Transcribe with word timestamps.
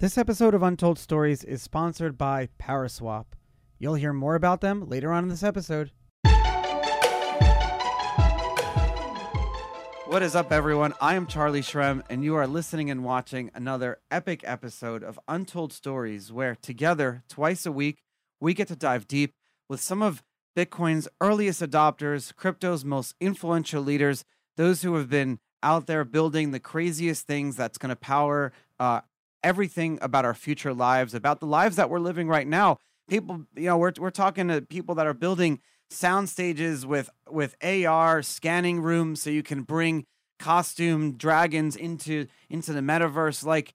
This 0.00 0.16
episode 0.16 0.54
of 0.54 0.62
Untold 0.62 0.96
Stories 0.96 1.42
is 1.42 1.60
sponsored 1.60 2.16
by 2.16 2.50
PowerSwap. 2.62 3.24
You'll 3.80 3.96
hear 3.96 4.12
more 4.12 4.36
about 4.36 4.60
them 4.60 4.88
later 4.88 5.10
on 5.10 5.24
in 5.24 5.28
this 5.28 5.42
episode. 5.42 5.90
What 10.06 10.22
is 10.22 10.36
up, 10.36 10.52
everyone? 10.52 10.94
I 11.00 11.16
am 11.16 11.26
Charlie 11.26 11.62
Shrem, 11.62 12.04
and 12.08 12.22
you 12.22 12.36
are 12.36 12.46
listening 12.46 12.92
and 12.92 13.02
watching 13.02 13.50
another 13.56 13.98
epic 14.08 14.42
episode 14.44 15.02
of 15.02 15.18
Untold 15.26 15.72
Stories, 15.72 16.30
where 16.30 16.54
together, 16.54 17.24
twice 17.28 17.66
a 17.66 17.72
week, 17.72 18.04
we 18.40 18.54
get 18.54 18.68
to 18.68 18.76
dive 18.76 19.08
deep 19.08 19.34
with 19.68 19.80
some 19.80 20.00
of 20.00 20.22
Bitcoin's 20.56 21.08
earliest 21.20 21.60
adopters, 21.60 22.32
crypto's 22.36 22.84
most 22.84 23.16
influential 23.20 23.82
leaders, 23.82 24.24
those 24.56 24.82
who 24.82 24.94
have 24.94 25.10
been 25.10 25.40
out 25.60 25.88
there 25.88 26.04
building 26.04 26.52
the 26.52 26.60
craziest 26.60 27.26
things 27.26 27.56
that's 27.56 27.78
going 27.78 27.90
to 27.90 27.96
power 27.96 28.52
uh, 28.78 29.00
everything 29.42 29.98
about 30.02 30.24
our 30.24 30.34
future 30.34 30.74
lives, 30.74 31.14
about 31.14 31.40
the 31.40 31.46
lives 31.46 31.76
that 31.76 31.90
we're 31.90 32.00
living 32.00 32.28
right 32.28 32.46
now. 32.46 32.78
People, 33.08 33.46
you 33.56 33.66
know, 33.66 33.78
we're 33.78 33.92
we're 33.98 34.10
talking 34.10 34.48
to 34.48 34.60
people 34.62 34.94
that 34.96 35.06
are 35.06 35.14
building 35.14 35.60
sound 35.90 36.28
stages 36.28 36.84
with 36.84 37.08
with 37.30 37.56
AR 37.62 38.22
scanning 38.22 38.80
rooms 38.80 39.22
so 39.22 39.30
you 39.30 39.42
can 39.42 39.62
bring 39.62 40.04
costume 40.38 41.12
dragons 41.12 41.74
into 41.74 42.26
into 42.48 42.72
the 42.72 42.80
metaverse 42.80 43.44
like 43.44 43.74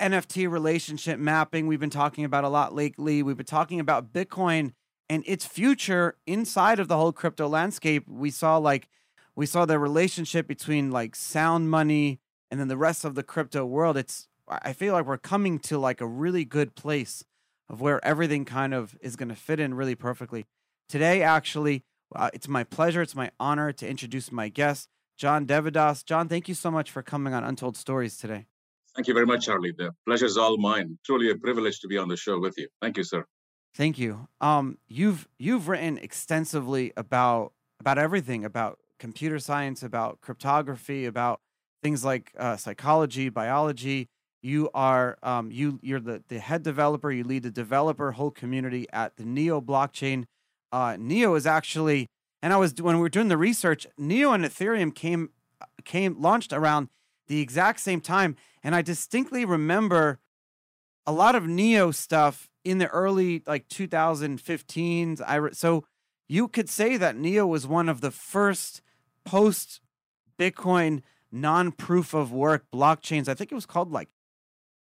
NFT 0.00 0.50
relationship 0.50 1.18
mapping 1.18 1.66
we've 1.66 1.80
been 1.80 1.90
talking 1.90 2.24
about 2.24 2.44
a 2.44 2.48
lot 2.48 2.74
lately. 2.74 3.22
We've 3.22 3.36
been 3.36 3.46
talking 3.46 3.80
about 3.80 4.12
Bitcoin 4.12 4.72
and 5.08 5.22
its 5.26 5.46
future 5.46 6.16
inside 6.26 6.78
of 6.78 6.88
the 6.88 6.96
whole 6.96 7.12
crypto 7.12 7.48
landscape. 7.48 8.06
We 8.08 8.30
saw 8.30 8.58
like 8.58 8.88
we 9.34 9.46
saw 9.46 9.64
the 9.64 9.78
relationship 9.78 10.46
between 10.46 10.90
like 10.90 11.16
sound 11.16 11.70
money 11.70 12.20
and 12.50 12.60
then 12.60 12.68
the 12.68 12.76
rest 12.76 13.04
of 13.04 13.14
the 13.14 13.22
crypto 13.22 13.64
world. 13.64 13.96
It's 13.96 14.28
I 14.48 14.72
feel 14.72 14.94
like 14.94 15.06
we're 15.06 15.18
coming 15.18 15.58
to 15.60 15.78
like 15.78 16.00
a 16.00 16.06
really 16.06 16.44
good 16.44 16.74
place 16.74 17.24
of 17.68 17.80
where 17.80 18.04
everything 18.04 18.44
kind 18.44 18.74
of 18.74 18.96
is 19.00 19.16
going 19.16 19.28
to 19.28 19.34
fit 19.34 19.58
in 19.58 19.74
really 19.74 19.94
perfectly. 19.94 20.46
Today, 20.88 21.22
actually, 21.22 21.82
uh, 22.14 22.30
it's 22.32 22.46
my 22.46 22.62
pleasure, 22.62 23.02
it's 23.02 23.16
my 23.16 23.30
honor 23.40 23.72
to 23.72 23.88
introduce 23.88 24.30
my 24.30 24.48
guest, 24.48 24.88
John 25.16 25.46
deVadoss. 25.46 26.04
John, 26.04 26.28
thank 26.28 26.48
you 26.48 26.54
so 26.54 26.70
much 26.70 26.90
for 26.90 27.02
coming 27.02 27.34
on 27.34 27.42
Untold 27.42 27.76
Stories 27.76 28.16
today. 28.16 28.46
Thank 28.94 29.08
you 29.08 29.14
very 29.14 29.26
much, 29.26 29.46
Charlie. 29.46 29.74
The 29.76 29.90
pleasure 30.06 30.26
is 30.26 30.38
all 30.38 30.56
mine. 30.56 30.98
Truly 31.04 31.30
a 31.30 31.36
privilege 31.36 31.80
to 31.80 31.88
be 31.88 31.98
on 31.98 32.08
the 32.08 32.16
show 32.16 32.38
with 32.38 32.56
you. 32.56 32.68
Thank 32.80 32.96
you, 32.96 33.04
sir. 33.04 33.26
Thank 33.74 33.98
you. 33.98 34.28
Um, 34.40 34.78
you've 34.88 35.28
you've 35.38 35.68
written 35.68 35.98
extensively 35.98 36.92
about 36.96 37.52
about 37.78 37.98
everything 37.98 38.44
about 38.44 38.78
computer 38.98 39.38
science, 39.38 39.82
about 39.82 40.22
cryptography, 40.22 41.04
about 41.04 41.40
things 41.82 42.02
like 42.02 42.32
uh, 42.38 42.56
psychology, 42.56 43.28
biology, 43.28 44.08
you 44.46 44.70
are 44.74 45.18
um, 45.24 45.50
you 45.50 45.80
you're 45.82 45.98
the, 45.98 46.22
the 46.28 46.38
head 46.38 46.62
developer. 46.62 47.10
You 47.10 47.24
lead 47.24 47.42
the 47.42 47.50
developer 47.50 48.12
whole 48.12 48.30
community 48.30 48.86
at 48.92 49.16
the 49.16 49.24
Neo 49.24 49.60
blockchain. 49.60 50.24
Uh, 50.70 50.96
Neo 50.98 51.34
is 51.34 51.46
actually, 51.46 52.06
and 52.42 52.52
I 52.52 52.56
was 52.56 52.72
when 52.80 52.94
we 52.94 53.02
were 53.02 53.08
doing 53.08 53.26
the 53.26 53.36
research, 53.36 53.88
Neo 53.98 54.32
and 54.32 54.44
Ethereum 54.44 54.94
came 54.94 55.30
came 55.84 56.20
launched 56.20 56.52
around 56.52 56.88
the 57.26 57.40
exact 57.40 57.80
same 57.80 58.00
time, 58.00 58.36
and 58.62 58.74
I 58.74 58.82
distinctly 58.82 59.44
remember 59.44 60.20
a 61.06 61.12
lot 61.12 61.34
of 61.34 61.48
Neo 61.48 61.90
stuff 61.90 62.48
in 62.64 62.78
the 62.78 62.86
early 62.88 63.42
like 63.48 63.68
2015s. 63.68 65.20
I 65.26 65.34
re- 65.36 65.54
so 65.54 65.84
you 66.28 66.46
could 66.46 66.68
say 66.68 66.96
that 66.96 67.16
Neo 67.16 67.46
was 67.48 67.66
one 67.66 67.88
of 67.88 68.00
the 68.00 68.12
first 68.12 68.80
post 69.24 69.80
Bitcoin 70.38 71.02
non 71.32 71.72
proof 71.72 72.14
of 72.14 72.32
work 72.32 72.66
blockchains. 72.72 73.26
I 73.26 73.34
think 73.34 73.50
it 73.50 73.56
was 73.56 73.66
called 73.66 73.90
like 73.90 74.08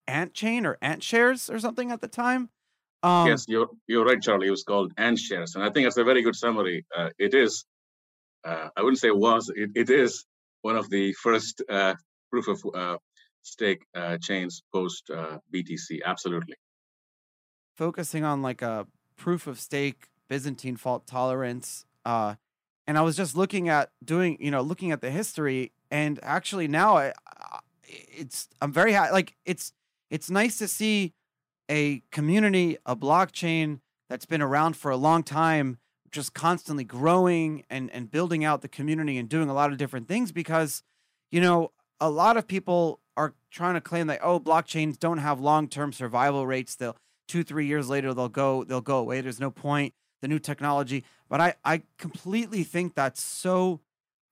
Ant 0.09 0.35
Chain 0.35 0.67
or 0.67 0.79
Ant 0.81 1.03
Shares 1.03 1.51
or 1.51 1.59
something 1.59 1.91
at 1.91 2.01
the 2.01 2.09
time. 2.09 2.51
Um, 3.03 3.29
yes, 3.29 3.45
you're 3.49 3.69
you're 3.87 4.05
right, 4.05 4.21
Charlie. 4.21 4.49
It 4.49 4.51
was 4.51 4.65
called 4.65 4.93
Ant 4.97 5.19
Shares, 5.19 5.55
and 5.55 5.63
I 5.63 5.71
think 5.71 5.87
that's 5.87 5.97
a 5.97 6.05
very 6.05 6.23
good 6.23 6.35
summary. 6.35 6.85
Uh, 6.97 7.11
it 7.19 7.35
is, 7.35 7.65
uh, 8.45 8.69
I 8.77 8.83
wouldn't 8.83 8.99
say 8.99 9.09
it 9.09 9.17
was, 9.17 9.51
it, 9.55 9.71
it 9.75 9.91
is 9.91 10.25
one 10.63 10.77
of 10.77 10.89
the 10.91 11.13
first 11.13 11.63
uh, 11.69 11.95
proof 12.31 12.49
of 12.49 12.63
uh, 12.75 12.97
stake 13.43 13.85
uh, 13.95 14.19
chains 14.19 14.63
post 14.73 15.11
uh, 15.11 15.39
BTC. 15.55 16.01
Absolutely. 16.05 16.55
Focusing 17.77 18.25
on 18.25 18.43
like 18.43 18.63
a 18.63 18.87
proof 19.17 19.47
of 19.47 19.61
stake 19.61 20.09
Byzantine 20.29 20.77
fault 20.77 21.07
tolerance, 21.07 21.85
and 22.05 22.99
I 22.99 23.03
was 23.03 23.17
just 23.17 23.37
looking 23.37 23.69
at 23.69 23.91
doing, 24.05 24.39
you 24.41 24.51
know, 24.51 24.63
looking 24.63 24.91
at 24.91 25.01
the 25.01 25.11
history, 25.11 25.73
and 25.91 26.19
actually 26.23 26.67
now 26.67 26.97
I, 26.97 27.13
it's 27.89 28.49
I'm 28.61 28.73
very 28.73 28.93
happy. 28.93 29.13
Like 29.13 29.37
it's 29.45 29.73
it's 30.11 30.31
nice 30.31 30.59
to 30.59 30.69
see 30.69 31.13
a 31.71 32.03
community, 32.13 32.79
a 32.87 32.95
blockchain 32.95 33.81
that's 34.09 34.27
been 34.27 34.43
around 34.43 34.77
for 34.77 34.91
a 34.91 34.97
long 34.97 35.23
time, 35.23 35.79
just 36.11 36.33
constantly 36.33 36.85
growing 36.85 37.65
and, 37.69 37.91
and 37.91 38.11
building 38.11 38.45
out 38.45 38.63
the 38.63 38.69
community 38.69 39.19
and 39.19 39.29
doing 39.29 39.49
a 39.49 39.55
lot 39.55 39.73
of 39.73 39.79
different 39.79 40.09
things 40.09 40.33
because, 40.33 40.83
you 41.31 41.41
know, 41.41 41.73
a 42.01 42.11
lot 42.11 42.37
of 42.37 42.47
people 42.47 43.01
are 43.17 43.35
trying 43.51 43.75
to 43.75 43.81
claim 43.81 44.07
that, 44.07 44.21
oh, 44.23 44.39
blockchains 44.39 44.99
don't 44.99 45.19
have 45.19 45.41
long 45.41 45.69
term 45.69 45.93
survival 45.93 46.47
rates. 46.47 46.77
They'll 46.77 46.97
two, 47.27 47.43
three 47.43 47.67
years 47.67 47.89
later 47.89 48.15
they'll 48.15 48.29
go, 48.29 48.65
they'll 48.65 48.81
go 48.81 48.99
away. 48.99 49.21
There's 49.21 49.41
no 49.41 49.51
point. 49.51 49.95
The 50.23 50.29
new 50.29 50.39
technology. 50.39 51.05
But 51.29 51.41
I, 51.41 51.55
I 51.63 51.83
completely 51.99 52.63
think 52.63 52.95
that's 52.95 53.23
so 53.23 53.81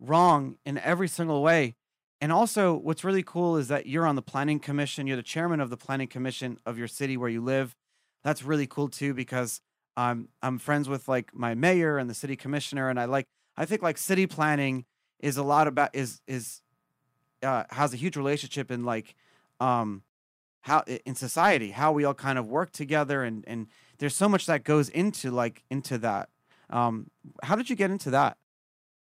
wrong 0.01 0.57
in 0.65 0.79
every 0.79 1.09
single 1.09 1.43
way 1.43 1.75
and 2.25 2.33
also, 2.33 2.73
what's 2.73 3.05
really 3.05 3.23
cool 3.23 3.59
is 3.59 3.69
that 3.69 3.85
you're 3.85 4.07
on 4.07 4.17
the 4.17 4.23
planning 4.23 4.59
commission. 4.59 5.07
You're 5.07 5.19
the 5.19 5.23
chairman 5.23 5.61
of 5.61 5.69
the 5.69 5.77
planning 5.77 6.09
commission 6.09 6.57
of 6.65 6.79
your 6.79 6.89
city 6.89 7.19
where 7.19 7.29
you 7.29 7.43
live. 7.43 7.77
That's 8.23 8.43
really 8.43 8.67
cool 8.67 8.89
too 8.89 9.13
because 9.13 9.61
I'm 9.95 10.31
I'm 10.43 10.59
friends 10.59 10.89
with 10.89 11.07
like 11.07 11.35
my 11.35 11.55
mayor 11.55 11.99
and 11.99 12.09
the 12.09 12.15
city 12.15 12.35
commissioner, 12.35 12.89
and 12.89 12.99
I 12.99 13.05
like 13.05 13.27
I 13.59 13.67
think 13.67 13.83
like 13.83 13.99
city 13.99 14.27
planning 14.27 14.87
is 15.21 15.37
a 15.37 15.43
lot 15.43 15.69
about 15.69 15.91
is 15.93 16.23
is 16.27 16.63
uh, 17.43 17.65
has 17.69 17.93
a 17.93 17.99
huge 17.99 18.17
relationship 18.17 18.71
in 18.71 18.87
like 18.87 19.17
um 19.61 20.03
how 20.63 20.83
in 21.05 21.15
society 21.15 21.73
how 21.73 21.93
we 21.93 22.07
all 22.07 22.15
kind 22.15 22.39
of 22.39 22.47
work 22.47 22.73
together 22.73 23.23
and 23.23 23.45
and 23.47 23.67
there's 23.99 24.17
so 24.17 24.31
much 24.31 24.47
that 24.47 24.65
goes 24.65 24.89
into 24.89 25.31
like 25.31 25.63
into 25.71 25.99
that. 25.99 26.31
Um, 26.71 27.11
how 27.43 27.55
did 27.55 27.69
you 27.69 27.77
get 27.77 27.91
into 27.91 28.09
that? 28.13 28.39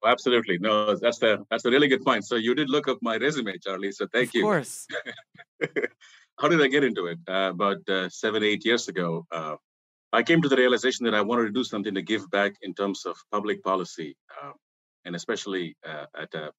Absolutely. 0.04 0.58
No, 0.58 0.96
that's 0.96 1.18
the 1.18 1.44
that's 1.50 1.64
a 1.64 1.70
really 1.70 1.88
good 1.88 2.04
point. 2.04 2.24
So 2.24 2.36
you 2.36 2.54
did 2.54 2.70
look 2.70 2.88
up 2.88 2.98
my 3.02 3.16
resume, 3.16 3.58
Charlie. 3.58 3.92
So 3.92 4.06
thank 4.12 4.28
of 4.30 4.34
you. 4.34 4.42
Of 4.42 4.46
course. 4.46 4.86
How 6.40 6.48
did 6.48 6.62
I 6.62 6.68
get 6.68 6.84
into 6.84 7.06
it? 7.06 7.18
Uh, 7.28 7.50
about 7.50 7.88
uh, 7.88 8.08
seven, 8.08 8.42
eight 8.42 8.64
years 8.64 8.88
ago, 8.88 9.26
uh, 9.30 9.56
I 10.12 10.22
came 10.22 10.42
to 10.42 10.48
the 10.48 10.56
realization 10.56 11.04
that 11.04 11.14
I 11.14 11.20
wanted 11.20 11.44
to 11.44 11.52
do 11.52 11.64
something 11.64 11.94
to 11.94 12.02
give 12.02 12.30
back 12.30 12.54
in 12.62 12.74
terms 12.74 13.06
of 13.06 13.16
public 13.30 13.62
policy, 13.62 14.16
uh, 14.42 14.52
and 15.04 15.14
especially 15.14 15.76
uh, 15.86 16.06
at 16.18 16.34
a 16.34 16.50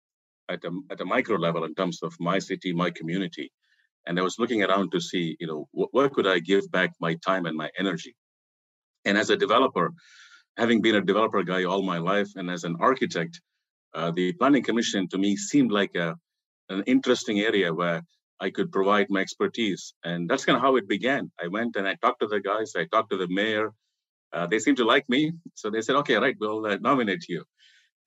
at 0.50 0.64
a 0.64 0.72
at 0.92 1.02
a 1.02 1.06
micro 1.06 1.38
level 1.38 1.64
in 1.64 1.76
terms 1.76 2.02
of 2.02 2.14
my 2.20 2.40
city, 2.40 2.74
my 2.74 2.90
community. 2.92 3.52
And 4.06 4.20
I 4.20 4.24
was 4.24 4.38
looking 4.40 4.64
around 4.64 4.92
to 4.92 5.00
see, 5.00 5.38
you 5.40 5.48
know, 5.48 5.68
wh- 5.72 5.94
where 5.94 6.10
could 6.10 6.28
I 6.28 6.40
give 6.40 6.70
back 6.72 6.92
my 7.00 7.16
time 7.16 7.46
and 7.46 7.56
my 7.56 7.70
energy. 7.78 8.16
And 9.06 9.18
as 9.18 9.30
a 9.30 9.38
developer, 9.38 9.94
having 10.58 10.82
been 10.82 10.96
a 10.96 11.02
developer 11.02 11.44
guy 11.44 11.64
all 11.64 11.82
my 11.82 11.98
life 11.98 12.30
and 12.36 12.50
as 12.50 12.64
an 12.64 12.78
architect, 12.80 13.42
uh, 13.94 14.12
the 14.12 14.34
planning 14.34 14.64
commission 14.64 15.08
to 15.10 15.18
me 15.18 15.36
seemed 15.36 15.72
like 15.72 15.96
a, 15.96 16.16
an 16.70 16.84
interesting 16.86 17.40
area 17.40 17.74
where 17.74 18.02
I 18.40 18.50
could 18.50 18.72
provide 18.72 19.08
my 19.10 19.22
expertise. 19.22 19.94
And 20.04 20.30
that's 20.30 20.46
kind 20.46 20.56
of 20.56 20.62
how 20.62 20.76
it 20.76 20.88
began. 20.88 21.32
I 21.42 21.48
went 21.48 21.76
and 21.76 21.88
I 21.88 21.96
talked 21.96 22.22
to 22.22 22.28
the 22.28 22.40
guys, 22.40 22.74
I 22.76 22.86
talked 22.86 23.12
to 23.12 23.18
the 23.18 23.28
mayor. 23.28 23.72
Uh, 24.32 24.48
they 24.48 24.60
seemed 24.60 24.78
to 24.78 24.86
like 24.86 25.08
me. 25.10 25.32
So 25.54 25.70
they 25.70 25.82
said, 25.82 25.96
okay, 25.98 26.16
right, 26.16 26.36
we'll 26.40 26.66
uh, 26.66 26.78
nominate 26.82 27.26
you. 27.30 27.44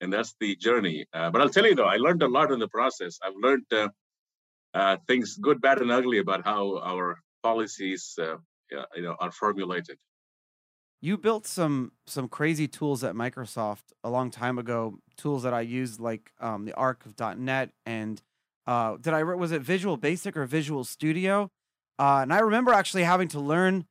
And 0.01 0.11
that's 0.11 0.35
the 0.39 0.55
journey. 0.55 1.05
Uh, 1.13 1.31
but 1.31 1.41
I'll 1.41 1.49
tell 1.49 1.65
you 1.65 1.75
though, 1.75 1.85
I 1.85 1.97
learned 1.97 2.21
a 2.21 2.27
lot 2.27 2.51
in 2.51 2.59
the 2.59 2.67
process. 2.67 3.17
I've 3.23 3.39
learned 3.41 3.65
uh, 3.71 3.89
uh, 4.73 4.97
things 5.07 5.37
good, 5.37 5.61
bad, 5.61 5.79
and 5.79 5.91
ugly 5.91 6.19
about 6.19 6.43
how 6.45 6.79
our 6.79 7.19
policies 7.41 8.15
you 8.19 9.01
know, 9.01 9.15
are 9.19 9.31
formulated 9.31 9.97
you 11.01 11.17
built 11.17 11.45
some 11.45 11.91
some 12.05 12.27
crazy 12.27 12.67
tools 12.67 13.03
at 13.03 13.13
Microsoft 13.13 13.93
a 14.03 14.09
long 14.09 14.31
time 14.31 14.57
ago. 14.57 14.99
Tools 15.15 15.43
that 15.43 15.53
I 15.53 15.61
used, 15.61 15.99
like 15.99 16.31
um, 16.39 16.65
the 16.65 16.73
Arc 16.73 17.05
of 17.05 17.37
.NET, 17.37 17.71
and 17.85 18.21
uh, 18.65 18.97
did 18.99 19.13
I 19.13 19.23
was 19.23 19.51
it 19.51 19.61
Visual 19.61 19.97
Basic 19.97 20.35
or 20.35 20.45
Visual 20.45 20.83
Studio? 20.83 21.49
Uh, 21.99 22.19
and 22.21 22.33
I 22.33 22.39
remember 22.39 22.73
actually 22.73 23.03
having 23.03 23.27
to 23.29 23.39
learn 23.39 23.85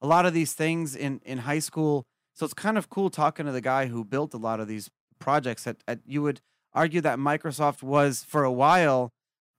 a 0.00 0.06
lot 0.06 0.26
of 0.26 0.34
these 0.34 0.52
things 0.52 0.94
in 0.94 1.20
in 1.24 1.38
high 1.38 1.58
school. 1.58 2.04
So 2.34 2.44
it's 2.44 2.54
kind 2.54 2.78
of 2.78 2.88
cool 2.88 3.10
talking 3.10 3.46
to 3.46 3.52
the 3.52 3.60
guy 3.60 3.86
who 3.86 4.04
built 4.04 4.32
a 4.34 4.38
lot 4.38 4.60
of 4.60 4.68
these 4.68 4.88
projects. 5.18 5.64
That, 5.64 5.78
at 5.88 6.00
you 6.06 6.22
would 6.22 6.40
argue 6.72 7.00
that 7.00 7.18
Microsoft 7.18 7.82
was 7.82 8.22
for 8.22 8.44
a 8.44 8.52
while 8.52 9.10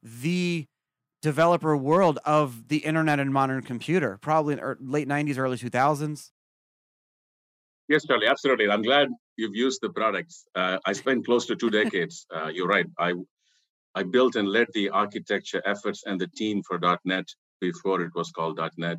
the 0.02 0.66
developer 1.22 1.78
world 1.78 2.18
of 2.26 2.70
the 2.70 2.78
internet 2.78 3.20
and 3.20 3.32
modern 3.32 3.62
computer, 3.62 4.18
probably 4.22 4.54
in 4.54 4.78
late 4.80 5.08
'90s, 5.08 5.38
early 5.38 5.58
2000s. 5.58 6.32
Yes, 7.92 8.06
Charlie, 8.08 8.28
absolutely. 8.28 8.70
I'm 8.70 8.84
glad 8.84 9.10
you've 9.36 9.54
used 9.54 9.80
the 9.82 9.90
products. 9.90 10.46
Uh, 10.56 10.78
I 10.86 10.94
spent 10.94 11.26
close 11.26 11.46
to 11.48 11.58
two 11.58 11.70
decades. 11.82 12.26
Uh, 12.34 12.48
you're 12.48 12.74
right. 12.78 12.86
I 12.98 13.10
I 14.00 14.04
built 14.04 14.38
and 14.38 14.48
led 14.48 14.68
the 14.74 14.90
architecture 14.92 15.62
efforts 15.66 16.04
and 16.06 16.18
the 16.22 16.30
team 16.40 16.64
for 16.66 16.80
.NET 17.04 17.28
before 17.60 18.00
it 18.02 18.14
was 18.16 18.32
called 18.32 18.62
.NET, 18.78 18.98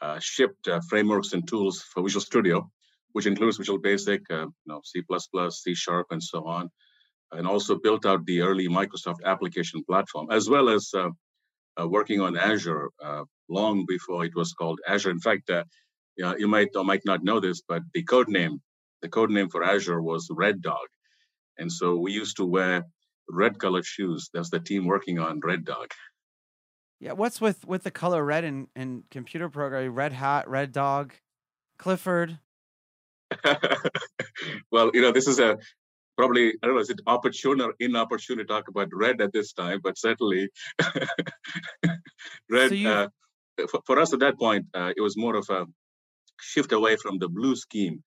uh, 0.00 0.18
shipped 0.18 0.66
uh, 0.66 0.80
frameworks 0.90 1.34
and 1.34 1.46
tools 1.46 1.76
for 1.92 2.02
Visual 2.02 2.20
Studio, 2.30 2.68
which 3.12 3.26
includes 3.26 3.58
Visual 3.58 3.78
Basic, 3.78 4.22
uh, 4.28 4.46
you 4.64 4.68
know, 4.70 4.80
C++, 4.84 5.02
C 5.50 5.74
Sharp, 5.74 6.08
and 6.10 6.22
so 6.32 6.44
on, 6.56 6.68
and 7.30 7.46
also 7.46 7.78
built 7.86 8.04
out 8.04 8.26
the 8.26 8.40
early 8.40 8.68
Microsoft 8.68 9.22
application 9.24 9.84
platform, 9.88 10.26
as 10.32 10.50
well 10.50 10.68
as 10.68 10.84
uh, 10.94 11.10
uh, 11.80 11.86
working 11.86 12.20
on 12.20 12.36
Azure 12.36 12.88
uh, 13.04 13.22
long 13.48 13.86
before 13.86 14.24
it 14.24 14.34
was 14.34 14.52
called 14.52 14.80
Azure. 14.88 15.12
In 15.12 15.20
fact, 15.20 15.48
you 16.16 16.48
might 16.48 16.70
or 16.74 16.84
might 16.84 17.04
not 17.04 17.22
know 17.22 17.40
this, 17.40 17.62
but 17.66 17.82
the 17.94 18.02
code 18.02 18.28
name, 18.28 18.60
the 19.02 19.08
code 19.08 19.30
name 19.30 19.48
for 19.48 19.62
Azure 19.62 20.02
was 20.02 20.28
Red 20.30 20.62
Dog, 20.62 20.88
and 21.58 21.70
so 21.70 21.96
we 21.96 22.12
used 22.12 22.36
to 22.38 22.44
wear 22.44 22.84
red 23.28 23.58
colored 23.58 23.84
shoes. 23.84 24.30
That's 24.32 24.50
the 24.50 24.60
team 24.60 24.86
working 24.86 25.18
on 25.18 25.40
Red 25.40 25.64
Dog. 25.64 25.92
Yeah, 27.00 27.12
what's 27.12 27.40
with 27.40 27.66
with 27.66 27.82
the 27.82 27.90
color 27.90 28.24
red 28.24 28.44
in, 28.44 28.68
in 28.74 29.04
computer 29.10 29.48
programming? 29.48 29.90
Red 29.90 30.12
Hat, 30.12 30.48
Red 30.48 30.72
Dog, 30.72 31.12
Clifford. 31.78 32.38
well, 34.70 34.90
you 34.94 35.02
know, 35.02 35.12
this 35.12 35.26
is 35.26 35.38
a 35.38 35.58
probably 36.16 36.48
I 36.48 36.66
don't 36.66 36.76
know, 36.76 36.80
is 36.80 36.90
it 36.90 37.00
opportune 37.06 37.60
or 37.60 37.74
inopportune 37.78 38.38
to 38.38 38.44
talk 38.44 38.68
about 38.68 38.88
red 38.92 39.20
at 39.20 39.32
this 39.32 39.52
time? 39.52 39.80
But 39.82 39.98
certainly, 39.98 40.48
red. 42.50 42.70
So 42.70 42.74
you... 42.74 42.88
uh, 42.88 43.08
for, 43.68 43.80
for, 43.86 43.98
us 43.98 44.12
at 44.12 44.20
that 44.20 44.38
point, 44.38 44.66
uh, 44.74 44.92
it 44.96 45.00
was 45.00 45.16
more 45.16 45.34
of 45.36 45.48
a 45.50 45.66
shift 46.40 46.72
away 46.72 46.96
from 46.96 47.18
the 47.18 47.28
blue 47.28 47.56
scheme 47.56 48.02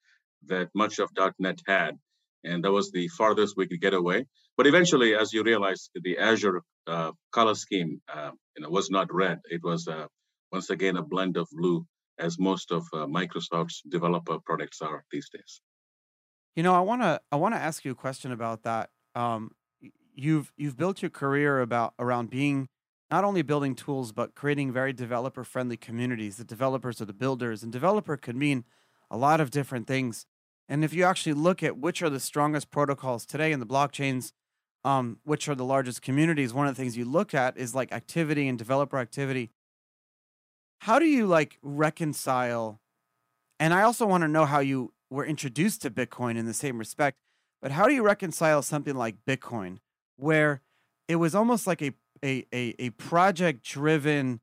that 0.47 0.69
much 0.73 0.99
of 0.99 1.09
.NET 1.39 1.59
had, 1.67 1.97
and 2.43 2.63
that 2.63 2.71
was 2.71 2.91
the 2.91 3.07
farthest 3.09 3.55
we 3.57 3.67
could 3.67 3.81
get 3.81 3.93
away. 3.93 4.25
But 4.57 4.67
eventually, 4.67 5.15
as 5.15 5.33
you 5.33 5.43
realize, 5.43 5.89
the 5.93 6.17
Azure 6.17 6.61
uh, 6.87 7.11
color 7.31 7.55
scheme, 7.55 8.01
uh, 8.13 8.31
you 8.55 8.63
know, 8.63 8.69
was 8.69 8.89
not 8.89 9.13
red. 9.13 9.39
It 9.49 9.61
was 9.63 9.87
uh, 9.87 10.07
once 10.51 10.69
again 10.69 10.97
a 10.97 11.03
blend 11.03 11.37
of 11.37 11.47
blue, 11.51 11.85
as 12.17 12.37
most 12.39 12.71
of 12.71 12.83
uh, 12.93 13.05
Microsoft's 13.05 13.81
developer 13.87 14.37
products 14.45 14.81
are 14.81 15.03
these 15.11 15.29
days. 15.29 15.61
You 16.55 16.63
know, 16.63 16.73
I 16.73 16.81
want 16.81 17.01
to 17.03 17.21
I 17.31 17.37
want 17.37 17.55
to 17.55 17.59
ask 17.61 17.85
you 17.85 17.91
a 17.91 17.95
question 17.95 18.31
about 18.31 18.63
that. 18.63 18.89
Um, 19.15 19.51
you've 20.13 20.51
you've 20.57 20.77
built 20.77 21.01
your 21.01 21.09
career 21.09 21.61
about 21.61 21.93
around 21.97 22.29
being 22.29 22.67
not 23.11 23.23
only 23.23 23.41
building 23.41 23.75
tools 23.75 24.11
but 24.11 24.35
creating 24.35 24.71
very 24.71 24.93
developer 24.93 25.43
friendly 25.43 25.77
communities. 25.77 26.37
The 26.37 26.43
developers 26.43 27.01
are 27.01 27.05
the 27.05 27.13
builders, 27.13 27.63
and 27.63 27.71
developer 27.71 28.17
could 28.17 28.35
mean 28.35 28.65
a 29.09 29.17
lot 29.17 29.41
of 29.41 29.51
different 29.51 29.87
things. 29.87 30.25
And 30.67 30.83
if 30.83 30.93
you 30.93 31.03
actually 31.03 31.33
look 31.33 31.63
at 31.63 31.77
which 31.77 32.01
are 32.03 32.09
the 32.09 32.19
strongest 32.19 32.69
protocols 32.69 33.25
today 33.25 33.51
in 33.51 33.59
the 33.59 33.65
blockchains, 33.65 34.33
um, 34.83 35.17
which 35.23 35.49
are 35.49 35.55
the 35.55 35.65
largest 35.65 36.01
communities, 36.01 36.53
one 36.53 36.67
of 36.67 36.75
the 36.75 36.81
things 36.81 36.95
you 36.95 37.05
look 37.05 37.33
at 37.33 37.57
is 37.57 37.73
like 37.73 37.91
activity 37.91 38.47
and 38.47 38.57
developer 38.57 38.97
activity. 38.97 39.49
How 40.81 40.99
do 40.99 41.05
you 41.05 41.25
like 41.25 41.57
reconcile? 41.61 42.79
And 43.59 43.73
I 43.73 43.81
also 43.81 44.05
want 44.05 44.21
to 44.21 44.27
know 44.27 44.45
how 44.45 44.59
you 44.59 44.93
were 45.09 45.25
introduced 45.25 45.81
to 45.81 45.89
Bitcoin 45.89 46.37
in 46.37 46.45
the 46.45 46.53
same 46.53 46.77
respect. 46.77 47.17
But 47.61 47.71
how 47.71 47.87
do 47.87 47.93
you 47.93 48.03
reconcile 48.03 48.61
something 48.61 48.95
like 48.95 49.25
Bitcoin, 49.27 49.79
where 50.15 50.61
it 51.09 51.17
was 51.17 51.35
almost 51.35 51.67
like 51.67 51.81
a 51.81 51.93
a 52.23 52.45
a, 52.53 52.75
a 52.79 52.89
project 52.91 53.63
driven 53.63 54.41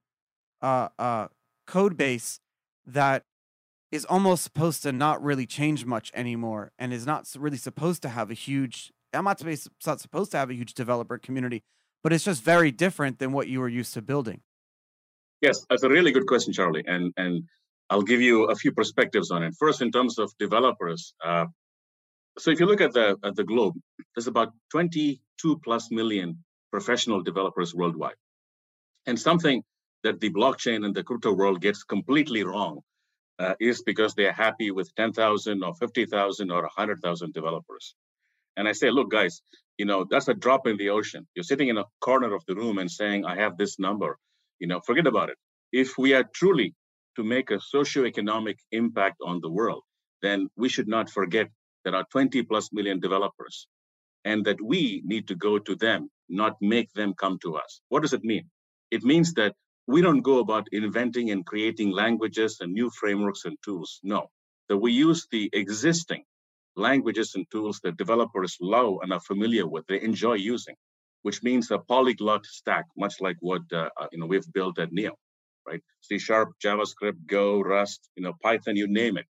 uh, 0.62 0.88
uh, 0.98 1.28
code 1.66 1.96
base 1.96 2.40
that 2.86 3.24
is 3.92 4.04
almost 4.04 4.42
supposed 4.42 4.82
to 4.82 4.92
not 4.92 5.22
really 5.22 5.46
change 5.46 5.84
much 5.84 6.10
anymore 6.14 6.72
and 6.78 6.92
is 6.92 7.06
not 7.06 7.26
really 7.38 7.56
supposed 7.56 8.02
to 8.02 8.08
have 8.08 8.30
a 8.30 8.34
huge 8.34 8.92
I'm 9.12 9.24
not, 9.24 9.42
not 9.86 10.00
supposed 10.00 10.30
to 10.32 10.36
have 10.36 10.50
a 10.50 10.54
huge 10.54 10.74
developer 10.74 11.18
community, 11.18 11.62
but 12.02 12.12
it's 12.12 12.24
just 12.24 12.42
very 12.42 12.70
different 12.70 13.18
than 13.18 13.32
what 13.32 13.48
you 13.48 13.60
were 13.60 13.68
used 13.68 13.94
to 13.94 14.02
building. 14.02 14.40
Yes, 15.40 15.64
that's 15.68 15.82
a 15.82 15.88
really 15.88 16.12
good 16.12 16.26
question, 16.26 16.52
Charlie. 16.52 16.84
And 16.86 17.12
and 17.16 17.44
I'll 17.90 18.02
give 18.02 18.20
you 18.20 18.44
a 18.44 18.56
few 18.56 18.72
perspectives 18.72 19.30
on 19.30 19.42
it. 19.42 19.54
First, 19.58 19.80
in 19.82 19.92
terms 19.92 20.18
of 20.18 20.32
developers, 20.38 21.14
uh, 21.24 21.46
so 22.38 22.50
if 22.50 22.60
you 22.60 22.66
look 22.66 22.80
at 22.80 22.92
the 22.92 23.16
at 23.22 23.36
the 23.36 23.44
globe, 23.44 23.74
there's 24.14 24.26
about 24.26 24.52
22 24.70 25.58
plus 25.58 25.90
million 25.90 26.38
professional 26.78 27.22
developers 27.30 27.74
worldwide, 27.74 28.20
and 29.06 29.18
something 29.18 29.62
that 30.04 30.20
the 30.20 30.30
blockchain 30.38 30.84
and 30.84 30.94
the 30.94 31.02
crypto 31.08 31.32
world 31.32 31.58
gets 31.66 31.82
completely 31.94 32.42
wrong 32.44 32.74
uh, 33.38 33.54
is 33.60 33.82
because 33.90 34.12
they're 34.14 34.40
happy 34.46 34.70
with 34.70 34.94
10,000 34.96 35.64
or 35.64 35.74
50,000 35.74 36.50
or 36.50 36.62
100,000 36.62 37.32
developers. 37.32 37.94
And 38.56 38.68
I 38.68 38.72
say, 38.72 38.90
look, 38.90 39.10
guys, 39.10 39.40
you 39.78 39.86
know, 39.86 40.06
that's 40.10 40.28
a 40.28 40.34
drop 40.34 40.66
in 40.66 40.76
the 40.76 40.90
ocean. 40.90 41.26
You're 41.34 41.50
sitting 41.52 41.68
in 41.68 41.78
a 41.78 41.84
corner 42.00 42.34
of 42.34 42.42
the 42.46 42.54
room 42.54 42.76
and 42.78 42.90
saying, 42.90 43.24
I 43.24 43.36
have 43.36 43.56
this 43.56 43.78
number. 43.78 44.18
You 44.58 44.66
know, 44.68 44.80
forget 44.80 45.06
about 45.06 45.30
it. 45.30 45.38
If 45.72 45.98
we 45.98 46.12
are 46.14 46.24
truly 46.40 46.74
to 47.16 47.24
make 47.24 47.50
a 47.50 47.60
socio-economic 47.60 48.58
impact 48.72 49.16
on 49.24 49.40
the 49.40 49.50
world, 49.50 49.82
then 50.22 50.48
we 50.56 50.68
should 50.68 50.88
not 50.88 51.10
forget 51.10 51.48
there 51.84 51.94
are 51.94 52.04
20 52.12 52.42
plus 52.42 52.70
million 52.72 53.00
developers 53.00 53.66
and 54.26 54.44
that 54.44 54.60
we 54.60 55.02
need 55.04 55.28
to 55.28 55.36
go 55.36 55.58
to 55.58 55.76
them, 55.76 56.10
not 56.28 56.56
make 56.60 56.92
them 56.92 57.14
come 57.14 57.38
to 57.42 57.56
us. 57.56 57.80
What 57.88 58.02
does 58.02 58.12
it 58.12 58.24
mean? 58.24 58.50
It 58.90 59.02
means 59.02 59.34
that 59.34 59.54
we 59.86 60.02
don't 60.02 60.22
go 60.22 60.38
about 60.38 60.68
inventing 60.72 61.30
and 61.30 61.46
creating 61.46 61.90
languages 61.92 62.58
and 62.60 62.72
new 62.72 62.90
frameworks 62.90 63.44
and 63.44 63.56
tools. 63.64 64.00
No, 64.02 64.28
that 64.68 64.78
we 64.78 64.92
use 64.92 65.26
the 65.30 65.50
existing 65.52 66.24
languages 66.76 67.34
and 67.34 67.46
tools 67.50 67.80
that 67.84 67.96
developers 67.96 68.56
love 68.60 68.98
and 69.02 69.12
are 69.12 69.20
familiar 69.20 69.66
with, 69.66 69.86
they 69.86 70.00
enjoy 70.02 70.34
using, 70.34 70.74
which 71.22 71.42
means 71.42 71.70
a 71.70 71.78
polyglot 71.78 72.44
stack, 72.46 72.84
much 72.96 73.14
like 73.20 73.36
what 73.40 73.62
uh, 73.72 73.88
uh 74.00 74.06
you 74.12 74.18
know 74.18 74.26
we've 74.26 74.52
built 74.52 74.78
at 74.78 74.92
Neo, 74.92 75.12
right? 75.66 75.82
C 76.00 76.18
Sharp, 76.18 76.50
JavaScript, 76.64 77.26
Go, 77.26 77.60
Rust, 77.60 78.08
you 78.16 78.22
know, 78.22 78.34
Python, 78.42 78.76
you 78.76 78.86
name 78.88 79.16
it, 79.16 79.26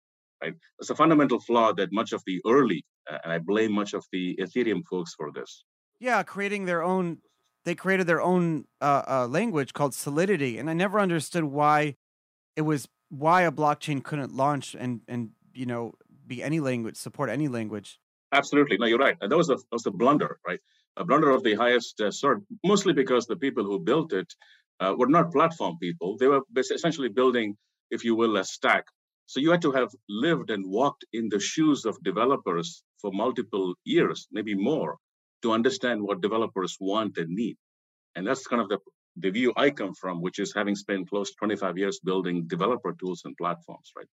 right? 0.43 0.55
It's 0.79 0.91
a 0.91 0.95
fundamental 0.95 1.41
flaw 1.41 1.73
that 1.75 1.93
much 1.93 2.13
of 2.13 2.23
the 2.27 2.41
early, 2.47 2.85
uh, 3.11 3.19
and 3.25 3.33
I 3.33 3.39
blame 3.39 3.73
much 3.73 3.95
of 3.95 4.05
the 4.13 4.37
Ethereum 4.37 4.83
folks 4.89 5.15
for 5.15 5.31
this. 5.33 5.65
Yeah, 6.01 6.23
creating 6.23 6.65
their 6.65 6.83
own, 6.83 7.19
they 7.65 7.75
created 7.75 8.07
their 8.07 8.23
own 8.23 8.65
uh, 8.81 9.03
uh, 9.07 9.27
language 9.29 9.75
called 9.75 9.95
Solidity, 9.95 10.59
and 10.59 10.71
I 10.71 10.73
never 10.73 10.99
understood 10.99 11.45
why 11.45 11.97
it 12.57 12.63
was 12.63 12.89
why 13.11 13.43
a 13.43 13.53
blockchain 13.53 14.03
couldn't 14.03 14.35
launch 14.35 14.75
and 14.75 15.03
and 15.07 15.31
you 15.53 15.67
know 15.67 15.95
be 16.27 16.43
any 16.43 16.61
language, 16.61 16.97
support 16.97 17.29
any 17.29 17.49
language. 17.49 18.01
Absolutely. 18.33 18.79
No, 18.79 18.87
you're 18.87 18.99
right. 18.99 19.17
And 19.21 19.31
that 19.31 19.37
was 19.37 19.51
a, 19.51 19.57
that 19.57 19.73
was 19.73 19.87
a 19.87 19.91
blunder, 19.91 20.39
right? 20.47 20.61
A 20.97 21.05
blunder 21.05 21.31
of 21.31 21.43
the 21.43 21.55
highest 21.55 22.01
uh, 22.01 22.11
sort, 22.11 22.43
mostly 22.65 22.93
because 22.93 23.27
the 23.27 23.37
people 23.37 23.65
who 23.65 23.79
built 23.79 24.13
it 24.13 24.33
uh, 24.81 24.95
were 24.97 25.09
not 25.09 25.33
platform 25.33 25.77
people. 25.79 26.17
They 26.17 26.29
were 26.29 26.43
essentially 26.57 27.09
building, 27.09 27.57
if 27.91 28.05
you 28.05 28.15
will, 28.15 28.37
a 28.37 28.45
stack. 28.45 28.85
So 29.27 29.39
you 29.41 29.51
had 29.51 29.63
to 29.63 29.73
have 29.73 29.91
lived 30.09 30.51
and 30.51 30.65
walked 30.67 31.05
in 31.13 31.29
the 31.29 31.41
shoes 31.41 31.85
of 31.85 32.03
developers 32.03 32.83
for 33.01 33.11
multiple 33.13 33.75
years, 33.85 34.27
maybe 34.33 34.55
more, 34.55 34.97
to 35.43 35.53
understand 35.53 36.03
what 36.03 36.21
developers 36.21 36.77
want 36.81 37.17
and 37.19 37.31
need. 37.31 37.57
And 38.15 38.27
that's 38.27 38.47
kind 38.47 38.63
of 38.63 38.69
the, 38.69 38.79
the 39.17 39.31
view 39.31 39.53
I 39.57 39.71
come 39.71 39.95
from, 39.95 40.21
which 40.21 40.39
is 40.39 40.53
having 40.55 40.77
spent 40.77 41.09
close 41.09 41.31
to 41.31 41.37
25 41.39 41.79
years 41.79 42.01
building 42.03 42.47
developer 42.47 42.93
tools 42.93 43.23
and 43.25 43.37
platforms, 43.37 43.91
right? 43.97 44.07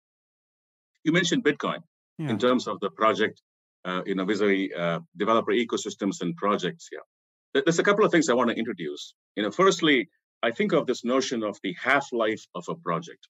You 1.03 1.11
mentioned 1.11 1.43
Bitcoin 1.43 1.79
yeah. 2.17 2.29
in 2.29 2.37
terms 2.37 2.67
of 2.67 2.79
the 2.79 2.89
project, 2.89 3.41
uh, 3.85 4.01
you 4.05 4.15
know, 4.15 4.25
vis-a-vis 4.25 4.69
uh, 4.77 4.99
developer 5.15 5.51
ecosystems 5.51 6.21
and 6.21 6.35
projects. 6.35 6.89
Yeah, 6.91 7.61
there's 7.65 7.79
a 7.79 7.83
couple 7.83 8.05
of 8.05 8.11
things 8.11 8.29
I 8.29 8.33
want 8.33 8.49
to 8.49 8.55
introduce. 8.55 9.13
You 9.35 9.43
know, 9.43 9.51
firstly, 9.51 10.09
I 10.43 10.51
think 10.51 10.73
of 10.73 10.85
this 10.85 11.03
notion 11.03 11.43
of 11.43 11.57
the 11.63 11.75
half-life 11.81 12.43
of 12.53 12.65
a 12.69 12.75
project, 12.75 13.27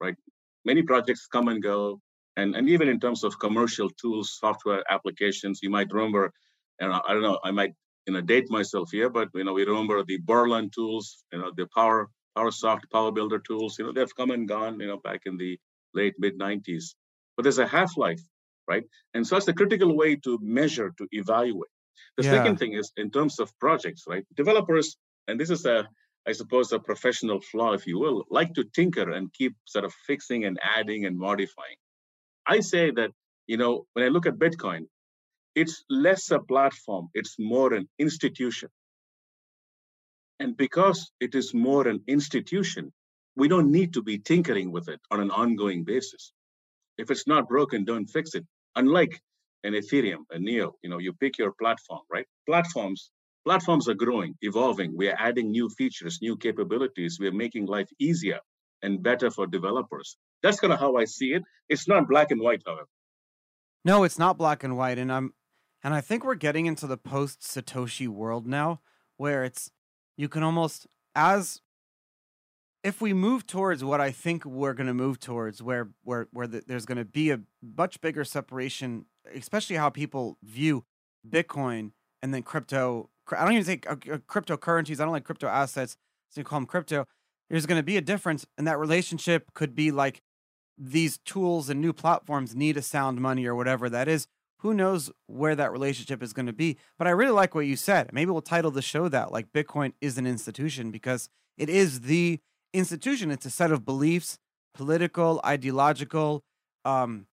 right? 0.00 0.16
Many 0.64 0.82
projects 0.82 1.26
come 1.26 1.48
and 1.48 1.62
go, 1.62 2.00
and 2.36 2.56
and 2.56 2.68
even 2.68 2.88
in 2.88 3.00
terms 3.00 3.24
of 3.24 3.38
commercial 3.38 3.88
tools, 3.90 4.36
software 4.38 4.82
applications, 4.90 5.60
you 5.62 5.70
might 5.70 5.92
remember, 5.92 6.32
and 6.80 6.92
I 6.92 7.12
don't 7.12 7.22
know, 7.22 7.38
I 7.42 7.50
might 7.50 7.74
you 8.06 8.14
know 8.14 8.20
date 8.20 8.50
myself 8.50 8.90
here, 8.90 9.10
but 9.10 9.28
you 9.34 9.44
know 9.44 9.52
we 9.52 9.64
remember 9.64 10.02
the 10.04 10.18
Borland 10.18 10.72
tools, 10.74 11.24
you 11.32 11.38
know 11.38 11.52
the 11.56 11.66
Power 11.74 12.08
PowerSoft 12.36 12.90
Power 12.92 13.12
Builder 13.12 13.38
tools. 13.38 13.78
You 13.78 13.86
know 13.86 13.92
they've 13.92 14.16
come 14.16 14.30
and 14.30 14.48
gone. 14.48 14.78
You 14.80 14.88
know 14.88 14.98
back 14.98 15.22
in 15.26 15.36
the 15.36 15.58
late 15.94 16.14
mid 16.18 16.38
90s 16.38 16.94
but 17.36 17.42
there's 17.42 17.58
a 17.58 17.66
half 17.66 17.96
life, 17.96 18.22
right? 18.66 18.84
And 19.14 19.26
so 19.26 19.36
that's 19.36 19.46
the 19.46 19.52
critical 19.52 19.94
way 19.94 20.16
to 20.16 20.38
measure, 20.42 20.92
to 20.98 21.06
evaluate. 21.12 21.70
The 22.16 22.24
yeah. 22.24 22.32
second 22.32 22.58
thing 22.58 22.72
is 22.72 22.92
in 22.96 23.10
terms 23.10 23.38
of 23.38 23.56
projects, 23.58 24.04
right? 24.08 24.24
Developers, 24.34 24.96
and 25.28 25.38
this 25.38 25.50
is 25.50 25.66
a, 25.66 25.86
I 26.26 26.32
suppose, 26.32 26.72
a 26.72 26.78
professional 26.78 27.40
flaw, 27.40 27.72
if 27.72 27.86
you 27.86 27.98
will, 27.98 28.24
like 28.30 28.54
to 28.54 28.64
tinker 28.64 29.10
and 29.10 29.32
keep 29.32 29.54
sort 29.64 29.84
of 29.84 29.92
fixing 30.06 30.44
and 30.44 30.58
adding 30.62 31.04
and 31.04 31.18
modifying. 31.18 31.76
I 32.46 32.60
say 32.60 32.90
that, 32.92 33.10
you 33.46 33.56
know, 33.56 33.86
when 33.92 34.04
I 34.04 34.08
look 34.08 34.26
at 34.26 34.38
Bitcoin, 34.38 34.86
it's 35.56 35.84
less 35.90 36.30
a 36.30 36.38
platform, 36.38 37.08
it's 37.14 37.34
more 37.38 37.74
an 37.74 37.88
institution. 37.98 38.68
And 40.38 40.56
because 40.56 41.10
it 41.18 41.34
is 41.34 41.52
more 41.54 41.88
an 41.88 42.02
institution, 42.06 42.92
we 43.34 43.48
don't 43.48 43.72
need 43.72 43.94
to 43.94 44.02
be 44.02 44.18
tinkering 44.18 44.70
with 44.70 44.88
it 44.88 45.00
on 45.10 45.20
an 45.20 45.30
ongoing 45.30 45.84
basis. 45.84 46.32
If 46.98 47.10
it's 47.10 47.26
not 47.26 47.48
broken, 47.48 47.84
don't 47.84 48.06
fix 48.06 48.34
it. 48.34 48.46
Unlike 48.76 49.20
an 49.64 49.72
Ethereum, 49.72 50.24
a 50.30 50.38
Neo, 50.38 50.76
you 50.82 50.90
know, 50.90 50.98
you 50.98 51.12
pick 51.14 51.38
your 51.38 51.52
platform, 51.52 52.02
right? 52.10 52.26
Platforms, 52.46 53.10
Platforms 53.46 53.88
are 53.88 53.94
growing, 53.94 54.34
evolving. 54.42 54.96
We 54.96 55.08
are 55.08 55.14
adding 55.16 55.52
new 55.52 55.68
features, 55.68 56.18
new 56.20 56.36
capabilities. 56.36 57.18
We 57.20 57.28
are 57.28 57.32
making 57.32 57.66
life 57.66 57.88
easier 58.00 58.40
and 58.82 59.00
better 59.00 59.30
for 59.30 59.46
developers. 59.46 60.16
That's 60.42 60.58
kind 60.58 60.72
of 60.72 60.80
how 60.80 60.96
I 60.96 61.04
see 61.04 61.32
it. 61.32 61.44
It's 61.68 61.86
not 61.86 62.08
black 62.08 62.32
and 62.32 62.40
white, 62.40 62.62
however. 62.66 62.88
No, 63.84 64.02
it's 64.02 64.18
not 64.18 64.36
black 64.36 64.64
and 64.64 64.76
white, 64.76 64.98
and 64.98 65.12
I'm 65.12 65.32
and 65.86 65.94
I 65.94 66.00
think 66.00 66.24
we're 66.24 66.34
getting 66.34 66.66
into 66.66 66.88
the 66.88 66.96
post 66.96 67.42
Satoshi 67.42 68.08
world 68.08 68.44
now, 68.44 68.80
where 69.18 69.44
it's 69.44 69.70
you 70.16 70.28
can 70.28 70.42
almost 70.42 70.88
as 71.14 71.60
if 72.82 73.00
we 73.00 73.12
move 73.12 73.46
towards 73.46 73.84
what 73.84 74.00
I 74.00 74.10
think 74.10 74.44
we're 74.44 74.74
going 74.74 74.88
to 74.88 74.94
move 74.94 75.20
towards, 75.20 75.62
where 75.62 75.90
where 76.02 76.26
where 76.32 76.48
the, 76.48 76.64
there's 76.66 76.86
going 76.86 76.98
to 76.98 77.04
be 77.04 77.30
a 77.30 77.38
much 77.62 78.00
bigger 78.00 78.24
separation, 78.24 79.04
especially 79.32 79.76
how 79.76 79.88
people 79.88 80.38
view 80.42 80.84
Bitcoin 81.24 81.92
and 82.20 82.34
then 82.34 82.42
crypto. 82.42 83.08
I 83.30 83.44
don't 83.44 83.52
even 83.52 83.64
think 83.64 83.88
uh, 83.88 83.92
uh, 83.92 84.18
cryptocurrencies. 84.28 84.98
I 84.98 85.04
don't 85.04 85.12
like 85.12 85.22
crypto 85.22 85.46
assets, 85.46 85.96
so 86.30 86.40
you 86.40 86.44
call 86.44 86.58
them 86.58 86.66
crypto. 86.66 87.06
There's 87.48 87.64
going 87.64 87.78
to 87.78 87.84
be 87.84 87.96
a 87.96 88.00
difference, 88.00 88.44
and 88.58 88.66
that 88.66 88.80
relationship 88.80 89.54
could 89.54 89.76
be 89.76 89.92
like 89.92 90.20
these 90.76 91.18
tools 91.18 91.70
and 91.70 91.80
new 91.80 91.92
platforms 91.92 92.56
need 92.56 92.76
a 92.76 92.82
sound 92.82 93.20
money 93.20 93.46
or 93.46 93.54
whatever 93.54 93.88
that 93.88 94.08
is. 94.08 94.26
Who 94.60 94.72
knows 94.74 95.10
where 95.26 95.54
that 95.54 95.72
relationship 95.72 96.22
is 96.22 96.32
going 96.32 96.46
to 96.46 96.52
be? 96.52 96.78
But 96.98 97.06
I 97.06 97.10
really 97.10 97.32
like 97.32 97.54
what 97.54 97.66
you 97.66 97.76
said. 97.76 98.10
Maybe 98.12 98.30
we'll 98.30 98.42
title 98.42 98.70
the 98.70 98.82
show 98.82 99.08
that 99.08 99.30
like 99.30 99.52
Bitcoin 99.52 99.92
is 100.00 100.16
an 100.18 100.26
institution 100.26 100.90
because 100.90 101.28
it 101.58 101.68
is 101.68 102.02
the 102.02 102.40
institution. 102.72 103.30
It's 103.30 103.46
a 103.46 103.50
set 103.50 103.70
of 103.70 103.84
beliefs, 103.84 104.38
political, 104.74 105.40
ideological, 105.44 106.42
um, 106.84 107.26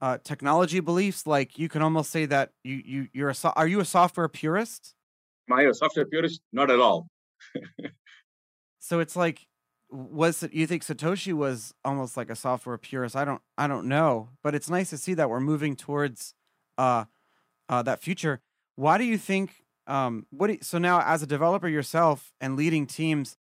uh, 0.00 0.18
technology 0.22 0.80
beliefs. 0.80 1.26
Like 1.26 1.58
you 1.58 1.68
can 1.68 1.80
almost 1.80 2.10
say 2.10 2.26
that 2.26 2.50
you 2.62 2.82
you 2.84 3.08
you're 3.12 3.30
a 3.30 3.34
so- 3.34 3.52
are 3.56 3.66
you 3.66 3.80
a 3.80 3.84
software 3.84 4.28
purist? 4.28 4.94
Am 5.50 5.58
I 5.58 5.62
a 5.62 5.74
software 5.74 6.04
purist? 6.04 6.40
Not 6.52 6.70
at 6.70 6.78
all. 6.80 7.08
so 8.80 9.00
it's 9.00 9.16
like 9.16 9.46
was 9.94 10.44
you 10.50 10.66
think 10.66 10.82
Satoshi 10.82 11.32
was 11.32 11.72
almost 11.84 12.16
like 12.16 12.28
a 12.28 12.34
software 12.34 12.76
purist? 12.76 13.14
I 13.14 13.24
don't 13.24 13.40
I 13.56 13.66
don't 13.66 13.86
know, 13.86 14.30
but 14.42 14.54
it's 14.54 14.68
nice 14.68 14.90
to 14.90 14.98
see 14.98 15.14
that 15.14 15.30
we're 15.30 15.40
moving 15.40 15.76
towards 15.76 16.34
uh, 16.76 17.04
uh 17.68 17.82
that 17.82 18.02
future. 18.02 18.40
Why 18.74 18.98
do 18.98 19.04
you 19.04 19.16
think 19.16 19.64
um 19.86 20.26
what 20.30 20.48
do 20.48 20.54
you, 20.54 20.58
so 20.62 20.78
now 20.78 21.00
as 21.00 21.22
a 21.22 21.26
developer 21.26 21.68
yourself 21.68 22.32
and 22.40 22.56
leading 22.56 22.86
teams 22.86 23.36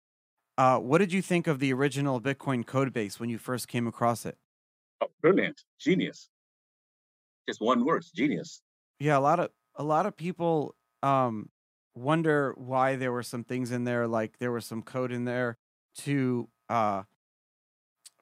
uh 0.58 0.78
what 0.78 0.98
did 0.98 1.14
you 1.14 1.22
think 1.22 1.48
of 1.48 1.60
the 1.60 1.72
original 1.72 2.20
Bitcoin 2.20 2.66
code 2.66 2.92
base 2.92 3.20
when 3.20 3.30
you 3.30 3.38
first 3.38 3.70
came 3.70 3.88
across 3.88 4.26
it? 4.26 4.38
Oh, 5.00 5.08
brilliant. 5.22 5.64
Genius. 5.80 6.30
Just 7.48 7.62
one 7.62 7.86
word, 7.86 8.06
genius. 8.14 8.62
Yeah, 9.00 9.18
a 9.18 9.20
lot 9.20 9.40
of 9.40 9.52
a 9.76 9.84
lot 9.84 10.06
of 10.06 10.18
people 10.18 10.76
um 11.02 11.50
wonder 11.96 12.54
why 12.58 12.98
there 12.98 13.12
were 13.12 13.24
some 13.24 13.46
things 13.46 13.72
in 13.72 13.86
there 13.86 14.06
like 14.06 14.38
there 14.40 14.52
was 14.52 14.66
some 14.66 14.82
code 14.82 15.12
in 15.14 15.24
there 15.26 15.58
to 15.96 16.48
uh 16.70 17.04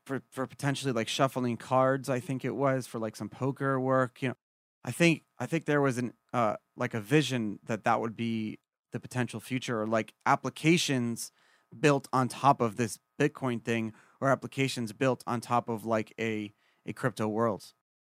for 0.06 0.22
for 0.30 0.48
potentially 0.48 0.92
like 0.92 1.08
shuffling 1.08 1.58
cards 1.58 2.10
i 2.10 2.20
think 2.20 2.44
it 2.44 2.56
was 2.56 2.88
for 2.88 3.00
like 3.00 3.16
some 3.16 3.30
poker 3.30 3.80
work 3.80 4.22
you 4.22 4.30
know 4.30 4.36
i 4.84 4.92
think 4.92 5.24
i 5.38 5.46
think 5.46 5.66
there 5.66 5.82
was 5.82 5.98
an 5.98 6.14
uh 6.34 6.56
like 6.76 6.94
a 6.94 7.02
vision 7.02 7.60
that 7.66 7.84
that 7.84 8.02
would 8.02 8.16
be 8.16 8.60
the 8.92 9.00
potential 9.00 9.40
future 9.40 9.82
or 9.82 9.88
like 9.88 10.14
applications 10.26 11.32
built 11.78 12.08
on 12.12 12.28
top 12.28 12.62
of 12.62 12.76
this 12.78 12.98
bitcoin 13.20 13.64
thing 13.64 13.94
or 14.20 14.30
applications 14.30 14.92
built 14.94 15.24
on 15.28 15.40
top 15.40 15.70
of 15.70 15.86
like 15.86 16.14
a 16.20 16.52
a 16.86 16.94
crypto 16.94 17.28
world. 17.28 17.64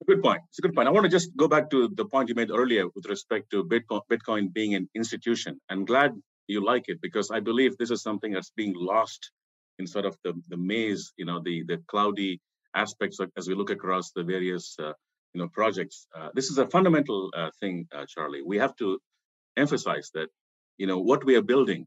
Good 0.08 0.24
point. 0.24 0.42
It's 0.50 0.60
a 0.60 0.62
good 0.62 0.74
point. 0.74 0.88
I 0.88 0.92
want 0.92 1.04
to 1.04 1.10
just 1.10 1.36
go 1.36 1.48
back 1.48 1.70
to 1.72 1.90
the 1.94 2.06
point 2.06 2.30
you 2.30 2.36
made 2.36 2.50
earlier 2.50 2.86
with 2.96 3.06
respect 3.06 3.52
to 3.52 3.64
bitcoin 3.64 4.02
bitcoin 4.10 4.54
being 4.54 4.74
an 4.76 4.90
institution. 4.96 5.60
I'm 5.70 5.86
glad 5.86 6.14
you 6.48 6.64
like 6.64 6.86
it 6.88 7.00
because 7.02 7.32
i 7.32 7.40
believe 7.40 7.78
this 7.78 7.92
is 7.92 8.02
something 8.02 8.32
that's 8.34 8.52
being 8.56 8.74
lost 8.76 9.32
in 9.82 9.88
sort 9.96 10.06
of 10.10 10.16
the, 10.24 10.34
the 10.54 10.58
maze, 10.72 11.04
you 11.20 11.26
know, 11.30 11.40
the, 11.48 11.56
the 11.72 11.78
cloudy 11.92 12.40
aspects 12.84 13.18
as 13.40 13.48
we 13.50 13.56
look 13.56 13.72
across 13.78 14.12
the 14.16 14.24
various, 14.24 14.66
uh, 14.80 14.94
you 15.34 15.40
know, 15.40 15.50
projects. 15.60 15.98
Uh, 16.18 16.30
this 16.38 16.48
is 16.52 16.58
a 16.58 16.68
fundamental 16.76 17.20
uh, 17.40 17.50
thing, 17.60 17.76
uh, 17.96 18.06
Charlie. 18.14 18.44
We 18.52 18.58
have 18.64 18.76
to 18.82 18.88
emphasize 19.58 20.08
that, 20.14 20.30
you 20.82 20.88
know, 20.90 21.00
what 21.10 21.22
we 21.28 21.36
are 21.36 21.48
building 21.54 21.82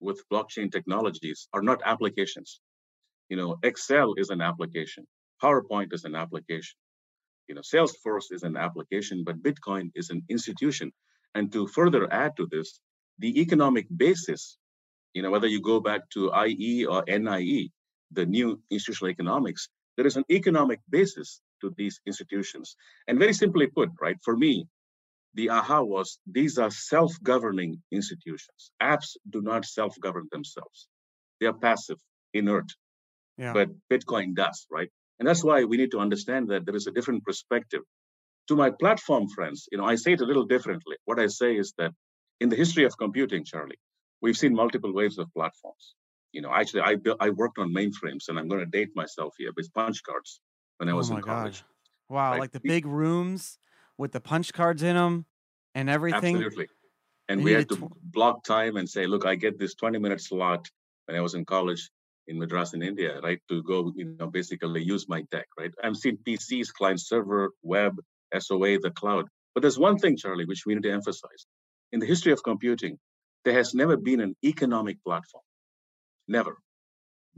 with 0.00 0.22
blockchain 0.32 0.70
technologies 0.70 1.48
are 1.54 1.62
not 1.70 1.80
applications. 1.92 2.60
You 3.30 3.36
know, 3.38 3.50
Excel 3.62 4.14
is 4.22 4.28
an 4.30 4.40
application. 4.50 5.04
PowerPoint 5.42 5.90
is 5.96 6.04
an 6.04 6.14
application. 6.14 6.76
You 7.48 7.54
know, 7.54 7.62
Salesforce 7.72 8.28
is 8.36 8.42
an 8.42 8.56
application, 8.56 9.24
but 9.26 9.42
Bitcoin 9.42 9.90
is 9.94 10.10
an 10.10 10.22
institution. 10.28 10.92
And 11.34 11.52
to 11.52 11.66
further 11.66 12.04
add 12.12 12.32
to 12.38 12.46
this, 12.54 12.80
the 13.18 13.40
economic 13.40 13.86
basis 14.04 14.58
you 15.14 15.22
know, 15.22 15.30
whether 15.30 15.46
you 15.46 15.60
go 15.60 15.80
back 15.80 16.02
to 16.10 16.30
IE 16.46 16.84
or 16.84 17.04
NIE, 17.06 17.70
the 18.12 18.26
new 18.26 18.60
institutional 18.70 19.10
economics, 19.10 19.68
there 19.96 20.06
is 20.06 20.16
an 20.16 20.24
economic 20.30 20.80
basis 20.90 21.40
to 21.60 21.72
these 21.76 22.00
institutions. 22.06 22.76
And 23.08 23.18
very 23.18 23.32
simply 23.32 23.68
put, 23.68 23.90
right, 24.00 24.16
for 24.22 24.36
me, 24.36 24.66
the 25.34 25.50
aha 25.50 25.82
was 25.82 26.18
these 26.30 26.58
are 26.58 26.70
self-governing 26.70 27.82
institutions. 27.90 28.70
Apps 28.82 29.16
do 29.30 29.40
not 29.40 29.64
self-govern 29.64 30.28
themselves. 30.30 30.88
They 31.40 31.46
are 31.46 31.52
passive, 31.52 31.98
inert. 32.32 32.70
Yeah. 33.36 33.52
But 33.52 33.70
Bitcoin 33.90 34.34
does, 34.34 34.66
right? 34.70 34.90
And 35.18 35.28
that's 35.28 35.44
why 35.44 35.64
we 35.64 35.76
need 35.76 35.90
to 35.92 35.98
understand 35.98 36.48
that 36.48 36.66
there 36.66 36.76
is 36.76 36.86
a 36.86 36.92
different 36.92 37.24
perspective. 37.24 37.82
To 38.48 38.56
my 38.56 38.70
platform 38.70 39.28
friends, 39.28 39.68
you 39.72 39.78
know, 39.78 39.84
I 39.84 39.94
say 39.96 40.12
it 40.12 40.20
a 40.20 40.26
little 40.26 40.44
differently. 40.44 40.96
What 41.04 41.18
I 41.18 41.28
say 41.28 41.56
is 41.56 41.72
that 41.78 41.92
in 42.40 42.48
the 42.48 42.56
history 42.56 42.84
of 42.84 42.96
computing, 42.98 43.44
Charlie, 43.44 43.78
we've 44.24 44.38
seen 44.38 44.54
multiple 44.54 44.92
waves 44.92 45.18
of 45.18 45.32
platforms. 45.34 45.94
You 46.32 46.40
know, 46.40 46.52
actually, 46.52 46.80
I 46.80 46.96
built, 46.96 47.18
I 47.20 47.30
worked 47.30 47.58
on 47.58 47.72
mainframes, 47.72 48.28
and 48.28 48.38
I'm 48.38 48.48
going 48.48 48.60
to 48.60 48.72
date 48.78 48.90
myself 48.96 49.34
here 49.38 49.52
with 49.54 49.72
punch 49.74 50.02
cards 50.02 50.40
when 50.78 50.88
I 50.88 50.92
oh 50.92 50.96
was 50.96 51.10
oh 51.10 51.16
in 51.16 51.22
college. 51.22 51.60
God. 51.60 52.14
Wow, 52.14 52.30
right? 52.30 52.40
like 52.40 52.52
the 52.52 52.60
big 52.60 52.86
rooms 52.86 53.58
with 53.98 54.12
the 54.12 54.20
punch 54.20 54.52
cards 54.52 54.82
in 54.82 54.96
them 54.96 55.26
and 55.74 55.88
everything. 55.88 56.36
Absolutely. 56.36 56.68
And 57.28 57.44
we 57.44 57.52
had 57.52 57.68
to 57.68 57.76
tw- 57.76 57.92
block 58.02 58.44
time 58.44 58.76
and 58.76 58.88
say, 58.88 59.06
look, 59.06 59.24
I 59.26 59.34
get 59.36 59.58
this 59.58 59.74
20 59.74 59.98
minute 59.98 60.20
slot 60.20 60.68
when 61.06 61.16
I 61.16 61.20
was 61.20 61.34
in 61.34 61.44
college 61.44 61.90
in 62.26 62.38
Madras 62.38 62.72
in 62.74 62.82
India, 62.82 63.20
right? 63.22 63.40
To 63.50 63.62
go, 63.62 63.92
you 63.94 64.16
know, 64.18 64.26
basically 64.26 64.82
use 64.82 65.08
my 65.08 65.22
tech, 65.30 65.46
right? 65.58 65.72
I've 65.82 65.96
seen 65.96 66.18
PCs, 66.26 66.72
client 66.72 67.00
server, 67.00 67.50
web, 67.62 67.94
SOA, 68.38 68.78
the 68.80 68.90
cloud. 68.90 69.26
But 69.54 69.60
there's 69.60 69.78
one 69.78 69.98
thing, 69.98 70.16
Charlie, 70.16 70.46
which 70.46 70.64
we 70.66 70.74
need 70.74 70.82
to 70.84 70.92
emphasize. 70.92 71.46
In 71.92 72.00
the 72.00 72.06
history 72.06 72.32
of 72.32 72.42
computing, 72.42 72.98
there 73.44 73.54
has 73.54 73.74
never 73.74 73.96
been 73.96 74.20
an 74.20 74.34
economic 74.44 75.02
platform. 75.04 75.44
Never. 76.28 76.56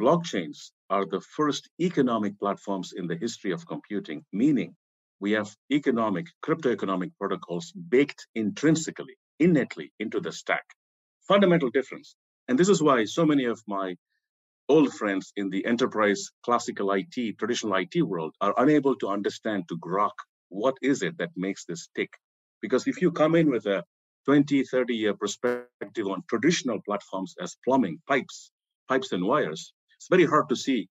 Blockchains 0.00 0.70
are 0.90 1.06
the 1.06 1.20
first 1.20 1.68
economic 1.80 2.38
platforms 2.38 2.92
in 2.94 3.06
the 3.06 3.16
history 3.16 3.52
of 3.52 3.66
computing, 3.66 4.24
meaning 4.32 4.76
we 5.20 5.32
have 5.32 5.54
economic, 5.72 6.26
crypto 6.42 6.70
economic 6.70 7.10
protocols 7.18 7.72
baked 7.72 8.26
intrinsically, 8.34 9.16
innately 9.38 9.92
into 9.98 10.20
the 10.20 10.32
stack. 10.32 10.64
Fundamental 11.26 11.70
difference. 11.70 12.14
And 12.48 12.58
this 12.58 12.68
is 12.68 12.82
why 12.82 13.04
so 13.04 13.24
many 13.24 13.46
of 13.46 13.60
my 13.66 13.96
old 14.68 14.92
friends 14.92 15.32
in 15.36 15.50
the 15.50 15.64
enterprise 15.64 16.30
classical 16.44 16.92
IT, 16.92 17.38
traditional 17.38 17.74
IT 17.74 18.02
world 18.02 18.34
are 18.40 18.54
unable 18.58 18.96
to 18.96 19.08
understand, 19.08 19.64
to 19.68 19.78
grok 19.78 20.12
what 20.48 20.76
is 20.82 21.02
it 21.02 21.18
that 21.18 21.30
makes 21.36 21.64
this 21.64 21.88
tick. 21.96 22.10
Because 22.60 22.86
if 22.86 23.00
you 23.00 23.10
come 23.12 23.34
in 23.34 23.50
with 23.50 23.66
a 23.66 23.84
20, 24.26 24.64
30 24.64 24.94
year 24.94 25.14
perspective 25.14 26.06
on 26.06 26.22
traditional 26.28 26.80
platforms 26.84 27.34
as 27.40 27.56
plumbing, 27.64 28.00
pipes, 28.08 28.50
pipes 28.88 29.12
and 29.12 29.24
wires, 29.24 29.72
it's 29.96 30.08
very 30.10 30.26
hard 30.26 30.48
to 30.48 30.56
see 30.56 30.88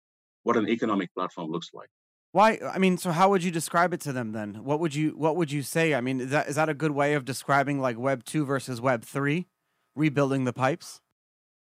what 0.43 0.57
an 0.57 0.69
economic 0.69 1.13
platform 1.15 1.51
looks 1.51 1.71
like. 1.75 1.89
Why? 2.33 2.59
I 2.63 2.79
mean, 2.79 2.99
so 2.99 3.11
how 3.11 3.31
would 3.31 3.43
you 3.43 3.51
describe 3.51 3.95
it 3.95 4.01
to 4.03 4.13
them 4.13 4.33
then? 4.33 4.65
What 4.65 4.81
would 4.81 4.95
you 4.95 5.11
What 5.11 5.37
would 5.37 5.51
you 5.51 5.63
say? 5.63 5.95
I 5.95 6.01
mean, 6.01 6.21
is 6.21 6.31
that 6.31 6.49
is 6.49 6.57
that 6.57 6.69
a 6.69 6.75
good 6.75 6.91
way 6.91 7.15
of 7.15 7.25
describing 7.25 7.81
like 7.81 7.99
Web 7.99 8.25
two 8.25 8.45
versus 8.45 8.81
Web 8.81 9.03
three, 9.05 9.47
rebuilding 9.95 10.45
the 10.45 10.53
pipes? 10.53 11.01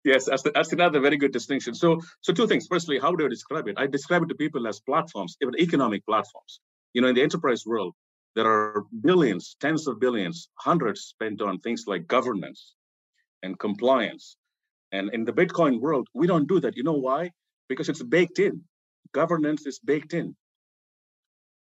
Yes, 0.04 0.26
that's, 0.26 0.42
the, 0.42 0.50
that's 0.50 0.72
another 0.72 0.98
very 0.98 1.16
good 1.16 1.32
distinction. 1.32 1.74
So, 1.74 2.00
so 2.22 2.32
two 2.32 2.48
things. 2.48 2.66
Firstly, 2.68 2.98
how 2.98 3.14
do 3.14 3.24
I 3.24 3.28
describe 3.28 3.68
it? 3.68 3.76
I 3.78 3.86
describe 3.86 4.24
it 4.24 4.28
to 4.30 4.34
people 4.34 4.66
as 4.66 4.80
platforms, 4.80 5.36
even 5.40 5.54
economic 5.60 6.04
platforms. 6.04 6.58
You 6.92 7.02
know, 7.02 7.08
in 7.08 7.14
the 7.14 7.22
enterprise 7.22 7.64
world, 7.64 7.94
there 8.34 8.46
are 8.46 8.84
billions, 9.02 9.56
tens 9.60 9.86
of 9.86 10.00
billions, 10.00 10.48
hundreds 10.54 11.02
spent 11.02 11.42
on 11.42 11.58
things 11.58 11.84
like 11.86 12.06
governance 12.06 12.74
and 13.42 13.58
compliance. 13.58 14.36
And 14.90 15.12
in 15.12 15.24
the 15.24 15.32
Bitcoin 15.32 15.80
world, 15.80 16.08
we 16.14 16.26
don't 16.26 16.48
do 16.48 16.60
that. 16.60 16.76
You 16.76 16.82
know 16.82 17.00
why? 17.08 17.30
Because 17.68 17.88
it's 17.88 18.02
baked 18.02 18.38
in. 18.38 18.62
Governance 19.12 19.66
is 19.66 19.78
baked 19.78 20.14
in, 20.14 20.34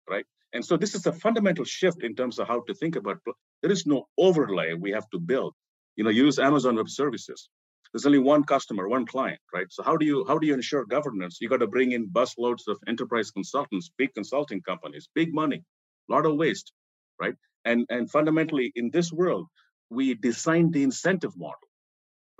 right? 0.09 0.27
And 0.53 0.65
so 0.65 0.77
this 0.77 0.95
is 0.95 1.07
a 1.07 1.13
fundamental 1.13 1.65
shift 1.65 2.03
in 2.03 2.15
terms 2.15 2.39
of 2.39 2.49
how 2.49 2.63
to 2.67 2.75
think 2.75 2.97
about. 2.97 3.19
There 3.63 3.73
is 3.73 3.87
no 3.87 4.07
overlay 4.19 4.75
we 4.75 4.91
have 4.93 5.09
to 5.11 5.19
build. 5.19 5.55
You 5.97 6.05
know, 6.05 6.11
use 6.11 6.39
Amazon 6.39 6.77
Web 6.77 6.89
Services. 6.89 7.49
There's 7.93 8.07
only 8.07 8.19
one 8.19 8.45
customer, 8.45 8.89
one 8.89 9.07
client, 9.07 9.41
right? 9.55 9.67
So 9.71 9.83
how 9.83 9.97
do 9.97 10.05
you 10.05 10.25
how 10.29 10.39
do 10.39 10.47
you 10.47 10.55
ensure 10.55 10.85
governance? 10.85 11.39
You 11.41 11.49
got 11.49 11.61
to 11.61 11.67
bring 11.67 11.93
in 11.93 12.09
busloads 12.11 12.69
of 12.69 12.79
enterprise 12.87 13.31
consultants, 13.31 13.91
big 13.97 14.13
consulting 14.15 14.61
companies, 14.61 15.09
big 15.15 15.33
money, 15.33 15.65
a 16.09 16.13
lot 16.13 16.27
of 16.27 16.37
waste, 16.37 16.73
right? 17.21 17.35
And 17.65 17.87
and 17.91 18.11
fundamentally 18.11 18.73
in 18.75 18.91
this 18.91 19.13
world, 19.13 19.47
we 19.91 20.15
design 20.15 20.71
the 20.71 20.83
incentive 20.83 21.37
model, 21.37 21.69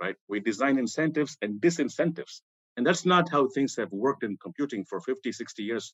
right? 0.01 0.15
We 0.29 0.39
design 0.39 0.77
incentives 0.79 1.37
and 1.41 1.61
disincentives. 1.61 2.41
And 2.77 2.85
that's 2.87 3.05
not 3.05 3.29
how 3.29 3.47
things 3.49 3.75
have 3.77 3.91
worked 3.91 4.23
in 4.23 4.37
computing 4.37 4.85
for 4.85 5.01
50, 5.01 5.31
60 5.31 5.63
years, 5.63 5.93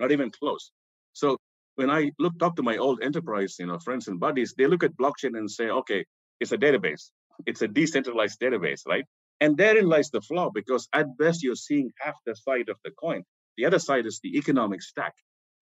not 0.00 0.12
even 0.12 0.30
close. 0.30 0.70
So 1.12 1.38
when 1.76 1.90
I 1.90 2.12
look 2.18 2.38
talk 2.38 2.56
to 2.56 2.62
my 2.62 2.76
old 2.76 3.02
enterprise, 3.02 3.56
you 3.58 3.66
know, 3.66 3.78
friends 3.78 4.08
and 4.08 4.20
buddies, 4.20 4.54
they 4.56 4.66
look 4.66 4.84
at 4.84 4.96
blockchain 4.96 5.36
and 5.38 5.50
say, 5.50 5.68
okay, 5.70 6.04
it's 6.40 6.52
a 6.52 6.58
database. 6.58 7.10
It's 7.46 7.62
a 7.62 7.68
decentralized 7.68 8.40
database, 8.40 8.82
right? 8.86 9.04
And 9.40 9.56
therein 9.56 9.88
lies 9.88 10.10
the 10.10 10.20
flaw 10.20 10.50
because 10.54 10.88
at 10.92 11.16
best 11.18 11.42
you're 11.42 11.56
seeing 11.56 11.90
half 12.00 12.14
the 12.26 12.36
side 12.36 12.68
of 12.68 12.78
the 12.84 12.92
coin. 12.92 13.24
The 13.56 13.66
other 13.66 13.78
side 13.80 14.06
is 14.06 14.20
the 14.22 14.38
economic 14.38 14.82
stack. 14.82 15.14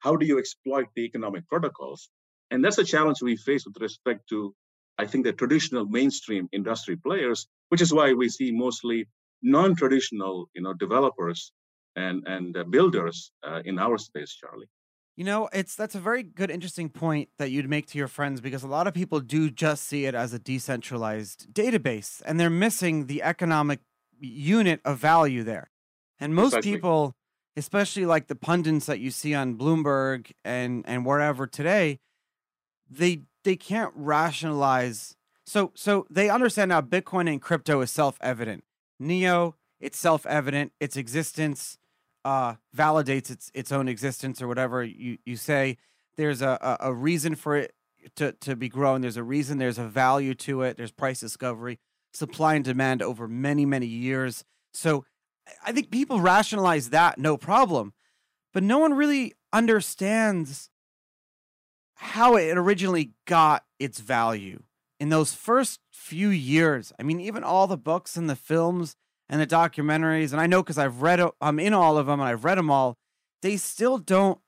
How 0.02 0.16
do 0.16 0.26
you 0.26 0.38
exploit 0.38 0.86
the 0.94 1.04
economic 1.04 1.48
protocols? 1.48 2.10
And 2.50 2.64
that's 2.64 2.78
a 2.78 2.84
challenge 2.84 3.22
we 3.22 3.36
face 3.36 3.64
with 3.64 3.80
respect 3.80 4.28
to, 4.30 4.54
I 4.98 5.06
think, 5.06 5.24
the 5.24 5.32
traditional 5.32 5.86
mainstream 5.86 6.48
industry 6.52 6.96
players, 6.96 7.46
which 7.68 7.80
is 7.80 7.94
why 7.94 8.12
we 8.12 8.28
see 8.28 8.50
mostly 8.50 9.06
non-traditional, 9.42 10.48
you 10.54 10.62
know, 10.62 10.74
developers 10.74 11.52
and 11.94 12.26
and 12.26 12.56
uh, 12.56 12.64
builders 12.64 13.32
uh, 13.46 13.60
in 13.64 13.78
our 13.78 13.96
space, 13.98 14.34
Charlie. 14.34 14.68
You 15.16 15.24
know, 15.24 15.48
it's 15.52 15.76
that's 15.76 15.94
a 15.94 16.00
very 16.00 16.22
good, 16.22 16.50
interesting 16.50 16.88
point 16.88 17.28
that 17.38 17.50
you'd 17.50 17.68
make 17.68 17.86
to 17.88 17.98
your 17.98 18.08
friends 18.08 18.40
because 18.40 18.62
a 18.62 18.68
lot 18.68 18.86
of 18.86 18.94
people 18.94 19.20
do 19.20 19.50
just 19.50 19.84
see 19.84 20.06
it 20.06 20.14
as 20.14 20.32
a 20.32 20.38
decentralized 20.38 21.52
database 21.52 22.22
and 22.24 22.40
they're 22.40 22.50
missing 22.50 23.06
the 23.06 23.22
economic 23.22 23.80
unit 24.18 24.80
of 24.84 24.98
value 24.98 25.42
there. 25.44 25.70
And 26.18 26.34
most 26.34 26.52
Precisely. 26.52 26.72
people, 26.72 27.14
especially 27.56 28.06
like 28.06 28.26
the 28.26 28.34
pundits 28.34 28.86
that 28.86 29.00
you 29.00 29.10
see 29.10 29.34
on 29.34 29.56
Bloomberg 29.56 30.32
and 30.44 30.84
and 30.86 31.04
wherever 31.04 31.46
today, 31.46 31.98
they 32.90 33.22
they 33.44 33.56
can't 33.56 33.92
rationalize. 33.94 35.16
So 35.44 35.72
so 35.74 36.06
they 36.10 36.30
understand 36.30 36.70
now 36.70 36.80
Bitcoin 36.80 37.30
and 37.30 37.40
crypto 37.40 37.80
is 37.80 37.90
self-evident. 37.90 38.64
Neo, 38.98 39.56
it's 39.80 39.98
self-evident. 39.98 40.72
Its 40.80 40.96
existence 40.96 41.78
uh, 42.24 42.54
validates 42.74 43.30
its 43.30 43.50
its 43.54 43.72
own 43.72 43.88
existence 43.88 44.40
or 44.40 44.48
whatever 44.48 44.82
you 44.84 45.18
you 45.24 45.36
say. 45.36 45.76
There's 46.16 46.42
a, 46.42 46.58
a, 46.80 46.88
a 46.90 46.94
reason 46.94 47.34
for 47.34 47.56
it 47.56 47.74
to 48.16 48.32
to 48.32 48.56
be 48.56 48.68
grown. 48.68 49.00
There's 49.00 49.16
a 49.16 49.22
reason. 49.22 49.58
There's 49.58 49.78
a 49.78 49.88
value 49.88 50.34
to 50.34 50.62
it. 50.62 50.76
There's 50.76 50.92
price 50.92 51.20
discovery, 51.20 51.78
supply 52.12 52.54
and 52.54 52.64
demand 52.64 53.02
over 53.02 53.26
many 53.28 53.66
many 53.66 53.86
years. 53.86 54.44
So 54.72 55.04
I 55.64 55.72
think 55.72 55.90
people 55.90 56.20
rationalize 56.20 56.90
that 56.90 57.18
no 57.18 57.36
problem, 57.36 57.92
but 58.52 58.62
no 58.62 58.78
one 58.78 58.94
really 58.94 59.34
understands 59.52 60.70
how 61.94 62.36
it 62.36 62.56
originally 62.56 63.12
got 63.26 63.64
its 63.78 64.00
value 64.00 64.62
in 64.98 65.08
those 65.08 65.34
first 65.34 65.80
few 65.92 66.28
years. 66.28 66.92
I 66.98 67.02
mean, 67.02 67.20
even 67.20 67.44
all 67.44 67.66
the 67.66 67.76
books 67.76 68.16
and 68.16 68.28
the 68.28 68.36
films 68.36 68.96
and 69.28 69.40
the 69.40 69.46
documentaries, 69.46 70.32
and 70.32 70.40
I 70.40 70.46
know 70.46 70.62
because 70.62 70.78
I've 70.78 71.02
read, 71.02 71.20
I'm 71.40 71.58
in 71.58 71.72
all 71.72 71.98
of 71.98 72.06
them 72.06 72.20
and 72.20 72.28
I've 72.28 72.44
read 72.44 72.58
them 72.58 72.70
all. 72.70 72.96
They 73.40 73.56
still 73.56 73.98
don't 73.98 74.38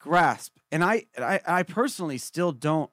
grasp, 0.00 0.56
and 0.72 0.82
I, 0.82 1.06
I, 1.16 1.40
I 1.46 1.62
personally 1.62 2.18
still 2.18 2.52
don't. 2.52 2.90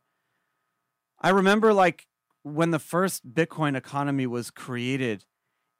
I 1.20 1.30
remember 1.30 1.74
like 1.74 2.08
when 2.44 2.72
the 2.72 2.80
first 2.80 3.34
Bitcoin 3.34 3.76
economy 3.76 4.28
was 4.28 4.52
created, 4.52 5.26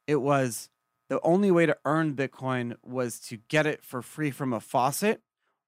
it 0.06 0.16
was 0.16 0.68
the 1.12 1.20
only 1.22 1.50
way 1.50 1.66
to 1.66 1.76
earn 1.84 2.14
Bitcoin 2.14 2.74
was 2.82 3.20
to 3.20 3.36
get 3.36 3.66
it 3.66 3.84
for 3.84 4.00
free 4.00 4.30
from 4.30 4.54
a 4.54 4.60
faucet 4.60 5.20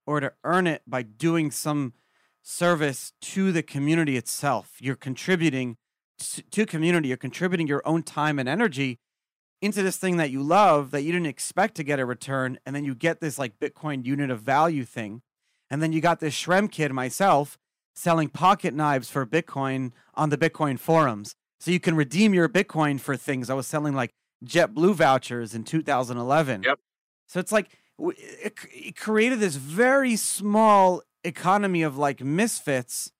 or 0.07 0.19
to 0.19 0.33
earn 0.43 0.65
it 0.65 0.81
by 0.87 1.03
doing 1.03 1.51
some 1.51 1.93
service 2.41 3.13
to 3.21 3.51
the 3.51 3.61
community 3.61 4.17
itself. 4.17 4.77
You're 4.79 4.95
contributing 4.95 5.77
to 6.49 6.65
community, 6.65 7.09
you're 7.09 7.17
contributing 7.17 7.67
your 7.67 7.83
own 7.85 8.01
time 8.01 8.39
and 8.39 8.49
energy 8.49 8.97
into 9.61 9.83
this 9.83 9.97
thing 9.97 10.17
that 10.17 10.31
you 10.31 10.41
love 10.41 10.89
that 10.89 11.03
you 11.03 11.11
didn't 11.11 11.27
expect 11.27 11.75
to 11.75 11.83
get 11.83 11.99
a 11.99 12.07
return, 12.07 12.57
and 12.65 12.75
then 12.75 12.83
you 12.83 12.95
get 12.95 13.19
this 13.19 13.37
like 13.37 13.59
Bitcoin 13.59 14.03
unit 14.03 14.31
of 14.31 14.41
value 14.41 14.83
thing, 14.83 15.21
and 15.69 15.79
then 15.79 15.93
you 15.93 16.01
got 16.01 16.21
this 16.21 16.33
Shrem 16.33 16.71
kid 16.71 16.91
myself 16.91 17.59
selling 17.95 18.29
pocket 18.29 18.73
knives 18.73 19.11
for 19.11 19.27
Bitcoin 19.27 19.91
on 20.15 20.31
the 20.31 20.39
Bitcoin 20.39 20.79
forums, 20.79 21.35
so 21.59 21.69
you 21.69 21.79
can 21.79 21.95
redeem 21.95 22.33
your 22.33 22.49
Bitcoin 22.49 22.99
for 22.99 23.15
things. 23.15 23.51
I 23.51 23.53
was 23.53 23.67
selling 23.67 23.93
like 23.93 24.09
JetBlue 24.43 24.95
vouchers 24.95 25.55
in 25.55 25.63
2011. 25.63 26.63
Yep. 26.63 26.79
So 27.27 27.39
it's 27.39 27.51
like 27.51 27.77
it, 27.99 28.53
it 28.71 28.95
created 28.95 29.39
this 29.39 29.55
very 29.55 30.15
small 30.15 31.01
economy 31.23 31.81
of 31.81 31.97
like 31.97 32.21
misfits, 32.21 33.11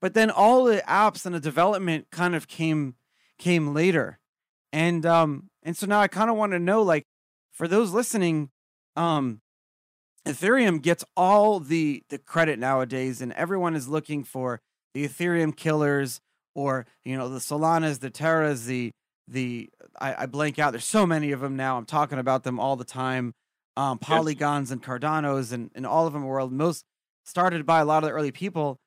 but 0.00 0.14
then 0.14 0.30
all 0.30 0.64
the 0.64 0.82
apps 0.88 1.26
and 1.26 1.34
the 1.34 1.40
development 1.40 2.06
kind 2.10 2.34
of 2.34 2.48
came 2.48 2.96
came 3.38 3.74
later. 3.74 4.18
And 4.72 5.04
um 5.06 5.50
and 5.62 5.76
so 5.76 5.86
now 5.86 6.00
I 6.00 6.08
kind 6.08 6.30
of 6.30 6.36
want 6.36 6.52
to 6.52 6.58
know, 6.58 6.82
like, 6.82 7.06
for 7.52 7.68
those 7.68 7.92
listening, 7.92 8.50
um, 8.96 9.40
Ethereum 10.26 10.80
gets 10.80 11.04
all 11.16 11.60
the 11.60 12.02
the 12.08 12.18
credit 12.18 12.58
nowadays, 12.58 13.20
and 13.20 13.32
everyone 13.32 13.74
is 13.74 13.88
looking 13.88 14.24
for 14.24 14.60
the 14.94 15.06
Ethereum 15.06 15.56
killers 15.56 16.20
or 16.54 16.86
you 17.04 17.16
know 17.16 17.28
the 17.28 17.38
Solanas, 17.38 18.00
the 18.00 18.10
Terras, 18.10 18.66
the 18.66 18.92
the 19.28 19.70
I, 20.00 20.22
I 20.22 20.26
blank 20.26 20.58
out. 20.58 20.72
There's 20.72 20.84
so 20.84 21.06
many 21.06 21.32
of 21.32 21.40
them 21.40 21.56
now. 21.56 21.78
I'm 21.78 21.86
talking 21.86 22.18
about 22.18 22.44
them 22.44 22.58
all 22.58 22.76
the 22.76 22.84
time. 22.84 23.34
Um, 23.76 23.98
polygons 23.98 24.68
yes. 24.68 24.72
and 24.72 24.82
Cardanos 24.82 25.52
and, 25.52 25.70
and 25.74 25.86
all 25.86 26.06
of 26.06 26.12
them 26.12 26.24
were 26.24 26.46
most 26.48 26.84
started 27.24 27.64
by 27.64 27.80
a 27.80 27.84
lot 27.84 28.02
of 28.02 28.08
the 28.08 28.14
early 28.14 28.32
people. 28.32 28.78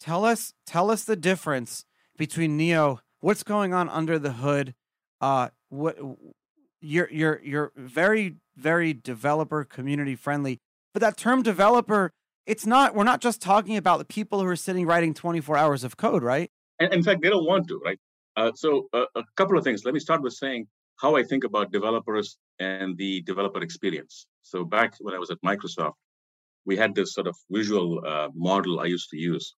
Tell 0.00 0.24
us 0.24 0.52
tell 0.66 0.90
us 0.90 1.04
the 1.04 1.16
difference 1.16 1.84
between 2.16 2.56
Neo. 2.56 3.00
What's 3.20 3.44
going 3.44 3.72
on 3.72 3.88
under 3.88 4.18
the 4.18 4.32
hood? 4.32 4.74
Uh, 5.20 5.50
what 5.68 5.96
you're 6.82 7.08
you're 7.10 7.40
you're 7.42 7.72
very 7.76 8.36
very 8.56 8.92
developer 8.92 9.64
community 9.64 10.14
friendly 10.14 10.58
but 10.92 11.00
that 11.00 11.16
term 11.16 11.42
developer 11.42 12.12
it's 12.44 12.66
not 12.66 12.94
we're 12.94 13.04
not 13.04 13.20
just 13.20 13.40
talking 13.40 13.76
about 13.76 13.98
the 13.98 14.04
people 14.04 14.40
who 14.40 14.46
are 14.46 14.56
sitting 14.56 14.84
writing 14.84 15.14
24 15.14 15.56
hours 15.56 15.84
of 15.84 15.96
code 15.96 16.22
right 16.22 16.50
and 16.80 16.92
in 16.92 17.02
fact 17.02 17.22
they 17.22 17.30
don't 17.30 17.46
want 17.46 17.68
to 17.68 17.80
right 17.84 17.98
uh, 18.36 18.52
so 18.54 18.88
uh, 18.92 19.04
a 19.14 19.22
couple 19.36 19.58
of 19.58 19.64
things. 19.64 19.84
Let 19.84 19.94
me 19.94 20.00
start 20.00 20.22
with 20.22 20.34
saying 20.34 20.66
how 21.00 21.16
i 21.16 21.22
think 21.22 21.44
about 21.44 21.72
developers 21.72 22.36
and 22.58 22.96
the 22.96 23.22
developer 23.22 23.60
experience. 23.60 24.26
So 24.42 24.64
back 24.64 24.94
when 25.00 25.14
i 25.14 25.18
was 25.18 25.30
at 25.30 25.40
microsoft 25.42 25.94
we 26.64 26.76
had 26.76 26.94
this 26.94 27.12
sort 27.14 27.26
of 27.26 27.36
visual 27.50 28.00
uh, 28.06 28.28
model 28.34 28.80
i 28.80 28.84
used 28.84 29.10
to 29.10 29.18
use. 29.18 29.54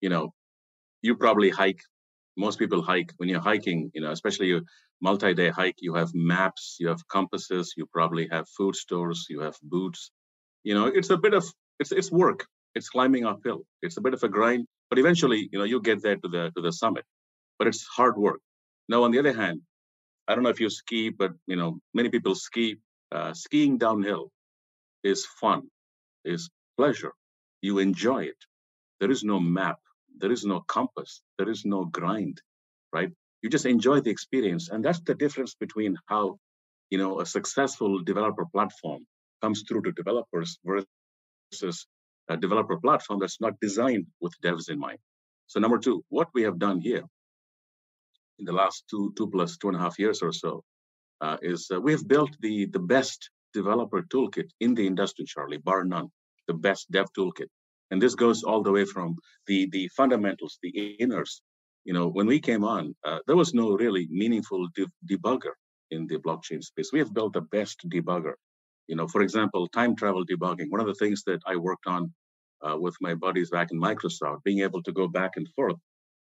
You 0.00 0.10
know 0.10 0.32
you 1.02 1.16
probably 1.16 1.50
hike 1.50 1.80
most 2.36 2.58
people 2.58 2.82
hike. 2.82 3.12
When 3.16 3.28
you're 3.28 3.48
hiking 3.52 3.90
you 3.94 4.00
know 4.02 4.12
especially 4.12 4.56
a 4.56 4.60
multi-day 5.00 5.50
hike 5.50 5.78
you 5.80 5.94
have 5.94 6.10
maps 6.14 6.76
you 6.80 6.88
have 6.88 7.06
compasses 7.08 7.74
you 7.76 7.86
probably 7.92 8.28
have 8.30 8.46
food 8.56 8.74
stores 8.74 9.26
you 9.28 9.40
have 9.40 9.56
boots 9.62 10.10
you 10.64 10.74
know 10.74 10.86
it's 10.86 11.10
a 11.10 11.18
bit 11.18 11.34
of 11.34 11.44
it's 11.80 11.92
it's 11.92 12.10
work. 12.10 12.46
It's 12.74 12.90
climbing 12.90 13.24
uphill. 13.24 13.62
It's 13.80 13.96
a 13.96 14.02
bit 14.02 14.14
of 14.14 14.22
a 14.22 14.28
grind 14.28 14.66
but 14.90 14.98
eventually 14.98 15.48
you 15.52 15.58
know 15.58 15.64
you 15.64 15.80
get 15.80 16.02
there 16.02 16.16
to 16.16 16.28
the 16.28 16.52
to 16.56 16.62
the 16.62 16.72
summit 16.72 17.04
but 17.58 17.68
it's 17.68 17.84
hard 17.86 18.16
work. 18.16 18.40
Now 18.88 19.04
on 19.04 19.12
the 19.12 19.18
other 19.18 19.32
hand 19.32 19.62
i 20.28 20.34
don't 20.34 20.44
know 20.44 20.50
if 20.50 20.60
you 20.60 20.70
ski 20.70 21.10
but 21.10 21.32
you 21.46 21.56
know 21.56 21.78
many 21.94 22.08
people 22.10 22.34
ski 22.34 22.76
uh, 23.12 23.32
skiing 23.34 23.78
downhill 23.78 24.30
is 25.04 25.26
fun 25.40 25.62
is 26.24 26.50
pleasure. 26.76 27.12
You 27.62 27.78
enjoy 27.78 28.24
it. 28.24 28.38
There 29.00 29.10
is 29.10 29.24
no 29.24 29.40
map 29.40 29.78
there 30.18 30.32
is 30.32 30.44
no 30.44 30.60
compass 30.76 31.22
there 31.38 31.50
is 31.50 31.64
no 31.64 31.84
grind 31.86 32.40
right? 32.92 33.10
You 33.42 33.50
just 33.50 33.66
enjoy 33.66 34.00
the 34.00 34.10
experience 34.10 34.68
and 34.70 34.84
that's 34.84 35.00
the 35.00 35.14
difference 35.14 35.54
between 35.54 35.96
how 36.06 36.38
you 36.90 36.98
know 36.98 37.20
a 37.20 37.26
successful 37.26 38.02
developer 38.02 38.46
platform 38.46 39.06
comes 39.42 39.64
through 39.68 39.82
to 39.82 39.92
developers 39.92 40.58
versus 41.36 41.86
a 42.28 42.36
developer 42.36 42.78
platform 42.78 43.20
that's 43.20 43.40
not 43.40 43.54
designed 43.60 44.06
with 44.20 44.34
devs 44.44 44.70
in 44.70 44.78
mind. 44.78 44.98
So 45.48 45.60
number 45.60 45.78
two 45.78 46.04
what 46.08 46.28
we 46.34 46.42
have 46.42 46.58
done 46.58 46.80
here 46.80 47.04
in 48.38 48.44
the 48.44 48.52
last 48.52 48.84
two 48.90 49.12
two 49.16 49.28
plus 49.28 49.56
two 49.56 49.68
and 49.68 49.76
a 49.76 49.80
half 49.80 49.98
years 49.98 50.22
or 50.22 50.32
so 50.32 50.62
uh, 51.20 51.36
is 51.42 51.70
uh, 51.72 51.80
we 51.80 51.92
have 51.92 52.06
built 52.08 52.30
the 52.40 52.66
the 52.66 52.78
best 52.78 53.30
developer 53.54 54.02
toolkit 54.02 54.50
in 54.60 54.74
the 54.74 54.86
industry 54.86 55.24
charlie 55.24 55.58
bar 55.58 55.84
none 55.84 56.08
the 56.46 56.54
best 56.54 56.90
dev 56.90 57.06
toolkit. 57.16 57.48
And 57.90 58.02
this 58.02 58.14
goes 58.14 58.42
all 58.42 58.62
the 58.62 58.72
way 58.72 58.84
from 58.84 59.16
the 59.46 59.68
the 59.70 59.88
fundamentals 59.96 60.58
the 60.62 60.96
inners 61.00 61.40
you 61.84 61.92
know 61.92 62.08
when 62.08 62.26
we 62.26 62.40
came 62.40 62.64
on 62.64 62.94
uh, 63.04 63.18
there 63.26 63.36
was 63.36 63.54
no 63.54 63.76
really 63.76 64.06
meaningful 64.10 64.68
de- 64.74 64.90
debugger 65.10 65.54
in 65.90 66.06
the 66.06 66.16
blockchain 66.18 66.62
space. 66.62 66.90
We 66.92 66.98
have 66.98 67.14
built 67.14 67.32
the 67.34 67.42
best 67.42 67.88
debugger. 67.88 68.34
You 68.88 68.96
know 68.96 69.08
for 69.08 69.22
example 69.22 69.68
time 69.68 69.94
travel 69.96 70.24
debugging 70.26 70.70
one 70.70 70.80
of 70.80 70.86
the 70.86 70.94
things 70.94 71.22
that 71.24 71.40
i 71.46 71.56
worked 71.56 71.86
on 71.86 72.12
uh, 72.66 72.76
with 72.78 72.96
my 73.00 73.14
buddies 73.14 73.50
back 73.50 73.68
in 73.72 73.80
microsoft 73.80 74.42
being 74.44 74.60
able 74.60 74.82
to 74.82 74.92
go 74.92 75.06
back 75.08 75.32
and 75.36 75.48
forth 75.56 75.76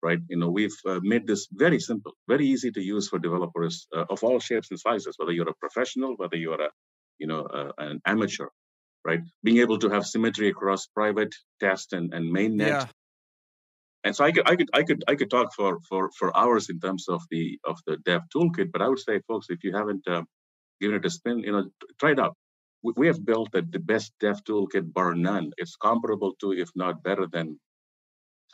right 0.03 0.21
you 0.29 0.39
know 0.39 0.51
we've 0.51 0.79
uh, 0.89 1.01
made 1.03 1.27
this 1.27 1.49
very 1.53 1.81
simple 1.81 2.13
very 2.29 2.47
easy 2.47 2.71
to 2.71 2.83
use 2.83 3.09
for 3.09 3.19
developers 3.19 3.87
uh, 3.97 4.05
of 4.11 4.23
all 4.25 4.41
shapes 4.41 4.71
and 4.71 4.81
sizes 4.81 5.15
whether 5.19 5.33
you're 5.33 5.49
a 5.49 5.61
professional 5.67 6.15
whether 6.17 6.37
you're 6.37 6.63
a 6.63 6.71
you 7.19 7.27
know 7.27 7.43
uh, 7.43 7.73
an 7.79 8.01
amateur 8.07 8.49
right? 9.05 9.21
Being 9.43 9.59
able 9.59 9.79
to 9.81 9.91
have 9.91 10.07
symmetry 10.07 10.49
across 10.49 10.87
private 10.87 11.35
test 11.61 11.93
and, 11.93 12.13
and 12.15 12.35
mainnet. 12.35 12.69
Yeah. 12.69 12.87
and 14.05 14.17
so 14.17 14.25
I 14.25 14.33
could 14.33 14.49
I 14.49 14.57
could 14.57 14.71
I 14.75 14.83
could 14.83 15.05
I 15.09 15.15
could 15.15 15.31
talk 15.31 15.55
for 15.55 15.79
for 15.89 16.11
for 16.19 16.37
hours 16.37 16.71
in 16.71 16.81
terms 16.81 17.07
of 17.09 17.23
the 17.31 17.59
of 17.65 17.79
the 17.87 17.97
dev 17.99 18.23
toolkit, 18.35 18.73
but 18.73 18.83
I 18.83 18.89
would 18.89 19.01
say, 19.01 19.21
folks, 19.29 19.47
if 19.51 19.65
you 19.65 19.77
haven't 19.77 20.07
uh, 20.09 20.23
given 20.81 20.97
it 20.97 21.07
a 21.07 21.11
spin, 21.11 21.41
you 21.41 21.53
know, 21.53 21.65
try 22.01 22.13
it 22.13 22.21
out. 22.21 22.37
We, 22.83 22.93
we 22.97 23.07
have 23.09 23.25
built 23.25 23.53
the, 23.53 23.63
the 23.63 23.79
best 23.81 24.13
dev 24.21 24.43
toolkit 24.45 24.93
bar 24.93 25.15
none. 25.15 25.53
It's 25.59 25.77
comparable 25.77 26.35
to, 26.41 26.53
if 26.53 26.71
not 26.75 27.03
better 27.03 27.27
than, 27.33 27.61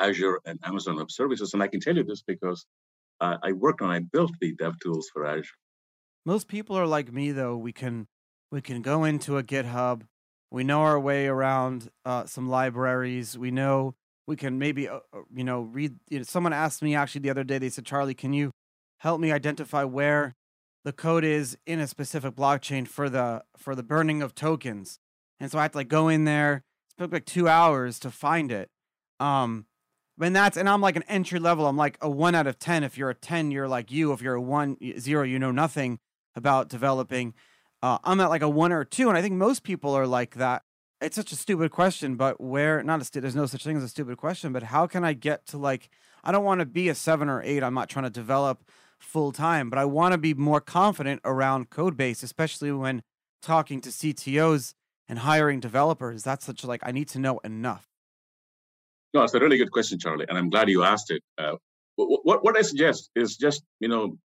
Azure 0.01 0.41
and 0.45 0.59
Amazon 0.65 0.97
Web 0.97 1.11
Services. 1.11 1.55
And 1.55 1.63
I 1.63 1.69
can 1.69 1.81
tell 1.81 1.97
you 1.97 2.05
this 2.05 2.23
because 2.23 2.67
uh, 3.21 3.37
I 3.43 3.53
worked 3.53 3.83
on, 3.83 3.91
I 3.91 4.01
built 4.01 4.33
the 4.41 4.55
dev 4.55 4.79
tools 4.81 5.09
for 5.13 5.27
Azure. 5.27 5.49
Most 6.25 6.49
people 6.49 6.77
are 6.77 6.87
like 6.87 7.13
me, 7.13 7.33
though. 7.33 7.57
We 7.57 7.73
can 7.73 8.07
we 8.51 8.61
can 8.61 8.83
go 8.83 9.05
into 9.05 9.39
a 9.39 9.43
GitHub. 9.43 10.03
We 10.51 10.65
know 10.65 10.81
our 10.81 10.99
way 10.99 11.27
around 11.27 11.91
uh, 12.05 12.27
some 12.27 12.49
libraries. 12.49 13.37
We 13.37 13.51
know 13.51 13.95
we 14.29 14.37
can 14.37 14.59
maybe 14.59 14.87
uh, 14.87 15.01
uh, 15.13 15.23
you 15.35 15.43
know 15.43 15.63
read 15.63 15.97
you 16.09 16.19
know, 16.19 16.23
someone 16.23 16.53
asked 16.53 16.83
me 16.83 16.95
actually 16.95 17.23
the 17.23 17.31
other 17.31 17.43
day 17.43 17.59
they 17.59 17.71
said 17.71 17.85
charlie 17.85 18.15
can 18.15 18.33
you 18.33 18.53
help 18.99 19.21
me 19.21 19.33
identify 19.33 19.83
where 19.83 20.37
the 20.85 20.93
code 20.93 21.25
is 21.25 21.57
in 21.67 21.81
a 21.81 21.89
specific 21.89 22.37
blockchain 22.37 22.87
for 22.87 23.09
the 23.09 23.43
for 23.57 23.75
the 23.75 23.83
burning 23.83 24.23
of 24.23 24.35
tokens 24.35 25.01
and 25.41 25.51
so 25.51 25.59
i 25.59 25.63
had 25.63 25.73
to 25.73 25.79
like 25.79 25.89
go 25.89 26.07
in 26.09 26.25
there 26.25 26.63
it 26.97 27.03
took 27.03 27.13
like 27.13 27.25
two 27.25 27.49
hours 27.49 27.99
to 27.99 28.11
find 28.11 28.53
it 28.53 28.71
um 29.19 29.65
and 30.21 30.35
that's 30.35 30.57
and 30.57 30.69
i'm 30.69 30.81
like 30.81 30.97
an 30.97 31.05
entry 31.09 31.39
level 31.39 31.67
i'm 31.67 31.77
like 31.77 31.99
a 32.01 32.11
one 32.11 32.35
out 32.35 32.47
of 32.47 32.59
ten 32.59 32.83
if 32.83 32.99
you're 32.99 33.11
a 33.11 33.15
10 33.15 33.51
you're 33.51 33.69
like 33.69 33.91
you 33.91 34.13
if 34.13 34.21
you're 34.23 34.35
a 34.35 34.41
one 34.41 34.77
zero 34.99 35.23
you 35.23 35.39
know 35.39 35.51
nothing 35.51 35.99
about 36.35 36.69
developing 36.69 37.35
uh, 37.83 37.99
i'm 38.05 38.21
at 38.21 38.31
like 38.31 38.43
a 38.43 38.49
one 38.49 38.73
or 38.73 38.85
two 38.85 39.09
and 39.09 39.17
i 39.17 39.23
think 39.23 39.35
most 39.35 39.63
people 39.63 39.95
are 39.95 40.07
like 40.07 40.35
that 40.35 40.63
it's 41.01 41.17
such 41.17 41.33
a 41.33 41.37
stupid 41.37 41.71
question, 41.71 42.17
but 42.17 42.41
where 42.41 42.83
not 42.83 43.01
a 43.01 43.05
stu- 43.05 43.21
there's 43.21 43.37
no 43.37 43.47
such 43.47 43.65
thing 43.65 43.77
as 43.77 43.85
a 43.85 43.89
stupid 43.89 44.17
question, 44.17 44.53
but 44.53 44.65
how 44.65 44.87
can 44.87 45.05
I 45.05 45.13
get 45.13 45.47
to 45.49 45.59
like 45.59 45.91
I 46.25 46.33
don't 46.33 46.45
want 46.45 46.61
to 46.61 46.67
be 46.67 46.89
a 46.89 46.95
seven 46.95 47.29
or 47.29 47.43
eight. 47.43 47.63
I'm 47.63 47.75
not 47.75 47.89
trying 47.89 48.05
to 48.05 48.11
develop 48.11 48.69
full 48.99 49.31
time, 49.31 49.71
but 49.71 49.79
I 49.79 49.85
want 49.85 50.13
to 50.13 50.19
be 50.19 50.35
more 50.35 50.61
confident 50.61 51.21
around 51.25 51.71
code 51.71 51.97
base, 51.97 52.23
especially 52.23 52.73
when 52.73 53.03
talking 53.41 53.81
to 53.83 53.91
CTOs 53.91 54.75
and 55.09 55.21
hiring 55.21 55.61
developers. 55.61 56.25
That's 56.25 56.45
such 56.45 56.65
like 56.65 56.81
I 56.83 56.91
need 56.91 57.09
to 57.09 57.19
know 57.19 57.39
enough. 57.39 57.87
No, 59.15 59.23
it's 59.23 59.35
a 59.35 59.41
really 59.41 59.57
good 59.57 59.73
question, 59.73 59.99
Charlie, 59.99 60.27
and 60.29 60.37
I'm 60.37 60.51
glad 60.51 60.69
you 60.69 60.83
asked 60.83 61.11
it. 61.11 61.23
Uh, 61.37 61.57
what 61.97 62.45
what 62.45 62.57
I 62.57 62.63
suggest 62.63 63.11
is 63.17 63.37
just 63.37 63.63
you 63.81 63.89
know 63.89 64.17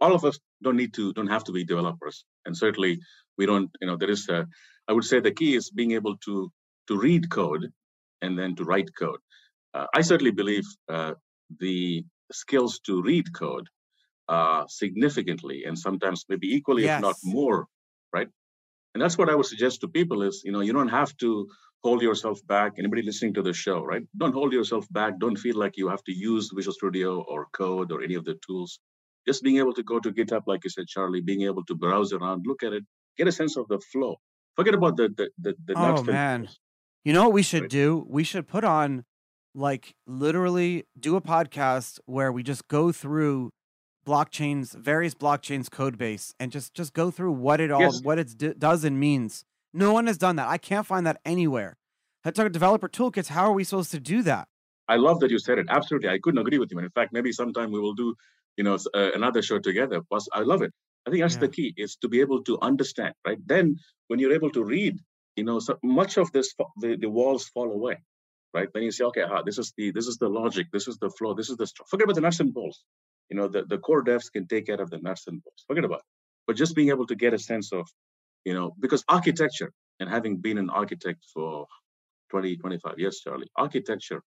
all 0.00 0.14
of 0.14 0.24
us 0.24 0.38
don't 0.62 0.76
need 0.76 0.94
to 0.94 1.12
don't 1.12 1.28
have 1.28 1.44
to 1.44 1.52
be 1.52 1.64
developers, 1.64 2.24
and 2.44 2.56
certainly 2.56 3.00
we 3.36 3.46
don't. 3.46 3.70
You 3.80 3.88
know, 3.88 3.96
there 3.96 4.10
is 4.10 4.28
a 4.28 4.46
I 4.88 4.92
would 4.92 5.04
say 5.04 5.20
the 5.20 5.32
key 5.32 5.54
is 5.54 5.70
being 5.70 5.92
able 5.92 6.16
to 6.26 6.50
to 6.88 6.98
read 6.98 7.30
code 7.30 7.70
and 8.22 8.38
then 8.38 8.54
to 8.56 8.64
write 8.64 8.90
code. 8.98 9.20
Uh, 9.74 9.86
I 9.94 10.00
certainly 10.00 10.32
believe 10.32 10.64
uh, 10.88 11.14
the 11.60 12.04
skills 12.32 12.80
to 12.86 13.02
read 13.02 13.32
code 13.32 13.68
uh, 14.28 14.64
significantly 14.68 15.64
and 15.64 15.78
sometimes 15.78 16.24
maybe 16.28 16.48
equally, 16.54 16.84
yes. 16.84 16.98
if 16.98 17.02
not 17.02 17.16
more, 17.22 17.66
right? 18.12 18.28
And 18.94 19.02
that's 19.02 19.18
what 19.18 19.28
I 19.28 19.34
would 19.34 19.46
suggest 19.46 19.82
to 19.82 19.88
people 19.88 20.22
is, 20.22 20.42
you 20.44 20.52
know, 20.52 20.60
you 20.60 20.72
don't 20.72 20.88
have 20.88 21.16
to 21.18 21.48
hold 21.82 22.02
yourself 22.02 22.44
back. 22.46 22.74
Anybody 22.78 23.02
listening 23.02 23.34
to 23.34 23.42
the 23.42 23.52
show, 23.52 23.82
right? 23.82 24.02
Don't 24.16 24.32
hold 24.32 24.52
yourself 24.52 24.86
back. 24.90 25.18
Don't 25.18 25.36
feel 25.36 25.56
like 25.56 25.76
you 25.76 25.88
have 25.88 26.02
to 26.04 26.12
use 26.12 26.50
Visual 26.54 26.74
Studio 26.74 27.22
or 27.28 27.46
code 27.52 27.92
or 27.92 28.02
any 28.02 28.14
of 28.14 28.24
the 28.24 28.38
tools. 28.46 28.80
Just 29.26 29.42
being 29.42 29.58
able 29.58 29.74
to 29.74 29.82
go 29.82 30.00
to 30.00 30.10
GitHub, 30.10 30.42
like 30.46 30.64
you 30.64 30.70
said, 30.70 30.86
Charlie, 30.86 31.20
being 31.20 31.42
able 31.42 31.64
to 31.66 31.74
browse 31.74 32.12
around, 32.12 32.44
look 32.46 32.62
at 32.62 32.72
it, 32.72 32.84
get 33.16 33.28
a 33.28 33.32
sense 33.32 33.56
of 33.56 33.68
the 33.68 33.78
flow. 33.92 34.16
Forget 34.56 34.74
about 34.74 34.96
the 34.96 35.08
the 35.16 35.28
the, 35.38 35.54
the 35.66 35.74
oh 35.76 36.02
man, 36.02 36.48
you 37.04 37.12
know 37.12 37.24
what 37.24 37.32
we 37.32 37.42
should 37.42 37.62
right. 37.62 37.70
do? 37.70 38.04
We 38.08 38.24
should 38.24 38.48
put 38.48 38.64
on 38.64 39.04
like 39.54 39.94
literally 40.06 40.84
do 40.98 41.16
a 41.16 41.20
podcast 41.20 41.98
where 42.06 42.32
we 42.32 42.42
just 42.42 42.66
go 42.68 42.90
through 42.90 43.50
blockchains, 44.06 44.74
various 44.76 45.14
blockchains 45.14 45.70
code 45.70 45.98
base, 45.98 46.34
and 46.40 46.50
just 46.50 46.74
just 46.74 46.92
go 46.94 47.10
through 47.10 47.32
what 47.32 47.60
it 47.60 47.70
all 47.70 47.80
yes. 47.80 48.02
what 48.02 48.18
it 48.18 48.58
does 48.58 48.84
and 48.84 48.98
means. 48.98 49.44
No 49.72 49.92
one 49.92 50.06
has 50.06 50.18
done 50.18 50.36
that. 50.36 50.48
I 50.48 50.58
can't 50.58 50.86
find 50.86 51.06
that 51.06 51.20
anywhere. 51.24 51.76
Talk 52.24 52.52
developer 52.52 52.88
toolkits. 52.88 53.28
How 53.28 53.44
are 53.44 53.52
we 53.52 53.64
supposed 53.64 53.90
to 53.92 54.00
do 54.00 54.22
that? 54.22 54.48
I 54.88 54.96
love 54.96 55.20
that 55.20 55.30
you 55.30 55.38
said 55.38 55.58
it. 55.58 55.66
Absolutely, 55.68 56.08
I 56.08 56.18
couldn't 56.18 56.40
agree 56.40 56.58
with 56.58 56.70
you. 56.70 56.78
And 56.78 56.84
in 56.84 56.90
fact, 56.90 57.12
maybe 57.12 57.32
sometime 57.32 57.70
we 57.70 57.80
will 57.80 57.94
do, 57.94 58.14
you 58.56 58.64
know, 58.64 58.78
uh, 58.94 59.10
another 59.14 59.42
show 59.42 59.58
together. 59.58 60.00
Plus, 60.08 60.28
I 60.32 60.40
love 60.40 60.62
it. 60.62 60.72
I 61.06 61.10
think 61.10 61.22
that's 61.22 61.34
yeah. 61.34 61.40
the 61.40 61.48
key 61.48 61.74
is 61.76 61.96
to 61.96 62.08
be 62.08 62.20
able 62.20 62.42
to 62.44 62.58
understand, 62.60 63.14
right? 63.26 63.38
Then 63.46 63.76
when 64.08 64.18
you're 64.18 64.32
able 64.32 64.50
to 64.50 64.64
read, 64.64 64.98
you 65.36 65.44
know, 65.44 65.58
so 65.58 65.78
much 65.82 66.16
of 66.16 66.32
this, 66.32 66.54
the, 66.80 66.96
the 66.96 67.08
walls 67.08 67.48
fall 67.48 67.70
away, 67.70 67.98
right? 68.52 68.68
Then 68.72 68.82
you 68.82 68.90
say, 68.90 69.04
okay, 69.04 69.22
ah, 69.22 69.42
this 69.42 69.58
is 69.58 69.72
the 69.76 69.90
this 69.92 70.06
is 70.06 70.16
the 70.18 70.28
logic, 70.28 70.66
this 70.72 70.88
is 70.88 70.98
the 70.98 71.10
flow, 71.10 71.34
this 71.34 71.48
is 71.48 71.56
the 71.56 71.66
forget 71.88 72.04
about 72.04 72.16
the 72.16 72.22
nuts 72.22 72.40
and 72.40 72.52
bolts. 72.52 72.82
You 73.30 73.36
know, 73.36 73.48
the, 73.48 73.64
the 73.64 73.78
core 73.78 74.02
devs 74.02 74.32
can 74.32 74.46
take 74.46 74.66
care 74.66 74.80
of 74.80 74.90
the 74.90 74.98
nuts 74.98 75.26
and 75.28 75.42
bolts. 75.42 75.64
Forget 75.66 75.84
about 75.84 76.00
it. 76.00 76.04
But 76.46 76.56
just 76.56 76.74
being 76.74 76.88
able 76.88 77.06
to 77.06 77.14
get 77.14 77.34
a 77.34 77.38
sense 77.38 77.72
of, 77.72 77.86
you 78.48 78.54
know, 78.54 78.74
because 78.80 79.04
architecture 79.08 79.70
and 80.00 80.08
having 80.08 80.38
been 80.38 80.56
an 80.56 80.70
architect 80.70 81.22
for 81.34 81.66
20, 82.30 82.56
25 82.56 82.98
years, 82.98 83.20
Charlie, 83.22 83.50
architecture, 83.56 84.22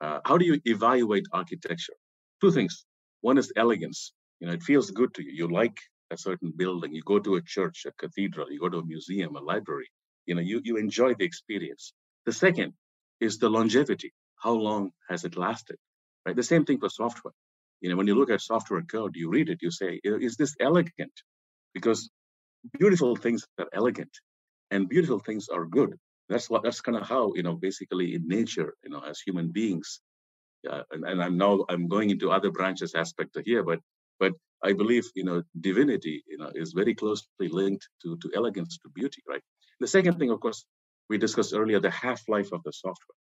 uh, 0.00 0.20
how 0.24 0.38
do 0.38 0.44
you 0.44 0.60
evaluate 0.64 1.26
architecture? 1.32 1.94
Two 2.40 2.52
things. 2.52 2.84
One 3.20 3.38
is 3.38 3.52
elegance. 3.56 4.12
You 4.38 4.46
know, 4.46 4.52
it 4.52 4.62
feels 4.62 4.92
good 4.92 5.12
to 5.14 5.24
you. 5.24 5.32
You 5.40 5.48
like 5.62 5.76
a 6.12 6.16
certain 6.16 6.52
building, 6.56 6.94
you 6.94 7.02
go 7.02 7.18
to 7.18 7.34
a 7.34 7.42
church, 7.42 7.84
a 7.88 7.92
cathedral, 8.02 8.52
you 8.52 8.60
go 8.60 8.68
to 8.68 8.78
a 8.78 8.86
museum, 8.86 9.34
a 9.34 9.40
library, 9.40 9.88
you 10.26 10.36
know, 10.36 10.40
you, 10.50 10.60
you 10.62 10.76
enjoy 10.76 11.14
the 11.14 11.24
experience. 11.24 11.94
The 12.26 12.32
second 12.32 12.74
is 13.20 13.38
the 13.38 13.50
longevity. 13.50 14.12
How 14.36 14.52
long 14.52 14.92
has 15.10 15.24
it 15.24 15.36
lasted? 15.36 15.78
Right? 16.24 16.36
The 16.36 16.44
same 16.52 16.64
thing 16.64 16.78
for 16.78 16.90
software. 16.90 17.34
You 17.80 17.90
know, 17.90 17.96
when 17.96 18.06
you 18.06 18.14
look 18.14 18.30
at 18.30 18.40
software 18.40 18.82
code, 18.82 19.16
you 19.16 19.30
read 19.30 19.48
it, 19.48 19.58
you 19.62 19.72
say, 19.72 20.00
is 20.04 20.36
this 20.36 20.54
elegant? 20.60 21.16
Because 21.74 22.08
beautiful 22.78 23.16
things 23.16 23.46
are 23.58 23.68
elegant 23.72 24.10
and 24.70 24.88
beautiful 24.88 25.18
things 25.18 25.48
are 25.48 25.66
good. 25.66 25.98
That's 26.28 26.48
what 26.48 26.62
that's 26.62 26.80
kind 26.80 26.96
of 26.96 27.06
how, 27.08 27.32
you 27.34 27.42
know, 27.42 27.54
basically 27.54 28.14
in 28.14 28.28
nature, 28.28 28.74
you 28.84 28.90
know, 28.90 29.00
as 29.00 29.20
human 29.20 29.52
beings, 29.52 30.00
uh, 30.70 30.82
and, 30.92 31.04
and 31.04 31.22
I'm 31.22 31.36
now 31.36 31.64
I'm 31.68 31.88
going 31.88 32.10
into 32.10 32.30
other 32.30 32.50
branches 32.50 32.94
aspect 32.94 33.36
here, 33.44 33.62
but 33.62 33.80
but 34.20 34.32
I 34.64 34.72
believe, 34.72 35.04
you 35.14 35.24
know, 35.24 35.42
divinity, 35.60 36.22
you 36.28 36.38
know, 36.38 36.50
is 36.54 36.72
very 36.72 36.94
closely 36.94 37.48
linked 37.48 37.88
to, 38.02 38.16
to 38.22 38.30
elegance, 38.36 38.78
to 38.78 38.88
beauty, 38.90 39.22
right? 39.28 39.42
The 39.80 39.88
second 39.88 40.18
thing, 40.18 40.30
of 40.30 40.40
course, 40.40 40.64
we 41.10 41.18
discussed 41.18 41.54
earlier, 41.54 41.80
the 41.80 41.90
half-life 41.90 42.52
of 42.52 42.62
the 42.64 42.72
software 42.72 43.18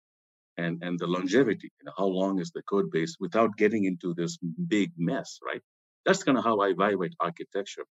and, 0.57 0.81
and 0.81 0.97
the 0.97 1.07
longevity, 1.07 1.71
you 1.79 1.85
know, 1.85 1.91
how 1.97 2.05
long 2.05 2.39
is 2.39 2.51
the 2.51 2.61
code 2.63 2.89
base 2.91 3.17
without 3.19 3.57
getting 3.57 3.83
into 3.83 4.13
this 4.13 4.37
big 4.67 4.91
mess, 4.97 5.39
right? 5.45 5.61
That's 6.05 6.23
kind 6.23 6.37
of 6.37 6.43
how 6.43 6.59
I 6.59 6.69
evaluate 6.69 7.13
architecture. 7.19 7.83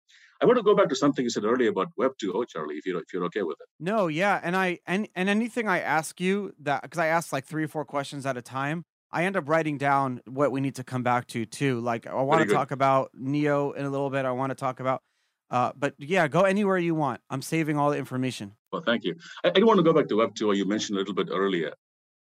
I 0.42 0.46
want 0.46 0.58
to 0.58 0.64
go 0.64 0.76
back 0.76 0.90
to 0.90 0.96
something 0.96 1.24
you 1.24 1.30
said 1.30 1.46
earlier 1.46 1.70
about 1.70 1.90
Web 1.98 2.12
2.0, 2.22 2.48
Charlie, 2.48 2.76
if 2.76 2.86
you're 2.86 3.00
if 3.00 3.14
you're 3.14 3.24
okay 3.26 3.44
with 3.44 3.58
it. 3.60 3.68
No, 3.80 4.08
yeah, 4.08 4.40
and 4.44 4.56
I 4.56 4.80
and 4.86 5.08
and 5.16 5.30
anything 5.30 5.68
I 5.68 5.80
ask 5.80 6.20
you 6.20 6.54
that 6.60 6.84
because 6.84 7.00
I 7.00 7.08
ask 7.08 7.34
like 7.34 7.46
three 7.46 7.64
or 7.64 7.68
four 7.68 7.86
questions 7.86 8.26
at 8.26 8.38
a 8.38 8.42
time, 8.42 8.86
I 9.12 9.26
end 9.26 9.38
up 9.38 9.48
writing 9.48 9.78
down 9.78 10.22
what 10.26 10.52
we 10.52 10.60
need 10.60 10.76
to 10.76 10.84
come 10.84 11.04
back 11.04 11.28
to 11.28 11.46
too. 11.46 11.80
Like 11.80 12.08
I 12.08 12.22
want 12.22 12.48
to 12.48 12.54
talk 12.54 12.72
about 12.72 13.12
Neo 13.14 13.72
in 13.72 13.86
a 13.86 13.90
little 13.90 14.10
bit. 14.10 14.26
I 14.26 14.32
want 14.32 14.52
to 14.52 14.56
talk 14.56 14.80
about, 14.80 15.02
uh, 15.50 15.72
but 15.76 15.94
yeah, 15.98 16.28
go 16.28 16.42
anywhere 16.42 16.78
you 16.78 16.96
want. 16.96 17.22
I'm 17.30 17.42
saving 17.42 17.78
all 17.78 17.92
the 17.92 17.98
information. 17.98 18.54
Well, 18.72 18.84
thank 18.86 19.04
you. 19.04 19.16
I, 19.44 19.52
I 19.56 19.64
want 19.64 19.78
to 19.78 19.84
go 19.84 19.94
back 19.94 20.08
to 20.08 20.16
Web 20.16 20.36
two. 20.36 20.52
You 20.52 20.68
mentioned 20.68 20.98
a 20.98 21.00
little 21.00 21.14
bit 21.14 21.30
earlier, 21.32 21.74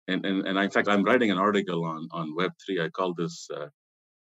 and 0.07 0.25
and 0.25 0.47
and 0.47 0.57
in 0.57 0.69
fact, 0.71 0.87
I'm 0.87 1.03
writing 1.03 1.31
an 1.31 1.37
article 1.37 1.85
on 1.85 2.09
on 2.11 2.35
Web 2.35 2.51
three. 2.65 2.81
I 2.81 2.89
call 2.89 3.13
this 3.13 3.47
uh, 3.55 3.67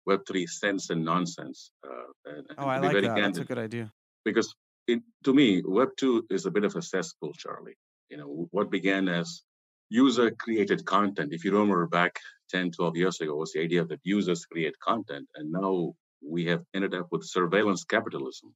Web 0.06 0.22
three 0.28 0.48
sense 0.48 0.90
and 0.90 1.06
nonsense. 1.06 1.72
Uh, 1.86 2.32
and, 2.32 2.46
oh, 2.58 2.66
I 2.66 2.80
like 2.80 2.94
that. 2.94 3.04
Candid, 3.04 3.24
That's 3.24 3.38
a 3.40 3.46
good 3.46 3.60
idea. 3.60 3.92
Because 4.26 4.54
it, 4.88 5.02
to 5.26 5.34
me, 5.34 5.62
Web 5.66 5.90
two 5.98 6.26
is 6.30 6.46
a 6.46 6.52
bit 6.52 6.64
of 6.64 6.76
a 6.76 6.82
cesspool, 6.82 7.34
Charlie. 7.34 7.78
You 8.10 8.18
know, 8.18 8.48
what 8.52 8.72
began 8.72 9.08
as 9.08 9.44
user 9.90 10.32
created 10.32 10.86
content. 10.86 11.34
If 11.34 11.44
you 11.46 11.52
remember 11.52 11.86
back 11.86 12.20
10, 12.50 12.72
12 12.72 12.98
years 12.98 13.22
ago, 13.22 13.36
was 13.36 13.52
the 13.52 13.62
idea 13.62 13.86
that 13.86 14.00
users 14.04 14.46
create 14.46 14.80
content. 14.80 15.28
And 15.36 15.52
now 15.52 15.94
we 16.28 16.46
have 16.46 16.64
ended 16.74 16.96
up 16.96 17.08
with 17.12 17.26
surveillance 17.26 17.84
capitalism. 17.84 18.54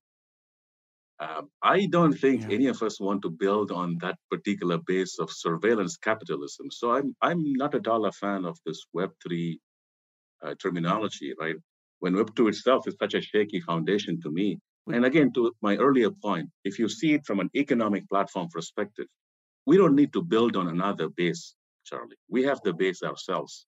Um, 1.19 1.49
I 1.61 1.85
don't 1.85 2.13
think 2.13 2.41
yeah. 2.41 2.55
any 2.55 2.67
of 2.67 2.81
us 2.81 2.99
want 2.99 3.21
to 3.21 3.29
build 3.29 3.71
on 3.71 3.97
that 4.01 4.17
particular 4.29 4.77
base 4.77 5.17
of 5.19 5.31
surveillance 5.31 5.95
capitalism. 5.97 6.69
So 6.71 6.93
I'm 6.93 7.15
I'm 7.21 7.53
not 7.53 7.73
at 7.73 7.87
all 7.87 8.05
a 8.05 8.11
fan 8.11 8.43
of 8.43 8.57
this 8.65 8.85
Web 8.91 9.11
three 9.23 9.59
uh, 10.43 10.55
terminology, 10.61 11.33
right? 11.39 11.55
When 11.99 12.15
Web 12.15 12.35
two 12.35 12.47
itself 12.47 12.87
is 12.87 12.95
such 12.99 13.13
a 13.13 13.21
shaky 13.21 13.61
foundation 13.61 14.21
to 14.21 14.31
me. 14.31 14.59
And 14.87 15.05
again, 15.05 15.31
to 15.33 15.51
my 15.61 15.75
earlier 15.77 16.11
point, 16.11 16.49
if 16.63 16.77
you 16.77 16.87
see 16.87 17.13
it 17.13 17.25
from 17.25 17.39
an 17.39 17.49
economic 17.55 18.07
platform 18.07 18.49
perspective, 18.51 19.07
we 19.65 19.77
don't 19.77 19.95
need 19.95 20.13
to 20.13 20.21
build 20.21 20.55
on 20.55 20.67
another 20.67 21.09
base, 21.09 21.55
Charlie. 21.85 22.17
We 22.29 22.43
have 22.43 22.61
the 22.63 22.73
base 22.73 23.01
ourselves. 23.01 23.65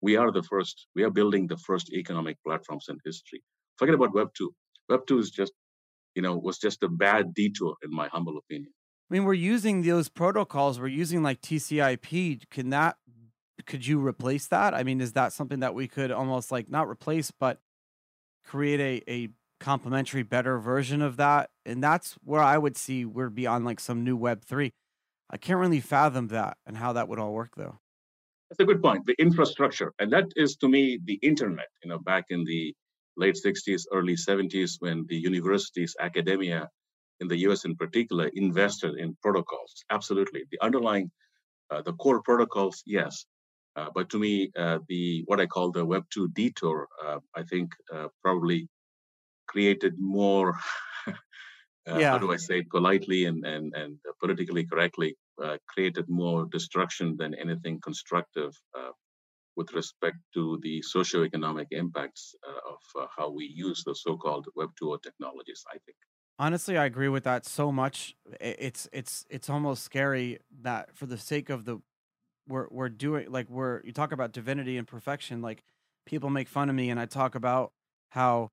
We 0.00 0.16
are 0.16 0.30
the 0.30 0.42
first, 0.42 0.86
we 0.94 1.02
are 1.02 1.10
building 1.10 1.48
the 1.48 1.56
first 1.56 1.92
economic 1.92 2.36
platforms 2.46 2.86
in 2.88 2.98
history. 3.04 3.42
Forget 3.76 3.94
about 3.94 4.14
Web 4.14 4.28
2. 4.36 4.54
Web 4.88 5.06
2 5.06 5.18
is 5.18 5.30
just, 5.30 5.52
you 6.14 6.22
know, 6.22 6.36
was 6.36 6.58
just 6.58 6.82
a 6.82 6.88
bad 6.88 7.34
detour, 7.34 7.74
in 7.82 7.90
my 7.90 8.08
humble 8.08 8.38
opinion. 8.38 8.72
I 9.10 9.14
mean, 9.14 9.24
we're 9.24 9.34
using 9.34 9.82
those 9.82 10.08
protocols, 10.08 10.80
we're 10.80 10.86
using 10.86 11.22
like 11.22 11.40
TCP. 11.42 12.48
Can 12.50 12.70
that 12.70 12.96
could 13.66 13.86
you 13.86 14.04
replace 14.04 14.48
that? 14.48 14.74
I 14.74 14.82
mean, 14.82 15.00
is 15.00 15.12
that 15.12 15.32
something 15.32 15.60
that 15.60 15.74
we 15.74 15.88
could 15.88 16.10
almost 16.10 16.50
like 16.52 16.68
not 16.68 16.88
replace, 16.88 17.30
but 17.30 17.60
create 18.44 18.80
a 18.80 19.10
a 19.10 19.28
complementary, 19.60 20.22
better 20.22 20.58
version 20.58 21.02
of 21.02 21.16
that? 21.18 21.50
And 21.66 21.82
that's 21.82 22.14
where 22.24 22.42
I 22.42 22.58
would 22.58 22.76
see 22.76 23.04
we're 23.04 23.30
beyond 23.30 23.64
like 23.64 23.80
some 23.80 24.04
new 24.04 24.16
Web 24.16 24.44
three. 24.44 24.72
I 25.30 25.38
can't 25.38 25.58
really 25.60 25.80
fathom 25.80 26.28
that 26.28 26.58
and 26.66 26.76
how 26.76 26.92
that 26.94 27.08
would 27.08 27.18
all 27.18 27.32
work 27.32 27.56
though. 27.56 27.78
That's 28.50 28.60
a 28.60 28.66
good 28.66 28.82
point. 28.82 29.06
The 29.06 29.14
infrastructure, 29.18 29.94
and 29.98 30.12
that 30.12 30.26
is 30.36 30.56
to 30.56 30.68
me 30.68 30.98
the 31.02 31.14
internet. 31.22 31.68
You 31.82 31.88
know, 31.90 31.98
back 31.98 32.26
in 32.28 32.44
the 32.44 32.74
late 33.16 33.36
60s, 33.36 33.86
early 33.92 34.16
70s, 34.16 34.76
when 34.80 35.06
the 35.08 35.16
universities, 35.16 35.96
academia 35.98 36.68
in 37.20 37.28
the 37.28 37.36
US 37.48 37.64
in 37.64 37.76
particular, 37.76 38.30
invested 38.34 38.96
in 38.98 39.16
protocols. 39.22 39.84
Absolutely. 39.90 40.44
The 40.50 40.60
underlying, 40.60 41.10
uh, 41.70 41.82
the 41.82 41.94
core 41.94 42.22
protocols, 42.22 42.82
yes. 42.86 43.26
Uh, 43.76 43.90
but 43.94 44.10
to 44.10 44.18
me, 44.18 44.50
uh, 44.56 44.78
the 44.88 45.22
what 45.26 45.40
I 45.40 45.46
call 45.46 45.72
the 45.72 45.84
Web 45.86 46.04
2 46.10 46.28
detour, 46.28 46.88
uh, 47.04 47.20
I 47.34 47.42
think 47.44 47.72
uh, 47.92 48.08
probably 48.22 48.68
created 49.48 49.94
more, 49.98 50.54
uh, 51.06 51.12
Yeah. 51.92 52.10
how 52.10 52.18
do 52.18 52.32
I 52.32 52.36
say 52.36 52.60
it 52.60 52.70
politely 52.70 53.24
and, 53.24 53.44
and, 53.46 53.74
and 53.74 53.98
politically 54.20 54.66
correctly, 54.66 55.16
created 55.68 56.06
more 56.08 56.46
destruction 56.46 57.16
than 57.16 57.34
anything 57.34 57.80
constructive 57.80 58.52
with 59.56 59.72
respect 59.72 60.16
to 60.34 60.58
the 60.62 60.82
socioeconomic 60.94 61.66
impacts 61.70 62.34
uh, 62.46 62.70
of 62.72 62.80
uh, 63.02 63.06
how 63.16 63.30
we 63.30 63.44
use 63.44 63.82
the 63.84 63.94
so-called 63.94 64.46
Web 64.54 64.70
2.0 64.80 65.02
technologies. 65.02 65.62
I 65.68 65.78
think. 65.84 65.96
Honestly, 66.38 66.76
I 66.76 66.86
agree 66.86 67.08
with 67.08 67.24
that 67.24 67.44
so 67.44 67.70
much. 67.70 68.16
It's 68.40 68.88
it's 68.92 69.26
it's 69.28 69.50
almost 69.50 69.84
scary 69.84 70.38
that 70.62 70.96
for 70.96 71.06
the 71.06 71.18
sake 71.18 71.50
of 71.50 71.64
the 71.66 71.80
we're 72.48 72.66
we're 72.70 72.88
doing 72.88 73.30
like 73.30 73.48
we're 73.48 73.82
you 73.84 73.92
talk 73.92 74.12
about 74.12 74.32
divinity 74.32 74.76
and 74.76 74.86
perfection 74.86 75.40
like 75.42 75.62
people 76.06 76.30
make 76.30 76.48
fun 76.48 76.68
of 76.68 76.74
me 76.74 76.90
and 76.90 76.98
I 76.98 77.06
talk 77.06 77.34
about 77.34 77.72
how 78.10 78.50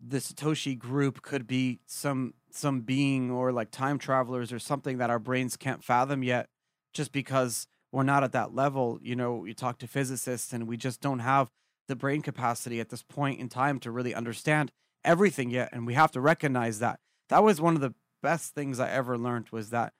the 0.00 0.18
Satoshi 0.18 0.78
group 0.78 1.22
could 1.22 1.46
be 1.46 1.80
some 1.86 2.34
some 2.50 2.80
being 2.80 3.30
or 3.30 3.52
like 3.52 3.70
time 3.70 3.98
travelers 3.98 4.52
or 4.52 4.58
something 4.58 4.98
that 4.98 5.10
our 5.10 5.18
brains 5.18 5.56
can't 5.56 5.84
fathom 5.84 6.22
yet 6.22 6.48
just 6.92 7.12
because 7.12 7.66
we're 7.92 8.02
not 8.02 8.24
at 8.24 8.32
that 8.32 8.54
level. 8.54 8.98
You 9.02 9.16
know, 9.16 9.44
you 9.44 9.54
talk 9.54 9.78
to 9.78 9.86
physicists 9.86 10.52
and 10.52 10.66
we 10.66 10.76
just 10.76 11.00
don't 11.00 11.18
have 11.20 11.50
the 11.88 11.96
brain 11.96 12.22
capacity 12.22 12.80
at 12.80 12.88
this 12.88 13.02
point 13.02 13.40
in 13.40 13.48
time 13.48 13.78
to 13.80 13.90
really 13.90 14.14
understand 14.14 14.70
everything 15.04 15.50
yet 15.50 15.68
and 15.72 15.86
we 15.86 15.94
have 15.94 16.12
to 16.12 16.20
recognize 16.20 16.78
that. 16.78 17.00
That 17.28 17.42
was 17.42 17.60
one 17.60 17.74
of 17.74 17.80
the 17.80 17.94
best 18.22 18.54
things 18.54 18.80
I 18.80 18.90
ever 18.90 19.18
learned 19.18 19.48
was 19.50 19.70
that 19.70 19.92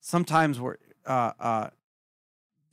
sometimes 0.00 0.60
we're 0.60 0.76
uh 1.06 1.32
uh 1.38 1.70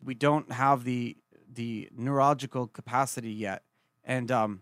we 0.03 0.13
don't 0.13 0.51
have 0.51 0.83
the 0.83 1.17
the 1.51 1.89
neurological 1.95 2.67
capacity 2.67 3.31
yet. 3.31 3.63
And 4.03 4.31
um 4.31 4.61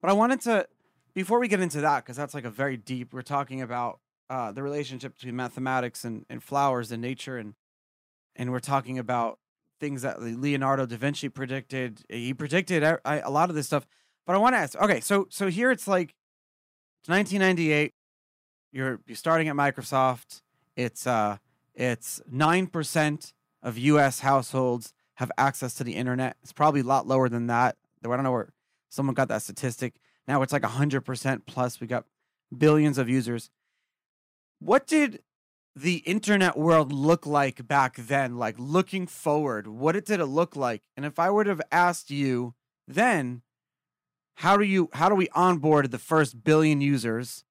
but 0.00 0.10
I 0.10 0.12
wanted 0.14 0.40
to 0.42 0.66
before 1.14 1.38
we 1.38 1.48
get 1.48 1.60
into 1.60 1.80
that 1.80 2.04
because 2.04 2.16
that's 2.16 2.34
like 2.34 2.44
a 2.44 2.50
very 2.50 2.76
deep 2.76 3.12
we're 3.12 3.22
talking 3.22 3.60
about 3.62 4.00
uh 4.30 4.52
the 4.52 4.62
relationship 4.62 5.14
between 5.14 5.36
mathematics 5.36 6.04
and 6.04 6.26
and 6.28 6.42
flowers 6.42 6.92
and 6.92 7.00
nature 7.00 7.38
and 7.38 7.54
and 8.36 8.50
we're 8.50 8.60
talking 8.60 8.98
about 8.98 9.38
things 9.80 10.02
that 10.02 10.22
Leonardo 10.22 10.86
da 10.86 10.96
Vinci 10.96 11.28
predicted. 11.28 12.02
He 12.08 12.32
predicted 12.32 12.82
a 12.82 12.98
a 13.04 13.30
lot 13.30 13.50
of 13.50 13.56
this 13.56 13.66
stuff. 13.66 13.86
But 14.26 14.34
I 14.34 14.38
want 14.38 14.54
to 14.54 14.58
ask, 14.58 14.74
okay, 14.76 15.00
so 15.00 15.26
so 15.30 15.48
here 15.48 15.70
it's 15.70 15.86
like 15.86 16.14
it's 17.00 17.08
1998. 17.08 17.92
You're 18.72 19.00
you're 19.06 19.16
starting 19.16 19.48
at 19.48 19.54
Microsoft. 19.54 20.40
It's 20.76 21.06
uh 21.06 21.36
it's 21.74 22.22
nine 22.30 22.66
percent 22.66 23.33
of 23.64 23.78
U.S. 23.78 24.20
households 24.20 24.92
have 25.14 25.32
access 25.38 25.74
to 25.74 25.84
the 25.84 25.94
internet. 25.94 26.36
It's 26.42 26.52
probably 26.52 26.82
a 26.82 26.84
lot 26.84 27.08
lower 27.08 27.28
than 27.28 27.48
that. 27.48 27.76
I 28.04 28.08
don't 28.08 28.22
know 28.22 28.30
where 28.30 28.52
someone 28.90 29.14
got 29.14 29.28
that 29.28 29.42
statistic. 29.42 29.94
Now 30.28 30.42
it's 30.42 30.52
like 30.52 30.62
hundred 30.64 31.00
percent 31.00 31.46
plus. 31.46 31.80
We 31.80 31.86
got 31.86 32.04
billions 32.56 32.98
of 32.98 33.08
users. 33.08 33.50
What 34.60 34.86
did 34.86 35.22
the 35.74 35.96
internet 35.98 36.56
world 36.56 36.92
look 36.92 37.26
like 37.26 37.66
back 37.66 37.96
then? 37.96 38.36
Like 38.36 38.56
looking 38.58 39.06
forward, 39.06 39.66
what 39.66 39.92
did 39.92 40.20
it 40.20 40.26
look 40.26 40.54
like? 40.54 40.82
And 40.96 41.04
if 41.06 41.18
I 41.18 41.30
would 41.30 41.46
have 41.46 41.62
asked 41.72 42.10
you 42.10 42.54
then, 42.86 43.42
how 44.36 44.56
do 44.56 44.64
you 44.64 44.90
how 44.92 45.08
do 45.08 45.14
we 45.14 45.28
onboard 45.30 45.90
the 45.90 45.98
first 45.98 46.44
billion 46.44 46.80
users? 46.80 47.44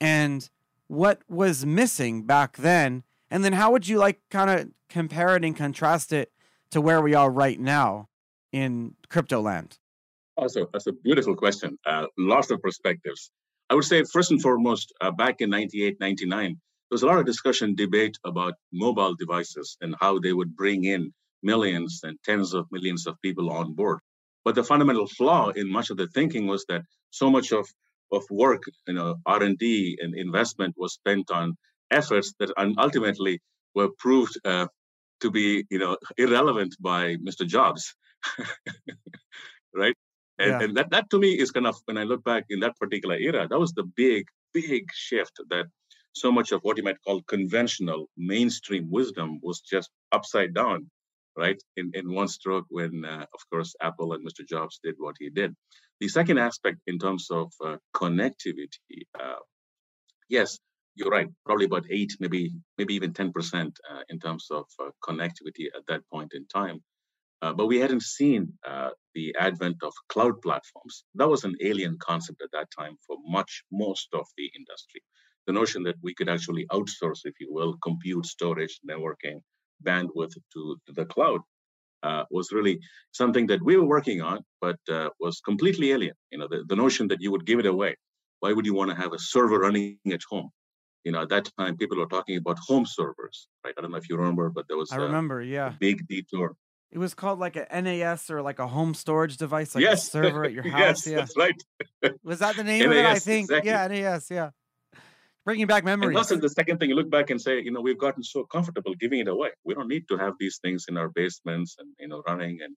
And 0.00 0.48
what 0.88 1.22
was 1.28 1.64
missing 1.64 2.24
back 2.24 2.56
then? 2.56 3.04
And 3.36 3.44
then 3.44 3.52
how 3.52 3.70
would 3.72 3.86
you 3.86 3.98
like 3.98 4.18
kind 4.30 4.48
of 4.48 4.70
compare 4.88 5.36
it 5.36 5.44
and 5.44 5.54
contrast 5.54 6.10
it 6.10 6.32
to 6.70 6.80
where 6.80 7.02
we 7.02 7.12
are 7.12 7.30
right 7.30 7.60
now 7.60 8.08
in 8.50 8.94
crypto 9.10 9.42
land? 9.42 9.76
Also, 10.38 10.70
that's 10.72 10.86
a 10.86 10.94
beautiful 10.94 11.36
question. 11.36 11.76
Uh, 11.84 12.06
lots 12.16 12.50
of 12.50 12.62
perspectives. 12.62 13.30
I 13.68 13.74
would 13.74 13.84
say, 13.84 14.04
first 14.04 14.30
and 14.30 14.40
foremost, 14.40 14.94
uh, 15.02 15.10
back 15.10 15.42
in 15.42 15.50
98, 15.50 16.00
99, 16.00 16.52
there 16.52 16.56
was 16.90 17.02
a 17.02 17.06
lot 17.06 17.18
of 17.18 17.26
discussion, 17.26 17.74
debate 17.74 18.16
about 18.24 18.54
mobile 18.72 19.14
devices 19.14 19.76
and 19.82 19.94
how 20.00 20.18
they 20.18 20.32
would 20.32 20.56
bring 20.56 20.84
in 20.84 21.12
millions 21.42 22.00
and 22.04 22.16
tens 22.24 22.54
of 22.54 22.64
millions 22.72 23.06
of 23.06 23.20
people 23.20 23.50
on 23.50 23.74
board. 23.74 23.98
But 24.46 24.54
the 24.54 24.64
fundamental 24.64 25.08
flaw 25.08 25.50
in 25.50 25.70
much 25.70 25.90
of 25.90 25.98
the 25.98 26.06
thinking 26.06 26.46
was 26.46 26.64
that 26.70 26.84
so 27.10 27.30
much 27.30 27.52
of, 27.52 27.68
of 28.10 28.24
work, 28.30 28.62
you 28.88 28.94
know, 28.94 29.16
R&D 29.26 29.98
and 30.00 30.16
investment 30.16 30.74
was 30.78 30.94
spent 30.94 31.30
on 31.30 31.58
efforts 31.90 32.34
that 32.40 32.52
ultimately 32.78 33.40
were 33.74 33.90
proved 33.98 34.38
uh, 34.44 34.66
to 35.20 35.30
be, 35.30 35.64
you 35.70 35.78
know, 35.78 35.96
irrelevant 36.18 36.76
by 36.80 37.16
Mr. 37.16 37.46
Jobs, 37.46 37.94
right? 39.74 39.94
And, 40.38 40.50
Yeah. 40.50 40.60
and 40.60 40.76
that, 40.76 40.90
that 40.90 41.10
to 41.10 41.18
me 41.18 41.38
is 41.38 41.50
kind 41.50 41.66
of 41.66 41.76
when 41.86 41.98
I 41.98 42.04
look 42.04 42.24
back 42.24 42.44
in 42.50 42.60
that 42.60 42.76
particular 42.78 43.16
era, 43.16 43.46
that 43.48 43.58
was 43.58 43.72
the 43.72 43.84
big, 43.84 44.26
big 44.52 44.90
shift 44.92 45.40
that 45.50 45.66
so 46.12 46.32
much 46.32 46.52
of 46.52 46.60
what 46.62 46.76
you 46.78 46.82
might 46.82 47.00
call 47.04 47.22
conventional 47.22 48.08
mainstream 48.16 48.90
wisdom 48.90 49.40
was 49.42 49.60
just 49.60 49.90
upside 50.12 50.54
down, 50.54 50.90
right? 51.36 51.60
In 51.76 51.90
in 51.94 52.12
one 52.14 52.28
stroke, 52.28 52.66
when 52.70 53.04
uh, 53.04 53.26
of 53.34 53.40
course 53.50 53.74
Apple 53.82 54.12
and 54.14 54.26
Mr. 54.26 54.46
Jobs 54.48 54.80
did 54.82 54.94
what 54.98 55.16
he 55.18 55.30
did. 55.30 55.54
The 56.00 56.08
second 56.08 56.38
aspect, 56.38 56.78
in 56.86 56.98
terms 56.98 57.28
of 57.30 57.52
uh, 57.64 57.76
connectivity, 57.94 59.02
uh, 59.18 59.40
yes, 60.28 60.58
you're 60.96 61.10
right. 61.10 61.28
Probably 61.44 61.66
about 61.66 61.86
eight, 61.90 62.16
maybe 62.20 62.52
maybe 62.78 62.94
even 62.94 63.12
ten 63.12 63.32
percent 63.32 63.78
uh, 63.90 64.02
in 64.08 64.18
terms 64.18 64.48
of 64.50 64.66
uh, 64.80 64.90
connectivity 65.08 65.66
at 65.76 65.86
that 65.88 66.02
point 66.12 66.32
in 66.34 66.46
time. 66.48 66.80
Uh, 67.42 67.52
but 67.52 67.66
we 67.66 67.78
hadn't 67.78 68.02
seen 68.02 68.52
uh, 68.66 68.90
the 69.14 69.34
advent 69.38 69.76
of 69.82 69.92
cloud 70.08 70.40
platforms. 70.42 71.04
That 71.14 71.28
was 71.28 71.44
an 71.44 71.54
alien 71.62 71.98
concept 72.00 72.42
at 72.42 72.50
that 72.52 72.68
time 72.76 72.96
for 73.06 73.16
much, 73.26 73.62
most 73.70 74.08
of 74.14 74.26
the 74.38 74.50
industry. 74.58 75.02
The 75.46 75.52
notion 75.52 75.82
that 75.84 75.96
we 76.02 76.14
could 76.14 76.28
actually 76.30 76.66
outsource, 76.72 77.20
if 77.24 77.34
you 77.40 77.48
will, 77.52 77.76
compute, 77.82 78.26
storage, 78.26 78.80
networking, 78.90 79.40
bandwidth 79.86 80.34
to, 80.54 80.76
to 80.86 80.92
the 80.94 81.04
cloud 81.06 81.40
uh, 82.02 82.24
was 82.30 82.52
really 82.52 82.80
something 83.12 83.46
that 83.48 83.62
we 83.62 83.76
were 83.76 83.86
working 83.86 84.22
on, 84.22 84.40
but 84.60 84.78
uh, 84.90 85.10
was 85.20 85.40
completely 85.40 85.92
alien. 85.92 86.14
You 86.32 86.38
know, 86.38 86.48
the, 86.50 86.64
the 86.68 86.76
notion 86.76 87.08
that 87.08 87.20
you 87.20 87.30
would 87.32 87.46
give 87.46 87.58
it 87.60 87.66
away. 87.66 87.96
Why 88.40 88.52
would 88.52 88.66
you 88.66 88.74
want 88.74 88.90
to 88.90 88.96
have 88.96 89.12
a 89.12 89.18
server 89.18 89.58
running 89.58 89.98
at 90.12 90.22
home? 90.28 90.50
You 91.06 91.12
know, 91.12 91.22
at 91.22 91.28
that 91.28 91.48
time, 91.56 91.76
people 91.76 91.98
were 91.98 92.06
talking 92.06 92.36
about 92.36 92.58
home 92.58 92.84
servers, 92.84 93.46
right? 93.64 93.72
I 93.78 93.80
don't 93.80 93.92
know 93.92 93.96
if 93.96 94.08
you 94.10 94.16
remember, 94.16 94.50
but 94.50 94.64
there 94.66 94.76
was 94.76 94.90
I 94.90 94.96
a, 94.96 95.00
remember, 95.02 95.40
a 95.40 95.46
yeah. 95.46 95.72
big 95.78 95.98
detour 96.08 96.56
It 96.90 96.98
was 96.98 97.14
called 97.14 97.38
like 97.38 97.54
a 97.54 97.64
NAS 97.80 98.28
or 98.28 98.42
like 98.42 98.58
a 98.58 98.66
home 98.66 98.92
storage 98.92 99.36
device, 99.36 99.76
like 99.76 99.84
a 99.84 99.96
server 99.96 100.44
at 100.44 100.52
your 100.52 100.66
yes, 100.66 100.74
house. 100.74 101.06
Yeah. 101.06 101.16
that's 101.18 101.36
right. 101.36 101.62
Was 102.24 102.40
that 102.40 102.56
the 102.56 102.64
name 102.72 102.90
of 102.90 102.96
it? 102.96 103.06
I 103.06 103.20
think. 103.20 103.44
exactly. 103.44 103.70
Yeah, 103.70 103.86
NAS, 103.86 104.28
yeah. 104.32 104.50
Bringing 105.44 105.68
back 105.68 105.84
And 105.86 105.92
memories. 105.92 106.16
also 106.16 106.34
the 106.38 106.48
second 106.48 106.78
thing, 106.78 106.88
you 106.90 106.96
look 106.96 107.08
back 107.18 107.30
and 107.30 107.40
say, 107.40 107.60
you 107.62 107.70
know, 107.70 107.80
we've 107.80 108.02
gotten 108.06 108.24
so 108.24 108.42
comfortable 108.42 108.92
giving 108.96 109.20
it 109.20 109.28
away. 109.28 109.50
We 109.64 109.74
don't 109.74 109.86
need 109.86 110.08
to 110.08 110.16
have 110.16 110.34
these 110.40 110.58
things 110.60 110.86
in 110.88 110.96
our 110.96 111.08
basements 111.08 111.76
and 111.78 111.88
you 112.00 112.08
know 112.08 112.20
running. 112.26 112.58
And 112.64 112.74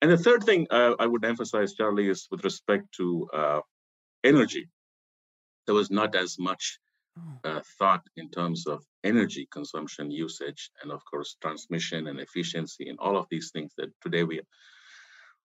and 0.00 0.12
the 0.12 0.18
third 0.26 0.44
thing 0.44 0.68
uh, 0.70 0.94
I 1.00 1.06
would 1.08 1.24
emphasize, 1.24 1.74
Charlie, 1.74 2.08
is 2.08 2.28
with 2.30 2.44
respect 2.44 2.84
to 2.98 3.28
uh, 3.34 3.60
energy. 4.22 4.68
There 5.66 5.74
was 5.74 5.90
not 5.90 6.14
as 6.14 6.38
much 6.38 6.78
uh, 7.44 7.60
thought 7.78 8.02
in 8.16 8.30
terms 8.30 8.66
of 8.66 8.84
energy 9.04 9.46
consumption, 9.52 10.10
usage, 10.10 10.70
and 10.82 10.90
of 10.90 11.04
course 11.04 11.36
transmission 11.40 12.06
and 12.08 12.20
efficiency, 12.20 12.88
and 12.88 12.98
all 12.98 13.16
of 13.16 13.26
these 13.30 13.50
things 13.52 13.72
that 13.78 13.90
today 14.02 14.24
we 14.24 14.40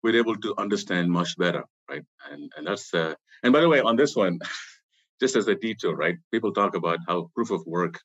we're 0.03 0.17
able 0.17 0.37
to 0.37 0.55
understand 0.59 1.11
much 1.11 1.37
better, 1.37 1.65
right? 1.91 2.05
And 2.31 2.53
and 2.57 2.67
that's 2.67 2.93
uh, 2.95 3.15
and 3.43 3.53
by 3.53 3.61
the 3.61 3.69
way, 3.69 3.81
on 3.81 3.97
this 3.97 4.15
one, 4.15 4.39
just 5.21 5.37
as 5.37 5.49
a 5.49 5.55
detour, 5.55 5.97
right? 5.97 6.17
People 6.33 6.53
talk 6.53 6.77
about 6.77 6.99
how 7.07 7.31
proof 7.35 7.51
of 7.51 7.67
work 7.67 8.01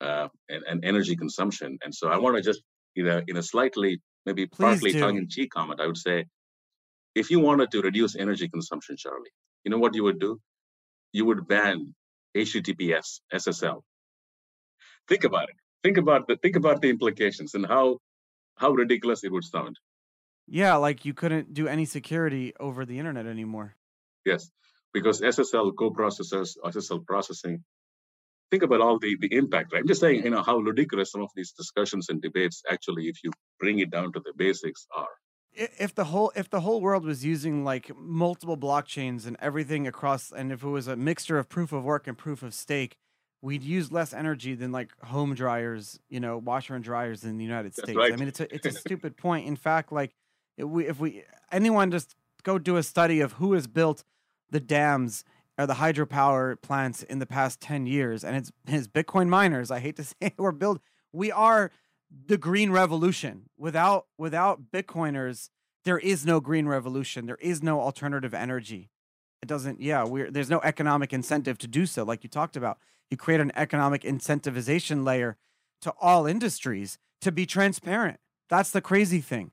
uh, 0.00 0.28
and, 0.48 0.64
and 0.68 0.84
energy 0.84 1.16
consumption, 1.16 1.78
and 1.84 1.94
so 1.94 2.08
I 2.08 2.16
want 2.18 2.36
to 2.36 2.42
just 2.42 2.62
you 2.94 3.04
know 3.04 3.22
in 3.28 3.36
a 3.36 3.42
slightly 3.42 4.00
maybe 4.26 4.46
Please 4.46 4.64
partly 4.64 4.92
do. 4.92 5.00
tongue-in-cheek 5.00 5.50
comment, 5.50 5.80
I 5.80 5.86
would 5.86 5.96
say, 5.96 6.26
if 7.14 7.30
you 7.30 7.40
wanted 7.40 7.70
to 7.72 7.80
reduce 7.82 8.14
energy 8.16 8.48
consumption, 8.48 8.96
Charlie, 8.96 9.30
you 9.64 9.70
know 9.70 9.78
what 9.78 9.94
you 9.94 10.04
would 10.04 10.20
do? 10.20 10.40
You 11.12 11.24
would 11.26 11.48
ban 11.48 11.94
HTTPS, 12.36 13.20
SSL. 13.32 13.82
Think 15.08 15.24
about 15.24 15.48
it. 15.50 15.56
Think 15.82 15.98
about 15.98 16.28
the 16.28 16.36
think 16.36 16.56
about 16.56 16.80
the 16.80 16.88
implications 16.88 17.54
and 17.54 17.66
how 17.66 17.98
how 18.56 18.70
ridiculous 18.70 19.24
it 19.24 19.32
would 19.32 19.44
sound. 19.44 19.78
Yeah, 20.46 20.76
like 20.76 21.04
you 21.04 21.14
couldn't 21.14 21.54
do 21.54 21.68
any 21.68 21.84
security 21.84 22.52
over 22.58 22.84
the 22.84 22.98
internet 22.98 23.26
anymore. 23.26 23.74
Yes, 24.24 24.50
because 24.92 25.20
SSL 25.20 25.72
co-processors, 25.76 26.56
SSL 26.64 27.06
processing. 27.06 27.64
Think 28.50 28.62
about 28.64 28.82
all 28.82 28.98
the, 28.98 29.16
the 29.18 29.34
impact, 29.34 29.72
right? 29.72 29.80
I'm 29.80 29.88
just 29.88 30.02
saying, 30.02 30.24
you 30.24 30.30
know, 30.30 30.42
how 30.42 30.58
ridiculous 30.58 31.10
some 31.10 31.22
of 31.22 31.30
these 31.34 31.52
discussions 31.52 32.10
and 32.10 32.20
debates 32.20 32.62
actually, 32.70 33.08
if 33.08 33.24
you 33.24 33.32
bring 33.58 33.78
it 33.78 33.90
down 33.90 34.12
to 34.12 34.20
the 34.20 34.34
basics, 34.36 34.86
are. 34.94 35.08
If 35.54 35.94
the 35.94 36.04
whole 36.04 36.32
if 36.34 36.48
the 36.48 36.60
whole 36.60 36.80
world 36.80 37.04
was 37.04 37.24
using 37.24 37.64
like 37.64 37.94
multiple 37.96 38.56
blockchains 38.56 39.26
and 39.26 39.36
everything 39.40 39.86
across, 39.86 40.32
and 40.32 40.50
if 40.50 40.62
it 40.62 40.68
was 40.68 40.88
a 40.88 40.96
mixture 40.96 41.38
of 41.38 41.48
proof 41.48 41.72
of 41.72 41.84
work 41.84 42.06
and 42.06 42.16
proof 42.16 42.42
of 42.42 42.54
stake, 42.54 42.96
we'd 43.42 43.62
use 43.62 43.92
less 43.92 44.14
energy 44.14 44.54
than 44.54 44.72
like 44.72 44.90
home 45.04 45.34
dryers, 45.34 46.00
you 46.08 46.20
know, 46.20 46.38
washer 46.38 46.74
and 46.74 46.82
dryers 46.82 47.24
in 47.24 47.36
the 47.36 47.44
United 47.44 47.74
States. 47.74 47.94
right. 47.94 48.12
I 48.12 48.16
mean, 48.16 48.28
it's 48.28 48.40
a 48.40 48.54
it's 48.54 48.66
a 48.66 48.72
stupid 48.80 49.16
point. 49.16 49.46
In 49.46 49.56
fact, 49.56 49.92
like 49.92 50.14
if 50.56 50.66
we 50.66 50.86
if 50.86 50.98
we 50.98 51.24
anyone 51.50 51.90
just 51.90 52.14
go 52.42 52.58
do 52.58 52.76
a 52.76 52.82
study 52.82 53.20
of 53.20 53.34
who 53.34 53.52
has 53.52 53.66
built 53.66 54.04
the 54.50 54.60
dams 54.60 55.24
or 55.58 55.66
the 55.66 55.74
hydropower 55.74 56.60
plants 56.60 57.02
in 57.02 57.18
the 57.18 57.26
past 57.26 57.60
10 57.60 57.86
years 57.86 58.24
and 58.24 58.36
it's 58.36 58.52
his 58.66 58.88
bitcoin 58.88 59.28
miners 59.28 59.70
i 59.70 59.78
hate 59.78 59.96
to 59.96 60.04
say 60.04 60.14
it, 60.20 60.34
we're 60.36 60.52
build 60.52 60.80
we 61.12 61.30
are 61.30 61.70
the 62.26 62.38
green 62.38 62.70
revolution 62.70 63.48
without 63.56 64.06
without 64.18 64.70
bitcoiners 64.72 65.50
there 65.84 65.98
is 65.98 66.24
no 66.26 66.40
green 66.40 66.66
revolution 66.66 67.26
there 67.26 67.38
is 67.40 67.62
no 67.62 67.80
alternative 67.80 68.34
energy 68.34 68.90
it 69.42 69.46
doesn't 69.48 69.80
yeah 69.80 70.04
we're 70.04 70.30
there's 70.30 70.50
no 70.50 70.60
economic 70.62 71.12
incentive 71.12 71.58
to 71.58 71.66
do 71.66 71.86
so 71.86 72.04
like 72.04 72.22
you 72.22 72.30
talked 72.30 72.56
about 72.56 72.78
you 73.10 73.16
create 73.16 73.40
an 73.40 73.52
economic 73.54 74.02
incentivization 74.02 75.04
layer 75.04 75.36
to 75.80 75.92
all 76.00 76.26
industries 76.26 76.98
to 77.20 77.32
be 77.32 77.46
transparent 77.46 78.18
that's 78.48 78.70
the 78.70 78.80
crazy 78.80 79.20
thing 79.20 79.50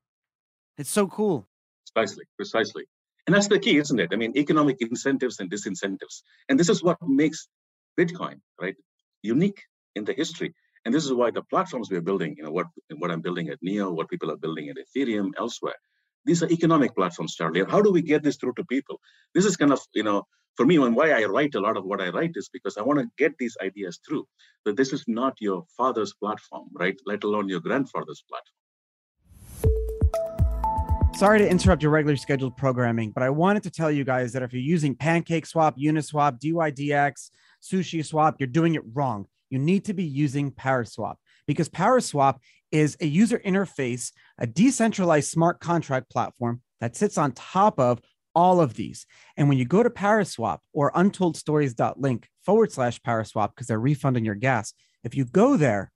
it's 0.78 0.90
so 0.90 1.08
cool 1.08 1.50
Precisely, 1.94 2.26
precisely. 2.36 2.84
And 3.28 3.36
that's 3.36 3.48
the 3.48 3.60
key, 3.60 3.78
isn't 3.78 4.00
it? 4.00 4.10
I 4.12 4.16
mean, 4.16 4.34
economic 4.38 4.78
incentives 4.82 5.40
and 5.40 5.50
disincentives. 5.50 6.22
And 6.48 6.60
this 6.60 6.70
is 6.70 6.84
what 6.84 6.98
makes 7.02 7.48
Bitcoin, 8.00 8.40
right, 8.60 8.76
unique 9.22 9.64
in 9.96 10.06
the 10.06 10.14
history. 10.14 10.54
And 10.90 10.96
this 10.96 11.06
is 11.06 11.14
why 11.14 11.30
the 11.30 11.44
platforms 11.44 11.92
we're 11.92 12.02
building, 12.02 12.34
you 12.36 12.42
know, 12.44 12.50
what 12.50 12.66
what 12.98 13.12
I'm 13.12 13.22
building 13.22 13.50
at 13.50 13.60
Neo, 13.62 13.92
what 13.92 14.10
people 14.10 14.32
are 14.32 14.38
building 14.38 14.70
at 14.70 14.78
Ethereum, 14.78 15.30
elsewhere, 15.38 15.76
these 16.26 16.42
are 16.42 16.50
economic 16.50 16.96
platforms, 16.96 17.36
Charlie. 17.36 17.64
How 17.64 17.80
do 17.80 17.92
we 17.92 18.02
get 18.02 18.24
this 18.24 18.38
through 18.38 18.54
to 18.54 18.64
people? 18.64 19.00
This 19.36 19.46
is 19.46 19.56
kind 19.56 19.72
of, 19.72 19.80
you 19.94 20.02
know, 20.02 20.24
for 20.56 20.66
me, 20.66 20.78
and 20.78 20.96
why 20.96 21.12
I 21.12 21.26
write 21.26 21.54
a 21.54 21.60
lot 21.60 21.78
of 21.78 21.86
what 21.86 22.02
I 22.02 22.10
write 22.10 22.32
is 22.34 22.50
because 22.52 22.76
I 22.76 22.82
want 22.82 22.98
to 23.02 23.06
get 23.20 23.38
these 23.38 23.56
ideas 23.62 24.00
through. 24.04 24.28
That 24.66 24.78
this 24.78 24.92
is 24.92 25.04
not 25.08 25.36
your 25.40 25.64
father's 25.78 26.12
platform, 26.16 26.70
right? 26.74 26.98
Let 27.06 27.24
alone 27.24 27.50
your 27.50 27.60
grandfather's 27.60 28.24
platform. 28.28 28.56
Sorry 31.14 31.38
to 31.38 31.48
interrupt 31.48 31.84
your 31.84 31.92
regular 31.92 32.18
scheduled 32.18 32.58
programming, 32.58 33.12
but 33.12 33.22
I 33.22 33.30
wanted 33.30 33.62
to 33.62 33.70
tell 33.70 33.92
you 33.92 34.04
guys 34.06 34.34
that 34.34 34.42
if 34.42 34.54
you're 34.54 34.64
using 34.64 34.96
PancakeSwap, 34.96 35.78
Uniswap, 35.78 36.40
DYDX, 36.40 37.30
SushiSwap, 37.62 38.38
you're 38.40 38.48
doing 38.48 38.74
it 38.74 38.82
wrong. 38.96 39.28
You 39.50 39.60
need 39.60 39.86
to 39.86 39.94
be 39.94 40.04
using 40.04 40.52
Paraswap 40.52 41.16
because 41.48 41.70
Paraswap 41.70 42.38
is 42.72 42.96
a 43.02 43.08
user 43.08 43.40
interface, 43.40 44.12
a 44.38 44.46
decentralized 44.46 45.30
smart 45.30 45.60
contract 45.60 46.10
platform 46.10 46.62
that 46.80 46.96
sits 46.96 47.18
on 47.18 47.32
top 47.32 47.80
of 47.80 48.00
all 48.36 48.62
of 48.62 48.76
these. 48.76 49.06
And 49.38 49.50
when 49.50 49.58
you 49.58 49.66
go 49.66 49.82
to 49.82 49.90
Paraswap 49.90 50.60
or 50.74 50.92
untoldstories.link 50.92 52.28
forward 52.46 52.72
slash 52.72 53.02
Paraswap, 53.02 53.50
because 53.50 53.68
they're 53.68 53.80
refunding 53.80 54.26
your 54.26 54.36
gas, 54.36 54.74
if 55.04 55.16
you 55.16 55.26
go 55.26 55.58
there, 55.58 55.92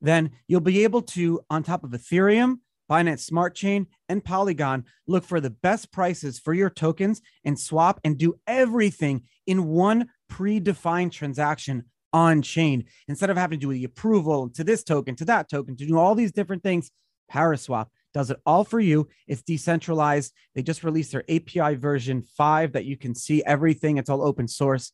then 0.00 0.30
you'll 0.48 0.60
be 0.60 0.84
able 0.84 1.02
to, 1.02 1.40
on 1.50 1.62
top 1.62 1.84
of 1.84 1.90
Ethereum, 1.90 2.56
Binance 2.90 3.20
Smart 3.20 3.54
Chain, 3.54 3.86
and 4.08 4.24
Polygon 4.24 4.84
look 5.06 5.24
for 5.24 5.40
the 5.40 5.50
best 5.50 5.92
prices 5.92 6.38
for 6.38 6.54
your 6.54 6.70
tokens 6.70 7.20
and 7.44 7.58
swap 7.58 8.00
and 8.04 8.16
do 8.16 8.34
everything 8.46 9.24
in 9.46 9.66
one 9.66 10.08
predefined 10.30 11.12
transaction 11.12 11.84
on 12.12 12.42
chain 12.42 12.84
instead 13.08 13.30
of 13.30 13.36
having 13.36 13.60
to 13.60 13.66
do 13.66 13.72
the 13.72 13.84
approval 13.84 14.48
to 14.50 14.64
this 14.64 14.82
token, 14.82 15.16
to 15.16 15.24
that 15.26 15.48
token, 15.48 15.76
to 15.76 15.86
do 15.86 15.98
all 15.98 16.14
these 16.14 16.32
different 16.32 16.62
things. 16.62 16.90
Paraswap 17.30 17.88
does 18.14 18.30
it 18.30 18.40
all 18.46 18.64
for 18.64 18.80
you. 18.80 19.08
It's 19.26 19.42
decentralized. 19.42 20.32
They 20.54 20.62
just 20.62 20.84
released 20.84 21.12
their 21.12 21.24
API 21.28 21.74
version 21.74 22.22
5 22.22 22.72
that 22.72 22.84
you 22.84 22.96
can 22.96 23.14
see 23.14 23.44
everything. 23.44 23.98
It's 23.98 24.08
all 24.08 24.22
open 24.22 24.48
source. 24.48 24.92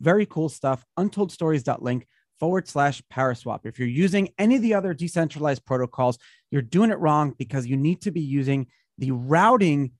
Very 0.00 0.26
cool 0.26 0.48
stuff. 0.48 0.84
Untoldstories.link 0.98 2.06
forward 2.40 2.66
slash 2.66 3.02
Paraswap. 3.12 3.60
If 3.64 3.78
you're 3.78 3.86
using 3.86 4.30
any 4.38 4.56
of 4.56 4.62
the 4.62 4.74
other 4.74 4.94
decentralized 4.94 5.64
protocols, 5.64 6.18
you're 6.50 6.62
doing 6.62 6.90
it 6.90 6.98
wrong 6.98 7.34
because 7.38 7.66
you 7.66 7.76
need 7.76 8.02
to 8.02 8.10
be 8.10 8.20
using 8.20 8.66
the 8.98 9.12
routing, 9.12 9.92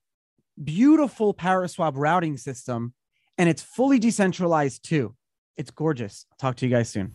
beautiful 0.61 1.33
Paraswap 1.33 1.93
routing 1.95 2.37
system, 2.37 2.93
and 3.37 3.47
it's 3.47 3.61
fully 3.61 3.99
decentralized 3.99 4.83
too. 4.83 5.15
It's 5.55 5.69
gorgeous. 5.69 6.25
Talk 6.39 6.55
to 6.57 6.65
you 6.65 6.71
guys 6.71 6.89
soon. 6.89 7.13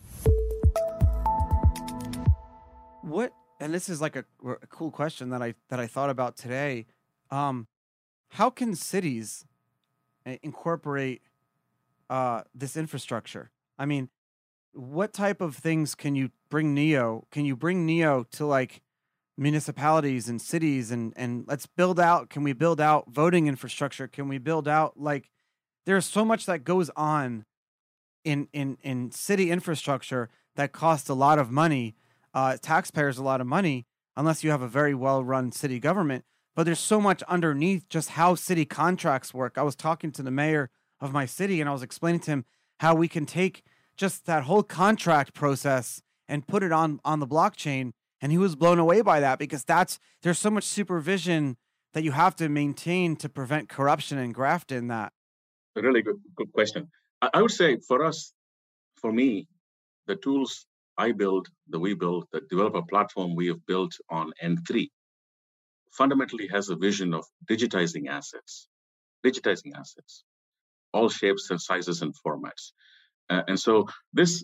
What? 3.01 3.33
And 3.59 3.73
this 3.73 3.89
is 3.89 3.99
like 3.99 4.15
a, 4.15 4.23
a 4.45 4.67
cool 4.67 4.91
question 4.91 5.29
that 5.31 5.41
I 5.41 5.55
that 5.69 5.79
I 5.79 5.87
thought 5.87 6.09
about 6.09 6.37
today. 6.37 6.85
Um, 7.31 7.67
how 8.29 8.49
can 8.49 8.75
cities 8.75 9.45
uh, 10.25 10.35
incorporate 10.41 11.21
uh, 12.09 12.43
this 12.55 12.77
infrastructure? 12.77 13.51
I 13.77 13.85
mean, 13.85 14.09
what 14.71 15.11
type 15.11 15.41
of 15.41 15.55
things 15.55 15.93
can 15.93 16.15
you 16.15 16.31
bring 16.49 16.73
Neo? 16.73 17.27
Can 17.31 17.43
you 17.43 17.57
bring 17.57 17.85
Neo 17.85 18.25
to 18.31 18.45
like 18.45 18.81
municipalities 19.37 20.29
and 20.29 20.41
cities 20.41 20.91
and 20.91 21.13
and 21.17 21.43
let's 21.45 21.65
build 21.65 21.99
out? 21.99 22.29
Can 22.29 22.43
we 22.43 22.53
build 22.53 22.79
out 22.79 23.11
voting 23.11 23.47
infrastructure? 23.47 24.07
Can 24.07 24.29
we 24.29 24.37
build 24.37 24.67
out 24.67 24.97
like 24.97 25.29
there's 25.85 26.05
so 26.05 26.23
much 26.23 26.45
that 26.45 26.63
goes 26.63 26.89
on 26.95 27.45
in 28.23 28.47
in 28.53 28.77
in 28.81 29.11
city 29.11 29.51
infrastructure 29.51 30.29
that 30.55 30.71
costs 30.71 31.09
a 31.09 31.13
lot 31.13 31.39
of 31.39 31.51
money, 31.51 31.95
uh, 32.33 32.57
taxpayers 32.61 33.17
a 33.17 33.23
lot 33.23 33.41
of 33.41 33.47
money, 33.47 33.85
unless 34.15 34.43
you 34.43 34.51
have 34.51 34.61
a 34.61 34.67
very 34.67 34.93
well 34.93 35.23
run 35.23 35.51
city 35.51 35.79
government. 35.79 36.25
But 36.55 36.63
there's 36.63 36.79
so 36.79 36.99
much 36.99 37.23
underneath 37.23 37.87
just 37.87 38.11
how 38.11 38.35
city 38.35 38.65
contracts 38.65 39.33
work. 39.33 39.57
I 39.57 39.63
was 39.63 39.75
talking 39.75 40.11
to 40.11 40.23
the 40.23 40.31
mayor 40.31 40.69
of 40.99 41.13
my 41.13 41.25
city 41.25 41.61
and 41.61 41.69
I 41.69 41.73
was 41.73 41.83
explaining 41.83 42.19
to 42.21 42.31
him 42.31 42.45
how 42.79 42.95
we 42.95 43.07
can 43.07 43.25
take 43.25 43.63
just 43.95 44.25
that 44.25 44.43
whole 44.43 44.63
contract 44.63 45.33
process 45.33 46.01
and 46.27 46.47
put 46.47 46.63
it 46.63 46.71
on 46.71 46.99
on 47.05 47.19
the 47.19 47.27
blockchain 47.27 47.91
and 48.21 48.31
he 48.31 48.37
was 48.37 48.55
blown 48.55 48.79
away 48.79 49.01
by 49.01 49.19
that 49.19 49.39
because 49.39 49.63
that's 49.63 49.99
there's 50.21 50.39
so 50.39 50.49
much 50.49 50.63
supervision 50.63 51.57
that 51.93 52.03
you 52.03 52.11
have 52.11 52.35
to 52.35 52.49
maintain 52.49 53.15
to 53.15 53.29
prevent 53.29 53.69
corruption 53.69 54.17
and 54.17 54.33
graft 54.33 54.71
in 54.71 54.87
that 54.87 55.13
A 55.75 55.81
really 55.81 56.01
good, 56.01 56.19
good 56.35 56.51
question. 56.51 56.89
I, 57.21 57.41
would 57.41 57.51
say 57.51 57.77
for 57.87 58.05
us, 58.05 58.33
for 58.95 59.11
me, 59.11 59.47
the 60.07 60.15
tools 60.15 60.65
I 60.97 61.11
build, 61.11 61.47
that 61.69 61.79
we 61.79 61.93
build, 61.93 62.27
the 62.31 62.41
developer 62.49 62.81
platform 62.81 63.35
we 63.35 63.47
have 63.47 63.65
built 63.65 63.93
on 64.09 64.31
N3 64.43 64.89
fundamentally 65.91 66.47
has 66.47 66.69
a 66.69 66.75
vision 66.75 67.13
of 67.13 67.25
digitizing 67.49 68.07
assets, 68.07 68.67
digitizing 69.25 69.75
assets, 69.75 70.23
all 70.93 71.09
shapes 71.09 71.49
and 71.49 71.61
sizes 71.61 72.01
and 72.01 72.13
formats. 72.25 72.71
Uh, 73.29 73.43
and 73.47 73.59
so 73.59 73.87
this 74.13 74.43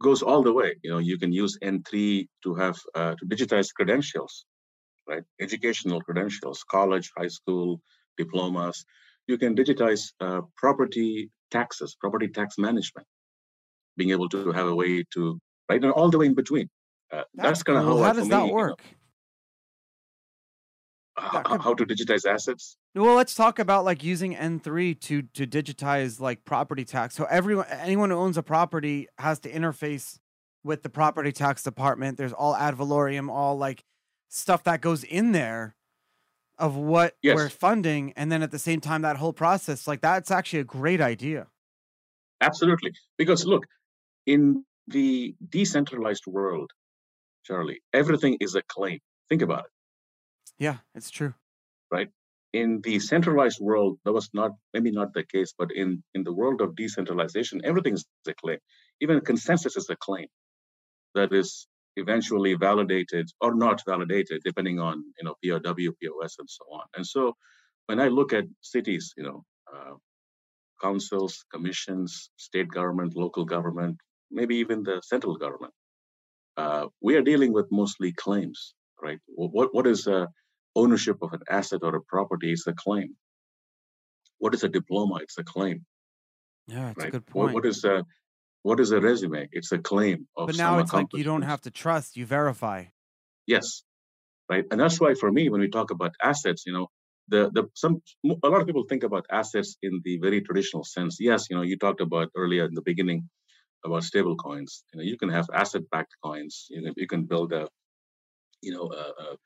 goes 0.00 0.22
all 0.22 0.42
the 0.42 0.52
way. 0.52 0.74
You 0.82 0.90
know, 0.90 0.98
you 0.98 1.18
can 1.18 1.32
use 1.32 1.58
N3 1.62 2.28
to 2.44 2.54
have 2.54 2.78
uh, 2.94 3.14
to 3.14 3.26
digitize 3.26 3.72
credentials, 3.72 4.44
right? 5.08 5.22
Educational 5.40 6.00
credentials, 6.00 6.64
college, 6.70 7.10
high 7.16 7.28
school, 7.28 7.80
diplomas. 8.18 8.84
You 9.26 9.38
can 9.38 9.54
digitize 9.54 10.12
uh, 10.20 10.40
property 10.56 11.30
taxes, 11.52 11.96
property 12.00 12.28
tax 12.28 12.58
management, 12.58 13.06
being 13.96 14.10
able 14.10 14.28
to 14.30 14.50
have 14.52 14.66
a 14.66 14.74
way 14.74 15.04
to 15.14 15.38
right 15.68 15.82
and 15.82 15.92
all 15.92 16.10
the 16.10 16.18
way 16.18 16.26
in 16.26 16.34
between. 16.34 16.68
Uh, 17.12 17.22
that's, 17.34 17.62
kind 17.62 17.78
of 17.78 17.84
cool. 17.84 17.98
how, 17.98 18.04
how 18.04 18.12
does 18.14 18.24
me, 18.24 18.30
that 18.30 18.42
you 18.42 18.48
know, 18.48 18.54
work 18.54 18.80
That 21.32 21.44
could- 21.44 21.60
how 21.60 21.74
to 21.74 21.84
digitize 21.84 22.24
assets. 22.26 22.78
Well, 22.94 23.16
let's 23.16 23.34
talk 23.34 23.58
about 23.58 23.84
like 23.84 24.02
using 24.02 24.34
N3 24.34 24.98
to 25.00 25.22
to 25.22 25.46
digitize 25.46 26.20
like 26.20 26.44
property 26.44 26.84
tax. 26.84 27.14
So 27.14 27.24
everyone 27.24 27.66
anyone 27.68 28.10
who 28.10 28.16
owns 28.16 28.38
a 28.38 28.42
property 28.42 29.08
has 29.18 29.38
to 29.40 29.50
interface 29.52 30.18
with 30.64 30.82
the 30.82 30.88
property 30.90 31.32
tax 31.32 31.62
department. 31.62 32.16
There's 32.18 32.32
all 32.32 32.54
ad 32.56 32.74
valorem, 32.76 33.30
all 33.30 33.56
like 33.56 33.84
stuff 34.28 34.64
that 34.64 34.80
goes 34.80 35.04
in 35.04 35.32
there 35.32 35.74
of 36.62 36.76
what 36.76 37.16
Yes. 37.22 37.34
we're 37.36 37.48
funding 37.50 38.12
and 38.16 38.30
then 38.30 38.40
at 38.42 38.52
the 38.52 38.58
same 38.58 38.80
time 38.80 39.02
that 39.02 39.16
whole 39.16 39.32
process 39.32 39.86
like 39.88 40.00
that's 40.00 40.30
actually 40.30 40.60
a 40.60 40.64
great 40.64 41.00
idea. 41.00 41.48
Absolutely. 42.40 42.92
Because 43.18 43.44
look, 43.44 43.64
in 44.26 44.64
the 44.86 45.34
decentralized 45.48 46.24
world, 46.26 46.70
Charlie, 47.44 47.82
everything 47.92 48.36
is 48.40 48.54
a 48.54 48.62
claim. 48.62 49.00
Think 49.28 49.42
about 49.42 49.64
it. 49.66 49.72
Yeah, 50.58 50.78
it's 50.94 51.10
true. 51.10 51.34
Right? 51.90 52.10
In 52.52 52.80
the 52.82 52.98
centralized 53.00 53.60
world, 53.60 53.98
that 54.04 54.12
was 54.12 54.28
not 54.32 54.52
maybe 54.72 54.92
not 54.92 55.14
the 55.14 55.24
case, 55.24 55.52
but 55.56 55.70
in, 55.74 56.02
in 56.14 56.22
the 56.22 56.32
world 56.32 56.60
of 56.60 56.76
decentralization, 56.76 57.60
everything 57.64 57.94
is 57.94 58.04
a 58.28 58.34
claim. 58.34 58.58
Even 59.00 59.20
consensus 59.20 59.76
is 59.76 59.88
a 59.90 59.96
claim 59.96 60.28
that 61.14 61.32
is 61.32 61.66
eventually 61.96 62.54
validated 62.54 63.30
or 63.40 63.54
not 63.54 63.82
validated, 63.86 64.42
depending 64.44 64.80
on 64.80 65.04
you 65.18 65.24
know 65.24 65.34
POW, 65.42 65.92
POS, 66.00 66.36
and 66.38 66.48
so 66.48 66.64
on. 66.72 66.84
And 66.96 67.06
so 67.06 67.36
when 67.86 68.00
I 68.00 68.08
look 68.08 68.32
at 68.32 68.44
cities, 68.60 69.12
you 69.16 69.24
know, 69.24 69.44
uh, 69.72 69.94
councils, 70.80 71.44
commissions, 71.52 72.30
state 72.36 72.68
government, 72.68 73.16
local 73.16 73.44
government, 73.44 73.98
maybe 74.30 74.56
even 74.56 74.82
the 74.82 75.00
central 75.04 75.36
government, 75.36 75.72
uh, 76.56 76.86
we 77.00 77.16
are 77.16 77.22
dealing 77.22 77.52
with 77.52 77.66
mostly 77.70 78.12
claims, 78.12 78.74
right? 79.02 79.18
What 79.26 79.74
what 79.74 79.86
is 79.86 80.06
uh, 80.06 80.26
ownership 80.74 81.18
of 81.22 81.32
an 81.32 81.40
asset 81.48 81.80
or 81.82 81.96
a 81.96 82.02
property? 82.02 82.52
Is 82.52 82.64
a 82.66 82.72
claim. 82.72 83.16
What 84.38 84.54
is 84.54 84.64
a 84.64 84.68
diploma? 84.68 85.16
It's 85.16 85.38
a 85.38 85.44
claim. 85.44 85.84
Yeah, 86.66 86.90
it's 86.90 86.98
a 86.98 87.02
right? 87.04 87.12
good 87.12 87.24
What, 87.32 87.44
point. 87.44 87.54
what 87.54 87.66
is 87.66 87.84
a 87.84 88.04
what 88.62 88.80
is 88.80 88.92
a 88.92 89.00
resume? 89.00 89.48
It's 89.52 89.72
a 89.72 89.78
claim 89.78 90.28
of 90.36 90.48
But 90.48 90.56
now 90.56 90.72
some 90.72 90.80
it's 90.80 90.92
like 90.92 91.12
you 91.14 91.24
don't 91.24 91.42
have 91.42 91.60
to 91.62 91.70
trust, 91.70 92.16
you 92.16 92.26
verify. 92.26 92.86
Yes, 93.46 93.82
right. 94.48 94.64
And 94.70 94.80
that's 94.80 95.00
why 95.00 95.14
for 95.14 95.30
me, 95.30 95.48
when 95.48 95.60
we 95.60 95.68
talk 95.68 95.90
about 95.90 96.14
assets, 96.22 96.64
you 96.66 96.72
know, 96.72 96.88
the 97.28 97.50
the 97.52 97.64
some 97.74 98.02
a 98.44 98.48
lot 98.48 98.60
of 98.60 98.66
people 98.66 98.84
think 98.88 99.02
about 99.04 99.26
assets 99.30 99.76
in 99.82 100.00
the 100.04 100.18
very 100.18 100.40
traditional 100.42 100.84
sense. 100.84 101.18
Yes, 101.20 101.48
you 101.50 101.56
know, 101.56 101.62
you 101.62 101.76
talked 101.76 102.00
about 102.00 102.30
earlier 102.36 102.64
in 102.64 102.74
the 102.74 102.82
beginning 102.82 103.28
about 103.84 104.04
stable 104.04 104.36
coins. 104.36 104.84
You 104.92 104.98
know, 104.98 105.04
you 105.04 105.16
can 105.18 105.28
have 105.30 105.48
asset-backed 105.52 106.14
coins. 106.24 106.66
You 106.70 106.82
know, 106.82 106.92
you 106.96 107.06
can 107.08 107.24
build 107.24 107.52
a 107.52 107.68
you 108.62 108.72
know 108.72 108.90
a, 108.92 109.22
a 109.24 109.36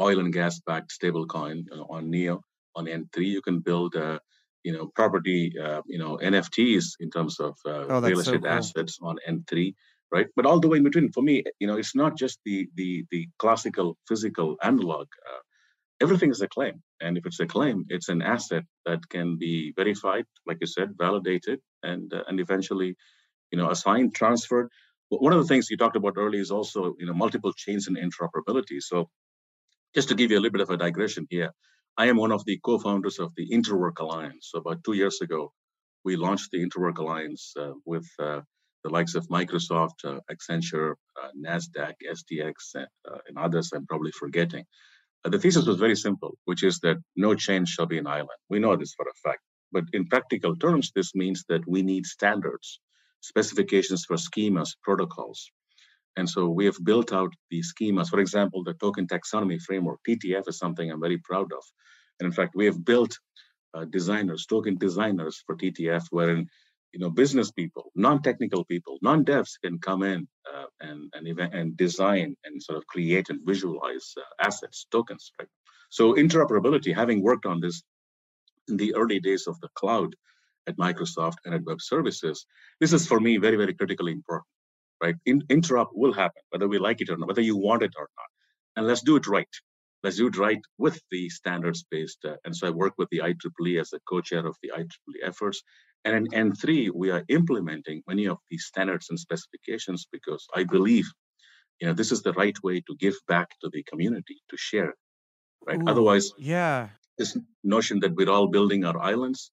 oil 0.00 0.18
and 0.20 0.32
gas 0.32 0.60
backed 0.66 0.92
stable 0.92 1.26
coin 1.26 1.66
uh, 1.72 1.82
on 1.82 2.10
Neo 2.10 2.42
on 2.74 2.86
N3. 2.86 3.26
You 3.26 3.42
can 3.42 3.60
build 3.60 3.94
a 3.94 4.20
you 4.64 4.72
know 4.72 4.90
property 4.94 5.52
uh, 5.62 5.82
you 5.86 5.98
know 5.98 6.18
NFTs 6.18 6.96
in 7.00 7.10
terms 7.10 7.40
of 7.40 7.56
uh, 7.66 7.86
Oh, 7.88 8.00
real 8.00 8.00
that's 8.00 8.24
so 8.24 8.32
estate 8.32 8.40
cool. 8.42 8.50
assets 8.50 8.98
on 9.02 9.16
N3, 9.26 9.74
right? 10.12 10.28
But 10.36 10.46
all 10.46 10.60
the 10.60 10.68
way 10.68 10.78
in 10.78 10.84
between, 10.84 11.12
for 11.12 11.22
me, 11.22 11.44
you 11.60 11.66
know, 11.66 11.76
it's 11.76 11.94
not 11.94 12.16
just 12.16 12.38
the 12.44 12.68
the 12.76 13.04
the 13.10 13.28
classical 13.38 13.96
physical 14.08 14.56
analog. 14.62 15.08
Uh, 15.30 15.40
everything 16.00 16.30
is 16.30 16.40
a 16.42 16.48
claim, 16.48 16.82
and 17.00 17.18
if 17.18 17.26
it's 17.26 17.40
a 17.40 17.46
claim, 17.46 17.84
it's 17.88 18.08
an 18.08 18.22
asset 18.22 18.64
that 18.86 19.08
can 19.08 19.38
be 19.38 19.72
verified, 19.76 20.26
like 20.46 20.58
you 20.60 20.66
said, 20.66 20.90
validated, 20.98 21.60
and 21.82 22.12
uh, 22.14 22.24
and 22.28 22.40
eventually, 22.40 22.96
you 23.52 23.58
know, 23.58 23.70
assigned, 23.70 24.14
transferred. 24.14 24.68
But 25.10 25.22
one 25.22 25.32
of 25.32 25.40
the 25.40 25.48
things 25.48 25.70
you 25.70 25.76
talked 25.76 25.96
about 25.96 26.14
earlier 26.18 26.40
is 26.40 26.50
also, 26.50 26.94
you 26.98 27.06
know, 27.06 27.14
multiple 27.14 27.52
chains 27.54 27.88
and 27.88 27.96
interoperability. 27.98 28.80
So 28.80 29.10
just 29.94 30.08
to 30.08 30.14
give 30.14 30.30
you 30.30 30.38
a 30.38 30.40
little 30.40 30.52
bit 30.52 30.62
of 30.62 30.70
a 30.70 30.76
digression 30.76 31.26
here, 31.30 31.50
I 31.98 32.06
am 32.06 32.16
one 32.16 32.32
of 32.32 32.44
the 32.46 32.58
co-founders 32.64 33.18
of 33.18 33.34
the 33.36 33.50
Interwork 33.50 33.98
Alliance. 34.00 34.48
So 34.50 34.58
about 34.58 34.82
two 34.82 34.94
years 34.94 35.20
ago, 35.20 35.52
we 36.04 36.16
launched 36.16 36.50
the 36.50 36.64
Interwork 36.66 36.98
Alliance 36.98 37.52
uh, 37.58 37.72
with 37.84 38.08
uh, 38.18 38.40
the 38.82 38.90
likes 38.90 39.14
of 39.14 39.28
Microsoft, 39.28 40.04
uh, 40.04 40.20
Accenture, 40.30 40.94
uh, 41.22 41.28
Nasdaq, 41.38 41.94
SDX, 42.10 42.54
uh, 42.76 43.18
and 43.28 43.36
others. 43.36 43.72
I'm 43.74 43.86
probably 43.86 44.10
forgetting. 44.12 44.64
Uh, 45.24 45.28
the 45.28 45.38
thesis 45.38 45.66
was 45.66 45.76
very 45.76 45.94
simple, 45.96 46.36
which 46.46 46.62
is 46.62 46.80
that 46.80 46.96
no 47.14 47.34
change 47.34 47.68
shall 47.68 47.86
be 47.86 47.98
an 47.98 48.06
island. 48.06 48.40
We 48.48 48.58
know 48.58 48.74
this 48.76 48.94
for 48.94 49.06
a 49.06 49.28
fact, 49.28 49.42
but 49.70 49.84
in 49.92 50.08
practical 50.08 50.56
terms, 50.56 50.92
this 50.94 51.14
means 51.14 51.44
that 51.50 51.68
we 51.68 51.82
need 51.82 52.06
standards, 52.06 52.80
specifications 53.20 54.06
for 54.06 54.16
schemas, 54.16 54.70
protocols, 54.82 55.50
and 56.16 56.28
so 56.28 56.48
we 56.48 56.66
have 56.66 56.76
built 56.84 57.12
out 57.12 57.32
the 57.50 57.62
schemas. 57.62 58.08
For 58.08 58.20
example, 58.20 58.62
the 58.62 58.74
token 58.74 59.06
taxonomy 59.06 59.60
framework, 59.60 60.00
TTF, 60.06 60.48
is 60.48 60.58
something 60.58 60.90
I'm 60.90 61.00
very 61.00 61.18
proud 61.18 61.52
of. 61.52 61.64
And 62.20 62.26
in 62.26 62.32
fact, 62.32 62.54
we 62.54 62.66
have 62.66 62.84
built 62.84 63.18
uh, 63.74 63.86
designers, 63.86 64.46
token 64.46 64.76
designers 64.76 65.42
for 65.46 65.56
TTF, 65.56 66.04
wherein 66.10 66.46
you 66.92 67.00
know 67.00 67.08
business 67.08 67.50
people, 67.50 67.90
non-technical 67.94 68.64
people, 68.66 68.98
non-devs 69.00 69.52
can 69.64 69.78
come 69.78 70.02
in 70.02 70.28
uh, 70.52 70.66
and 70.80 71.10
and, 71.14 71.26
even, 71.26 71.52
and 71.54 71.76
design 71.76 72.36
and 72.44 72.62
sort 72.62 72.76
of 72.76 72.86
create 72.86 73.30
and 73.30 73.40
visualize 73.46 74.12
uh, 74.18 74.46
assets, 74.46 74.86
tokens. 74.90 75.32
Right. 75.38 75.48
So 75.88 76.14
interoperability, 76.14 76.94
having 76.94 77.22
worked 77.22 77.46
on 77.46 77.60
this 77.60 77.82
in 78.68 78.76
the 78.76 78.94
early 78.94 79.20
days 79.20 79.46
of 79.46 79.58
the 79.60 79.68
cloud 79.74 80.14
at 80.66 80.76
Microsoft 80.76 81.38
and 81.44 81.54
at 81.54 81.64
Web 81.64 81.80
Services, 81.80 82.46
this 82.80 82.92
is 82.92 83.06
for 83.06 83.18
me 83.18 83.38
very 83.38 83.56
very 83.56 83.72
critically 83.72 84.12
important 84.12 84.46
right? 85.02 85.16
In, 85.26 85.42
interop 85.42 85.88
will 85.92 86.12
happen, 86.12 86.42
whether 86.50 86.68
we 86.68 86.78
like 86.78 87.00
it 87.00 87.10
or 87.10 87.16
not, 87.16 87.28
whether 87.28 87.42
you 87.42 87.56
want 87.56 87.82
it 87.82 87.92
or 87.98 88.08
not. 88.16 88.30
And 88.76 88.86
let's 88.86 89.02
do 89.02 89.16
it 89.16 89.26
right. 89.26 89.54
Let's 90.02 90.16
do 90.16 90.28
it 90.28 90.38
right 90.38 90.60
with 90.78 91.00
the 91.10 91.28
standards 91.28 91.84
based. 91.90 92.24
Uh, 92.24 92.36
and 92.44 92.56
so 92.56 92.66
I 92.66 92.70
work 92.70 92.94
with 92.98 93.08
the 93.10 93.18
IEEE 93.18 93.80
as 93.80 93.92
a 93.92 94.00
co 94.08 94.20
chair 94.20 94.46
of 94.46 94.56
the 94.62 94.72
IEEE 94.76 95.22
efforts. 95.22 95.62
And 96.04 96.16
in 96.16 96.50
N3, 96.50 96.90
we 96.94 97.10
are 97.10 97.22
implementing 97.28 98.02
many 98.08 98.26
of 98.26 98.38
these 98.50 98.64
standards 98.64 99.08
and 99.10 99.18
specifications 99.18 100.06
because 100.10 100.46
I 100.54 100.64
believe 100.64 101.06
you 101.82 101.88
know 101.88 101.94
this 101.94 102.12
is 102.12 102.22
the 102.22 102.32
right 102.34 102.56
way 102.62 102.80
to 102.80 102.94
give 102.98 103.16
back 103.26 103.48
to 103.60 103.68
the 103.72 103.82
community 103.82 104.36
to 104.50 104.56
share 104.56 104.94
right 105.66 105.80
Ooh, 105.82 105.90
otherwise 105.92 106.32
yeah. 106.38 106.88
this 107.18 107.36
notion 107.64 107.98
that 108.00 108.14
we're 108.14 108.30
all 108.30 108.46
building 108.46 108.84
our 108.84 108.98
islands 109.00 109.50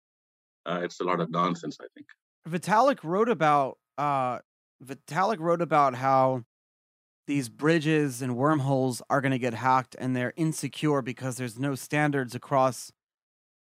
uh, 0.68 0.82
it's 0.84 1.00
a 1.00 1.04
lot 1.04 1.20
of 1.20 1.32
nonsense 1.32 1.78
i 1.82 1.88
think 1.96 2.08
Vitalik 2.48 3.04
wrote 3.04 3.30
about 3.30 3.78
uh 3.98 4.40
Vitalik 4.84 5.40
wrote 5.40 5.62
about 5.62 5.96
how 5.96 6.44
these 7.28 7.48
bridges 7.48 8.22
and 8.22 8.36
wormholes 8.36 9.02
are 9.10 9.22
going 9.22 9.32
to 9.32 9.40
get 9.40 9.54
hacked 9.54 9.96
and 10.00 10.16
they're 10.16 10.34
insecure 10.36 11.02
because 11.02 11.36
there's 11.38 11.60
no 11.60 11.76
standards 11.76 12.34
across 12.34 12.92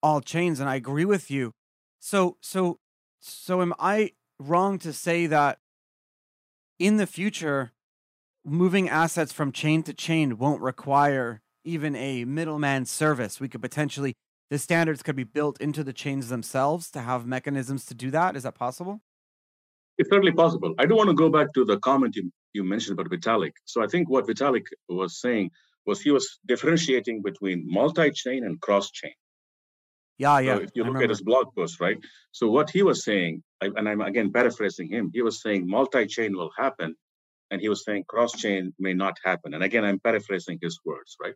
all 0.02 0.20
chains 0.20 0.60
and 0.60 0.68
I 0.68 0.76
agree 0.76 1.04
with 1.04 1.30
you. 1.30 1.52
So 1.98 2.36
so 2.40 2.78
so 3.20 3.62
am 3.62 3.74
I 3.78 4.12
wrong 4.38 4.78
to 4.78 4.92
say 4.92 5.26
that 5.26 5.58
in 6.78 6.96
the 6.96 7.06
future 7.06 7.72
moving 8.44 8.88
assets 8.88 9.32
from 9.32 9.50
chain 9.50 9.82
to 9.82 9.92
chain 9.92 10.38
won't 10.38 10.62
require 10.62 11.42
even 11.64 11.96
a 11.96 12.24
middleman 12.24 12.84
service? 12.84 13.40
We 13.40 13.48
could 13.48 13.62
potentially 13.62 14.14
the 14.48 14.58
standards 14.58 15.02
could 15.02 15.16
be 15.16 15.24
built 15.24 15.60
into 15.60 15.82
the 15.82 15.92
chains 15.92 16.28
themselves 16.28 16.88
to 16.92 17.00
have 17.00 17.26
mechanisms 17.26 17.84
to 17.86 17.94
do 17.94 18.12
that. 18.12 18.36
Is 18.36 18.44
that 18.44 18.54
possible? 18.54 19.00
It's 19.98 20.10
certainly 20.10 20.32
possible. 20.32 20.74
I 20.78 20.86
do 20.86 20.94
want 20.94 21.08
to 21.08 21.14
go 21.14 21.30
back 21.30 21.52
to 21.54 21.64
the 21.64 21.78
comment 21.78 22.16
you, 22.16 22.30
you 22.52 22.64
mentioned 22.64 22.98
about 22.98 23.10
Vitalik. 23.10 23.52
So 23.64 23.82
I 23.82 23.86
think 23.86 24.10
what 24.10 24.26
Vitalik 24.26 24.66
was 24.88 25.20
saying 25.20 25.50
was 25.86 26.00
he 26.00 26.10
was 26.10 26.38
differentiating 26.46 27.22
between 27.22 27.64
multi-chain 27.66 28.44
and 28.44 28.60
cross-chain. 28.60 29.14
Yeah, 30.18 30.36
So 30.36 30.40
yeah, 30.40 30.56
if 30.58 30.70
you 30.74 30.84
look 30.84 31.02
at 31.02 31.10
his 31.10 31.20
blog 31.20 31.54
post, 31.54 31.80
right? 31.80 31.98
So 32.32 32.48
what 32.50 32.70
he 32.70 32.82
was 32.82 33.04
saying, 33.04 33.42
and 33.60 33.88
I'm 33.88 34.00
again 34.00 34.32
paraphrasing 34.32 34.88
him, 34.88 35.10
he 35.12 35.22
was 35.22 35.42
saying 35.42 35.68
multi-chain 35.68 36.36
will 36.36 36.50
happen, 36.56 36.96
and 37.50 37.60
he 37.60 37.68
was 37.68 37.84
saying 37.84 38.04
cross-chain 38.08 38.74
may 38.78 38.94
not 38.94 39.18
happen. 39.24 39.54
And 39.54 39.62
again, 39.62 39.84
I'm 39.84 40.00
paraphrasing 40.00 40.58
his 40.60 40.80
words, 40.84 41.16
right? 41.22 41.34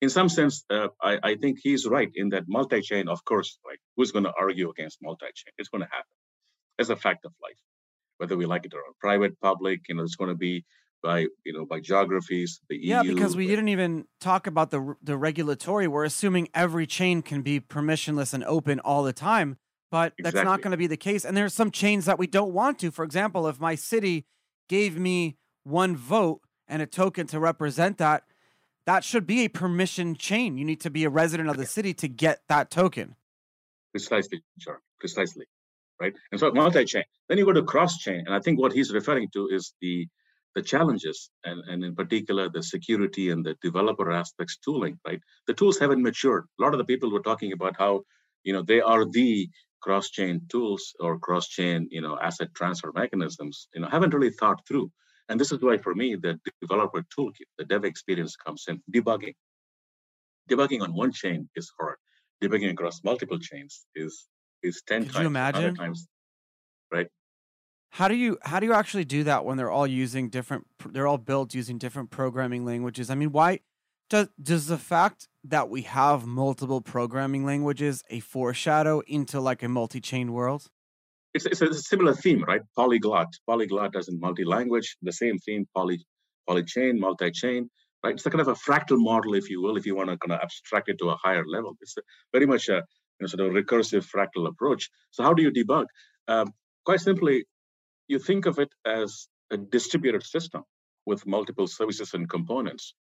In 0.00 0.08
some 0.08 0.28
sense, 0.28 0.64
uh, 0.68 0.88
I, 1.00 1.18
I 1.22 1.34
think 1.36 1.58
he's 1.62 1.86
right 1.86 2.10
in 2.14 2.30
that 2.30 2.44
multi-chain, 2.48 3.08
of 3.08 3.24
course, 3.24 3.58
like 3.64 3.78
who's 3.96 4.12
going 4.12 4.24
to 4.24 4.32
argue 4.36 4.70
against 4.70 4.98
multi-chain? 5.00 5.52
It's 5.58 5.68
going 5.68 5.82
to 5.82 5.90
happen. 5.90 6.16
It's 6.78 6.88
a 6.88 6.96
fact 6.96 7.24
of 7.24 7.32
life. 7.40 7.60
Whether 8.22 8.36
we 8.36 8.46
like 8.46 8.64
it 8.64 8.72
or 8.72 8.82
not. 8.86 8.96
Private, 9.00 9.38
public, 9.40 9.80
you 9.88 9.96
know, 9.96 10.04
it's 10.04 10.14
going 10.14 10.30
to 10.30 10.36
be 10.36 10.64
by 11.02 11.26
you 11.44 11.52
know 11.52 11.66
by 11.66 11.80
geographies, 11.80 12.60
the 12.68 12.78
Yeah, 12.80 13.02
because 13.02 13.34
EU. 13.34 13.38
we 13.38 13.48
didn't 13.48 13.68
even 13.68 14.04
talk 14.20 14.46
about 14.46 14.70
the 14.70 14.94
the 15.02 15.16
regulatory. 15.16 15.88
We're 15.88 16.04
assuming 16.04 16.48
every 16.54 16.86
chain 16.86 17.22
can 17.22 17.42
be 17.42 17.58
permissionless 17.58 18.32
and 18.32 18.44
open 18.44 18.78
all 18.78 19.02
the 19.02 19.12
time, 19.12 19.58
but 19.90 20.12
that's 20.20 20.36
not 20.36 20.62
going 20.62 20.70
to 20.70 20.76
be 20.76 20.86
the 20.86 20.96
case. 20.96 21.24
And 21.24 21.36
there's 21.36 21.52
some 21.52 21.72
chains 21.72 22.04
that 22.04 22.16
we 22.16 22.28
don't 22.28 22.52
want 22.52 22.78
to. 22.78 22.92
For 22.92 23.04
example, 23.04 23.48
if 23.48 23.58
my 23.58 23.74
city 23.74 24.24
gave 24.68 24.96
me 24.96 25.36
one 25.64 25.96
vote 25.96 26.42
and 26.68 26.80
a 26.80 26.86
token 26.86 27.26
to 27.26 27.40
represent 27.40 27.98
that, 27.98 28.22
that 28.86 29.02
should 29.02 29.26
be 29.26 29.44
a 29.44 29.48
permission 29.48 30.14
chain. 30.14 30.56
You 30.56 30.64
need 30.64 30.80
to 30.82 30.90
be 30.90 31.02
a 31.02 31.10
resident 31.10 31.48
of 31.48 31.56
the 31.56 31.66
city 31.66 31.92
to 31.94 32.06
get 32.06 32.42
that 32.48 32.70
token. 32.70 33.16
Precisely, 33.90 34.44
sure, 34.58 34.80
precisely, 35.00 35.46
right? 36.02 36.14
And 36.30 36.40
so 36.40 36.50
multi-chain. 36.52 37.04
Then 37.28 37.38
you 37.38 37.46
go 37.46 37.52
to 37.52 37.62
cross-chain, 37.74 38.22
and 38.26 38.34
I 38.34 38.40
think 38.40 38.58
what 38.58 38.72
he's 38.72 38.92
referring 38.92 39.28
to 39.34 39.48
is 39.48 39.74
the 39.80 40.08
the 40.54 40.62
challenges, 40.72 41.30
and, 41.48 41.58
and 41.70 41.82
in 41.82 41.94
particular 41.94 42.44
the 42.50 42.62
security 42.62 43.30
and 43.30 43.42
the 43.46 43.54
developer 43.62 44.12
aspects 44.12 44.58
tooling, 44.64 44.98
right? 45.06 45.20
The 45.46 45.54
tools 45.54 45.78
haven't 45.78 46.02
matured. 46.02 46.44
A 46.58 46.62
lot 46.62 46.74
of 46.74 46.78
the 46.78 46.84
people 46.84 47.10
were 47.10 47.22
talking 47.22 47.52
about 47.54 47.74
how, 47.78 48.02
you 48.44 48.52
know, 48.52 48.62
they 48.62 48.82
are 48.82 49.04
the 49.18 49.48
cross-chain 49.80 50.42
tools 50.50 50.82
or 51.00 51.18
cross-chain, 51.18 51.88
you 51.90 52.02
know, 52.02 52.18
asset 52.20 52.50
transfer 52.54 52.92
mechanisms, 52.94 53.68
you 53.74 53.80
know, 53.80 53.88
haven't 53.88 54.12
really 54.12 54.34
thought 54.40 54.60
through. 54.68 54.90
And 55.30 55.40
this 55.40 55.52
is 55.52 55.62
why 55.62 55.78
for 55.78 55.94
me, 55.94 56.16
the 56.16 56.38
developer 56.60 57.02
toolkit, 57.14 57.48
the 57.56 57.64
dev 57.64 57.86
experience 57.86 58.36
comes 58.36 58.64
in 58.68 58.82
debugging. 58.94 59.36
Debugging 60.50 60.82
on 60.82 60.92
one 60.92 61.12
chain 61.12 61.48
is 61.56 61.72
hard. 61.78 61.96
Debugging 62.42 62.72
across 62.72 63.02
multiple 63.02 63.38
chains 63.38 63.86
is 63.94 64.28
is 64.62 64.82
10 64.86 65.06
Could 65.06 65.18
you 65.18 65.24
times, 65.24 65.36
100 65.52 65.74
imagine? 65.74 65.74
times, 65.74 66.08
right? 66.92 67.08
How 67.90 68.08
do 68.08 68.14
you 68.14 68.38
how 68.42 68.58
do 68.60 68.66
you 68.66 68.72
actually 68.72 69.04
do 69.04 69.24
that 69.24 69.44
when 69.44 69.56
they're 69.58 69.70
all 69.70 69.86
using 69.86 70.28
different 70.30 70.66
they're 70.90 71.06
all 71.06 71.18
built 71.18 71.54
using 71.54 71.78
different 71.78 72.10
programming 72.10 72.64
languages? 72.64 73.10
I 73.10 73.14
mean, 73.14 73.32
why 73.32 73.60
does 74.08 74.28
does 74.42 74.66
the 74.66 74.78
fact 74.78 75.28
that 75.44 75.68
we 75.68 75.82
have 75.82 76.26
multiple 76.26 76.80
programming 76.80 77.44
languages 77.44 78.02
a 78.10 78.20
foreshadow 78.20 79.00
into 79.06 79.40
like 79.40 79.62
a 79.62 79.68
multi-chain 79.68 80.32
world? 80.32 80.70
It's, 81.34 81.46
it's 81.46 81.62
a 81.62 81.72
similar 81.74 82.14
theme, 82.14 82.44
right? 82.44 82.60
Polyglot. 82.76 83.28
Polyglot 83.48 83.96
as 83.96 84.08
in 84.08 84.20
multi-language, 84.20 84.96
the 85.02 85.12
same 85.12 85.38
theme, 85.38 85.66
poly 85.74 86.04
polychain, 86.48 86.98
multi-chain, 86.98 87.70
right? 88.04 88.14
It's 88.14 88.26
a 88.26 88.30
kind 88.30 88.42
of 88.42 88.48
a 88.48 88.54
fractal 88.54 88.98
model, 88.98 89.34
if 89.34 89.48
you 89.48 89.62
will, 89.62 89.76
if 89.76 89.86
you 89.86 89.94
want 89.96 90.10
to 90.10 90.18
kind 90.18 90.32
of 90.32 90.40
abstract 90.40 90.88
it 90.90 90.98
to 90.98 91.08
a 91.10 91.16
higher 91.16 91.44
level. 91.46 91.76
It's 91.80 91.94
very 92.32 92.46
much 92.46 92.68
a 92.68 92.84
sort 93.28 93.46
of 93.46 93.52
recursive 93.52 94.06
fractal 94.10 94.48
approach. 94.48 94.90
So 95.10 95.22
how 95.22 95.34
do 95.34 95.42
you 95.42 95.50
debug? 95.50 95.86
Um, 96.28 96.52
quite 96.84 97.00
simply, 97.00 97.44
you 98.08 98.18
think 98.18 98.46
of 98.46 98.58
it 98.58 98.70
as 98.84 99.28
a 99.50 99.56
distributed 99.56 100.22
system 100.24 100.62
with 101.06 101.26
multiple 101.26 101.66
services 101.66 102.14
and 102.14 102.28
components. 102.28 102.94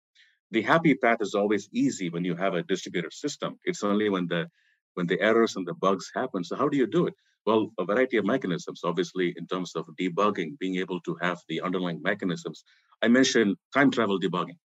The 0.51 0.61
happy 0.61 0.95
path 0.95 1.19
is 1.21 1.33
always 1.35 1.69
easy 1.73 2.09
when 2.09 2.25
you 2.25 2.35
have 2.35 2.53
a 2.55 2.63
distributed 2.63 3.13
system. 3.13 3.57
It's 3.63 3.83
only 3.83 4.09
when 4.09 4.27
the 4.27 4.47
when 4.93 5.07
the 5.07 5.21
errors 5.21 5.55
and 5.55 5.65
the 5.65 5.73
bugs 5.73 6.11
happen. 6.13 6.43
So 6.43 6.57
how 6.57 6.67
do 6.67 6.77
you 6.77 6.87
do 6.87 7.07
it? 7.07 7.13
Well, 7.45 7.71
a 7.79 7.85
variety 7.85 8.17
of 8.17 8.25
mechanisms, 8.25 8.81
obviously, 8.83 9.33
in 9.37 9.47
terms 9.47 9.75
of 9.75 9.87
debugging, 9.99 10.59
being 10.59 10.75
able 10.75 10.99
to 11.01 11.17
have 11.21 11.39
the 11.47 11.61
underlying 11.61 12.01
mechanisms. 12.03 12.63
I 13.01 13.07
mentioned 13.07 13.55
time 13.73 13.89
travel 13.89 14.19
debugging, 14.19 14.59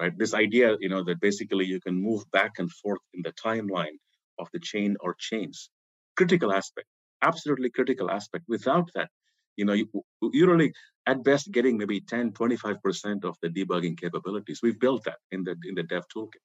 right? 0.00 0.16
This 0.16 0.34
idea, 0.34 0.76
you 0.80 0.90
know, 0.90 1.02
that 1.04 1.20
basically 1.20 1.64
you 1.64 1.80
can 1.80 1.94
move 2.00 2.22
back 2.30 2.52
and 2.58 2.70
forth 2.70 3.00
in 3.14 3.22
the 3.22 3.32
timeline 3.32 3.96
of 4.40 4.48
the 4.52 4.60
chain 4.60 4.96
or 5.00 5.14
chains. 5.18 5.70
Critical 6.16 6.52
aspect, 6.52 6.88
absolutely 7.22 7.70
critical 7.70 8.10
aspect. 8.10 8.44
Without 8.48 8.90
that, 8.94 9.08
you 9.56 9.64
know, 9.64 9.74
you, 9.74 9.88
you're 10.22 10.52
only 10.52 10.72
at 11.06 11.22
best 11.24 11.50
getting 11.52 11.76
maybe 11.78 12.00
10, 12.00 12.32
25% 12.32 13.24
of 13.24 13.36
the 13.42 13.48
debugging 13.48 13.98
capabilities. 13.98 14.60
We've 14.62 14.78
built 14.78 15.04
that 15.04 15.18
in 15.30 15.44
the 15.44 15.56
in 15.68 15.74
the 15.74 15.82
dev 15.82 16.04
toolkit 16.14 16.44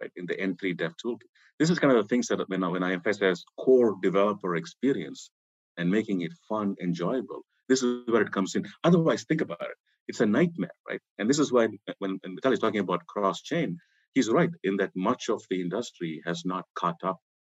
right, 0.00 0.12
in 0.16 0.26
the 0.26 0.34
N3 0.34 0.76
Dev 0.76 0.94
toolkit. 1.04 1.28
This 1.58 1.70
is 1.70 1.78
kind 1.78 1.96
of 1.96 2.02
the 2.02 2.08
things 2.08 2.26
that 2.28 2.40
when 2.48 2.64
I, 2.64 2.68
when 2.68 2.82
I 2.82 2.92
emphasize 2.92 3.44
core 3.58 3.96
developer 4.02 4.56
experience 4.56 5.30
and 5.76 5.90
making 5.90 6.22
it 6.22 6.32
fun, 6.48 6.76
enjoyable, 6.80 7.42
this 7.68 7.82
is 7.82 8.06
where 8.08 8.22
it 8.22 8.32
comes 8.32 8.54
in. 8.54 8.66
Otherwise, 8.82 9.24
think 9.24 9.40
about 9.40 9.62
it. 9.62 9.76
It's 10.08 10.20
a 10.20 10.26
nightmare, 10.26 10.74
right? 10.88 11.00
And 11.18 11.28
this 11.30 11.38
is 11.38 11.52
why 11.52 11.68
when, 11.98 12.18
when 12.22 12.36
Vital 12.36 12.52
is 12.52 12.58
talking 12.58 12.80
about 12.80 13.06
cross-chain, 13.06 13.78
he's 14.14 14.30
right 14.30 14.50
in 14.62 14.76
that 14.78 14.92
much 14.96 15.28
of 15.28 15.42
the 15.50 15.60
industry 15.60 16.22
has 16.26 16.44
not 16.44 16.64
caught 16.74 17.02
up 17.04 17.18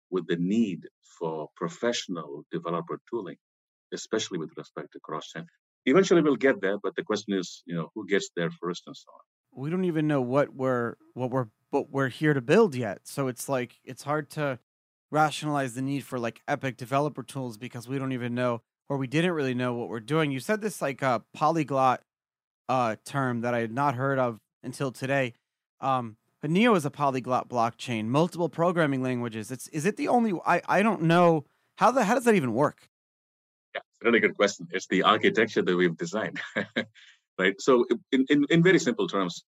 with 0.09 0.27
the 0.27 0.37
need 0.37 0.87
for 1.19 1.49
professional 1.55 2.43
developer 2.51 2.99
tooling, 3.09 3.37
especially 3.93 4.39
with 4.39 4.51
respect 4.57 4.89
to 4.93 4.99
cross-chain. 4.99 5.45
Eventually, 5.85 6.21
we'll 6.21 6.35
get 6.35 6.61
there, 6.61 6.77
but 6.81 6.95
the 6.95 7.03
question 7.03 7.33
is, 7.33 7.63
you 7.65 7.75
know, 7.75 7.89
who 7.93 8.07
gets 8.07 8.29
there 8.35 8.51
first 8.51 8.83
and 8.87 8.97
so 8.97 9.09
on 9.13 9.21
we 9.55 9.69
don't 9.69 9.85
even 9.85 10.07
know 10.07 10.21
what 10.21 10.53
we're 10.53 10.95
what 11.13 11.31
we're 11.31 11.47
what 11.69 11.89
we're 11.89 12.09
here 12.09 12.33
to 12.33 12.41
build 12.41 12.75
yet. 12.75 13.01
So 13.03 13.27
it's 13.27 13.49
like 13.49 13.79
it's 13.83 14.03
hard 14.03 14.29
to 14.31 14.59
rationalize 15.11 15.73
the 15.73 15.81
need 15.81 16.03
for 16.03 16.19
like 16.19 16.41
epic 16.47 16.77
developer 16.77 17.23
tools 17.23 17.57
because 17.57 17.87
we 17.87 17.97
don't 17.97 18.11
even 18.11 18.35
know 18.35 18.61
or 18.89 18.97
we 18.97 19.07
didn't 19.07 19.31
really 19.31 19.53
know 19.53 19.73
what 19.73 19.89
we're 19.89 19.99
doing. 19.99 20.31
You 20.31 20.39
said 20.39 20.61
this 20.61 20.81
like 20.81 21.01
a 21.01 21.07
uh, 21.07 21.19
polyglot 21.33 22.03
uh 22.67 22.97
term 23.05 23.41
that 23.41 23.53
I 23.53 23.59
had 23.59 23.71
not 23.71 23.95
heard 23.95 24.19
of 24.19 24.39
until 24.61 24.91
today. 24.91 25.33
Um 25.79 26.17
but 26.45 26.51
Neo 26.51 26.75
is 26.75 26.85
a 26.85 26.91
polyglot 26.91 27.49
blockchain, 27.49 28.05
multiple 28.05 28.49
programming 28.49 29.01
languages. 29.01 29.49
It's 29.49 29.67
is 29.69 29.83
it 29.83 29.97
the 29.97 30.07
only 30.09 30.31
I 30.45 30.61
I 30.67 30.83
don't 30.83 31.01
know 31.01 31.43
how 31.77 31.89
the 31.89 32.03
how 32.03 32.13
does 32.13 32.25
that 32.25 32.35
even 32.35 32.53
work? 32.53 32.87
Yeah, 33.73 33.81
it's 33.89 34.01
a 34.03 34.05
really 34.05 34.19
good 34.19 34.35
question. 34.35 34.67
It's 34.71 34.85
the 34.85 35.01
architecture 35.01 35.63
that 35.63 35.75
we've 35.75 35.97
designed. 35.97 36.39
right? 37.39 37.59
So 37.59 37.87
in, 38.11 38.27
in, 38.29 38.45
in 38.51 38.61
very 38.61 38.77
simple 38.77 39.07
terms, 39.07 39.43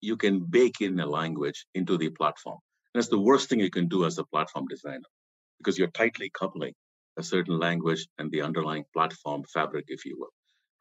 you 0.00 0.16
can 0.16 0.38
bake 0.38 0.80
in 0.80 1.00
a 1.00 1.06
language 1.06 1.66
into 1.74 1.98
the 1.98 2.10
platform. 2.10 2.58
And 2.94 3.00
that's 3.00 3.10
the 3.10 3.18
worst 3.18 3.48
thing 3.48 3.58
you 3.58 3.68
can 3.68 3.88
do 3.88 4.04
as 4.04 4.16
a 4.18 4.24
platform 4.26 4.68
designer 4.68 5.10
because 5.58 5.76
you're 5.76 5.90
tightly 5.90 6.30
coupling 6.30 6.74
a 7.16 7.24
certain 7.24 7.58
language 7.58 8.06
and 8.18 8.30
the 8.30 8.42
underlying 8.42 8.84
platform 8.92 9.42
fabric, 9.52 9.86
if 9.88 10.04
you 10.04 10.16
will, 10.20 10.34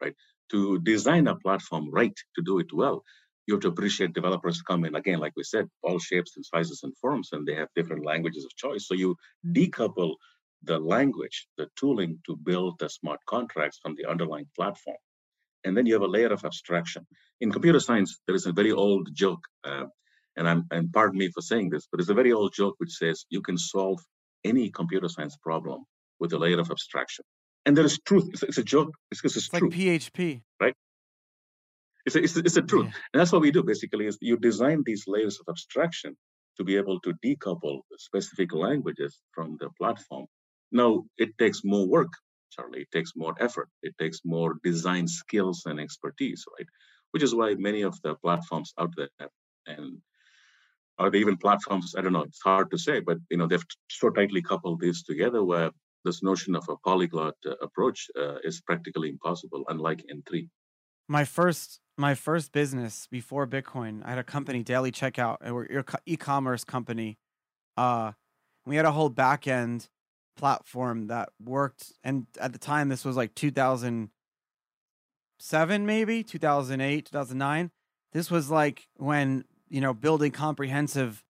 right? 0.04 0.14
To 0.52 0.78
design 0.82 1.26
a 1.26 1.36
platform 1.36 1.90
right, 1.90 2.16
to 2.36 2.44
do 2.44 2.60
it 2.60 2.72
well, 2.72 3.04
you 3.48 3.56
have 3.56 3.62
to 3.62 3.68
appreciate 3.70 4.14
developers 4.14 4.62
come 4.62 4.86
in, 4.86 4.96
again, 4.96 5.20
like 5.20 5.34
we 5.36 5.44
said, 5.44 5.68
all 5.84 6.00
shapes 6.00 6.34
and 6.36 6.46
sizes 6.46 6.82
and 6.84 6.96
forms, 6.98 7.30
and 7.32 7.46
they 7.46 7.56
have 7.56 7.68
different 7.76 8.06
languages 8.06 8.46
of 8.46 8.56
choice. 8.56 8.88
So 8.88 8.94
you 8.94 9.16
decouple 9.46 10.16
the 10.64 10.80
language, 10.80 11.48
the 11.58 11.68
tooling 11.78 12.20
to 12.26 12.38
build 12.38 12.80
the 12.80 12.90
smart 12.90 13.20
contracts 13.28 13.80
from 13.82 13.96
the 13.96 14.10
underlying 14.10 14.48
platform 14.56 14.98
and 15.64 15.76
then 15.76 15.86
you 15.86 15.94
have 15.94 16.02
a 16.02 16.08
layer 16.08 16.32
of 16.32 16.44
abstraction. 16.44 17.06
In 17.42 17.52
computer 17.52 17.80
science, 17.80 18.20
there 18.28 18.36
is 18.36 18.46
a 18.46 18.52
very 18.52 18.72
old 18.72 19.10
joke, 19.14 19.44
uh, 19.64 19.86
and 20.36 20.48
I'm 20.48 20.66
and 20.72 20.92
pardon 20.92 21.18
me 21.18 21.30
for 21.30 21.42
saying 21.42 21.70
this, 21.70 21.88
but 21.90 22.00
it's 22.00 22.10
a 22.10 22.14
very 22.14 22.32
old 22.32 22.54
joke 22.54 22.76
which 22.78 22.92
says 22.92 23.26
you 23.30 23.42
can 23.42 23.58
solve 23.58 24.00
any 24.44 24.70
computer 24.70 25.10
science 25.10 25.38
problem 25.42 25.86
with 26.20 26.34
a 26.34 26.38
layer 26.38 26.60
of 26.60 26.70
abstraction. 26.70 27.26
And 27.66 27.78
there 27.78 27.86
is 27.86 28.00
truth. 28.06 28.30
It's, 28.34 28.44
it's 28.44 28.58
a 28.58 28.64
joke 28.64 28.94
it's, 29.10 29.24
it's 29.24 29.48
true. 29.48 29.70
like 29.70 29.78
PHP? 29.78 30.42
It's 32.06 32.16
a, 32.16 32.24
it's, 32.24 32.36
a, 32.36 32.40
it's 32.40 32.58
a 32.58 32.62
truth, 32.62 32.88
yeah. 32.88 33.00
and 33.14 33.20
that's 33.22 33.32
what 33.32 33.42
we 33.42 33.52
do 33.52 33.64
basically. 33.64 34.08
Is 34.08 34.18
you 34.22 34.38
design 34.38 34.84
these 34.86 35.06
layers 35.08 35.40
of 35.40 35.46
abstraction 35.50 36.18
to 36.58 36.64
be 36.64 36.76
able 36.78 37.00
to 37.02 37.14
decouple 37.26 37.82
specific 37.98 38.54
languages 38.54 39.20
from 39.32 39.58
the 39.60 39.70
platform. 39.80 40.26
Now 40.72 41.06
it 41.18 41.38
takes 41.38 41.62
more 41.64 41.88
work 41.88 42.12
Charlie. 42.54 42.82
It 42.82 42.92
takes 42.92 43.16
more 43.16 43.36
effort. 43.40 43.70
It 43.82 43.96
takes 43.98 44.20
more 44.24 44.56
design 44.64 45.08
skills 45.08 45.64
and 45.66 45.80
expertise, 45.80 46.46
right? 46.58 46.68
Which 47.12 47.24
is 47.24 47.36
why 47.36 47.56
many 47.56 47.82
of 47.82 48.00
the 48.02 48.16
platforms 48.16 48.74
out 48.80 48.94
there 48.96 49.10
and 49.66 49.98
are 51.00 51.10
they 51.10 51.20
even 51.20 51.38
platforms? 51.38 51.96
I 51.98 52.02
don't 52.02 52.14
know. 52.14 52.24
It's 52.24 52.42
hard 52.44 52.70
to 52.72 52.78
say, 52.78 53.00
but 53.00 53.18
you 53.32 53.38
know 53.38 53.48
they've 53.48 53.66
so 53.90 54.10
tightly 54.12 54.42
coupled 54.42 54.80
these 54.80 55.04
together 55.04 55.44
where 55.44 55.72
this 56.06 56.22
notion 56.22 56.56
of 56.56 56.66
a 56.70 56.78
polyglot 56.78 57.36
uh, 57.48 57.56
approach 57.62 58.08
uh, 58.20 58.38
is 58.44 58.62
practically 58.62 59.10
impossible, 59.10 59.64
unlike 59.70 60.04
N3. 60.14 60.48
My 61.08 61.26
first 61.26 61.80
my 61.96 62.16
first 62.16 62.52
business 62.52 63.08
before 63.08 63.46
Bitcoin, 63.46 64.04
I 64.04 64.10
had 64.10 64.18
a 64.18 64.24
company, 64.24 64.64
Daily 64.64 64.92
Checkout, 64.92 65.38
and 65.42 65.54
we're 65.54 65.66
an 65.66 65.84
e-commerce 66.08 66.64
company. 66.64 67.20
Uh, 67.78 68.14
we 68.66 68.78
had 68.78 68.86
a 68.86 68.92
whole 68.92 69.10
back 69.10 69.48
end 69.48 69.90
platform 70.36 71.08
that 71.08 71.30
worked 71.44 71.94
and 72.04 72.28
at 72.40 72.54
the 72.54 72.60
time 72.60 72.90
this 72.90 73.06
was 73.06 73.16
like 73.16 73.36
2007 73.36 75.86
maybe 75.86 76.24
2008 76.24 77.06
2009 77.06 77.70
this 78.14 78.32
was 78.32 78.50
like 78.50 78.88
when 78.96 79.46
you 79.70 79.80
know 79.80 79.94
building 79.94 80.32
comprehensive 80.32 81.24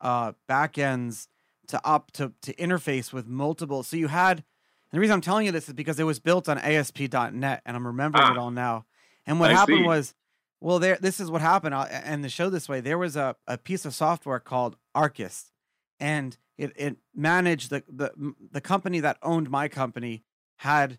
uh 0.00 0.30
backends 0.48 1.26
to 1.66 1.84
up 1.84 2.12
to 2.12 2.32
to 2.40 2.54
interface 2.54 3.12
with 3.12 3.26
multiple 3.26 3.82
so 3.82 3.96
you 3.96 4.06
had 4.06 4.44
the 4.92 5.00
reason 5.00 5.14
i'm 5.14 5.20
telling 5.20 5.44
you 5.44 5.50
this 5.50 5.66
is 5.66 5.74
because 5.74 5.98
it 5.98 6.04
was 6.04 6.20
built 6.20 6.48
on 6.48 6.56
asp.net 6.58 7.62
and 7.66 7.76
i'm 7.76 7.84
remembering 7.84 8.24
ah, 8.24 8.32
it 8.32 8.38
all 8.38 8.52
now 8.52 8.84
and 9.26 9.40
what 9.40 9.50
I 9.50 9.54
happened 9.54 9.80
see. 9.80 9.86
was 9.86 10.14
well 10.60 10.78
there 10.78 10.98
this 11.00 11.20
is 11.20 11.30
what 11.30 11.40
happened 11.40 11.74
and 11.74 12.24
the 12.24 12.28
show 12.28 12.48
this 12.50 12.68
way 12.68 12.80
there 12.80 12.98
was 12.98 13.16
a, 13.16 13.36
a 13.46 13.58
piece 13.58 13.84
of 13.84 13.94
software 13.94 14.40
called 14.40 14.76
Arcus, 14.94 15.52
and 16.00 16.36
it 16.58 16.72
it 16.76 16.96
managed 17.14 17.70
the 17.70 17.82
the 17.88 18.34
the 18.52 18.60
company 18.60 19.00
that 19.00 19.18
owned 19.22 19.50
my 19.50 19.68
company 19.68 20.24
had 20.58 20.98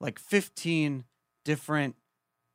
like 0.00 0.18
15 0.18 1.04
different 1.44 1.96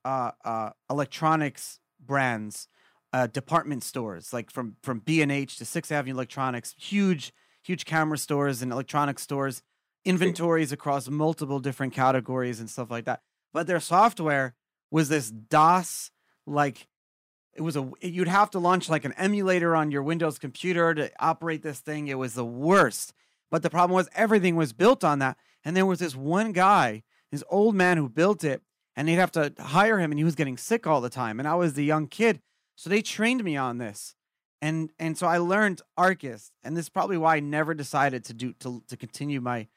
uh, 0.05 0.31
uh, 0.45 0.69
electronics 0.89 1.79
brands 1.99 2.67
uh, 3.11 3.27
department 3.27 3.83
stores 3.83 4.33
like 4.33 4.51
from 4.51 4.75
from 4.83 4.99
b&h 4.99 5.57
to 5.57 5.65
sixth 5.65 5.91
avenue 5.91 6.13
electronics 6.13 6.75
huge 6.77 7.33
huge 7.63 7.85
camera 7.85 8.17
stores 8.17 8.61
and 8.61 8.71
electronic 8.71 9.19
stores 9.19 9.61
inventories 10.05 10.71
across 10.71 11.07
multiple 11.09 11.59
different 11.59 11.93
categories 11.93 12.59
and 12.59 12.69
stuff 12.69 12.91
like 12.91 13.05
that 13.05 13.21
but 13.53 13.67
their 13.67 13.79
software 13.79 14.55
was 14.93 15.09
this 15.09 15.31
dos 15.31 16.11
like 16.45 16.87
it 17.55 17.61
was 17.61 17.75
a 17.75 17.89
you'd 17.99 18.27
have 18.27 18.51
to 18.51 18.59
launch 18.59 18.89
like 18.89 19.05
an 19.05 19.13
emulator 19.13 19.75
on 19.75 19.89
your 19.89 20.03
Windows 20.03 20.37
computer 20.37 20.93
to 20.93 21.11
operate 21.19 21.63
this 21.63 21.79
thing. 21.79 22.07
It 22.07 22.19
was 22.19 22.35
the 22.35 22.45
worst. 22.45 23.13
But 23.49 23.63
the 23.63 23.71
problem 23.71 23.95
was 23.95 24.07
everything 24.15 24.55
was 24.55 24.71
built 24.71 25.03
on 25.03 25.17
that. 25.19 25.35
And 25.65 25.75
there 25.75 25.85
was 25.85 25.97
this 25.97 26.15
one 26.15 26.51
guy, 26.51 27.03
this 27.31 27.43
old 27.49 27.73
man 27.73 27.97
who 27.97 28.07
built 28.07 28.43
it, 28.43 28.61
and 28.95 29.07
they'd 29.07 29.15
have 29.15 29.31
to 29.31 29.53
hire 29.59 29.99
him 29.99 30.11
and 30.11 30.19
he 30.19 30.23
was 30.23 30.35
getting 30.35 30.57
sick 30.57 30.85
all 30.85 31.01
the 31.01 31.09
time. 31.09 31.39
And 31.39 31.47
I 31.47 31.55
was 31.55 31.73
the 31.73 31.83
young 31.83 32.07
kid. 32.07 32.39
So 32.75 32.87
they 32.87 33.01
trained 33.01 33.43
me 33.43 33.57
on 33.57 33.79
this. 33.79 34.15
And 34.61 34.91
and 34.99 35.17
so 35.17 35.25
I 35.25 35.39
learned 35.39 35.81
Arcus. 35.97 36.51
And 36.63 36.77
this 36.77 36.85
is 36.85 36.89
probably 36.89 37.17
why 37.17 37.37
I 37.37 37.39
never 37.39 37.73
decided 37.73 38.23
to 38.25 38.33
do 38.35 38.53
to 38.59 38.83
to 38.87 38.95
continue 38.95 39.41
my 39.41 39.67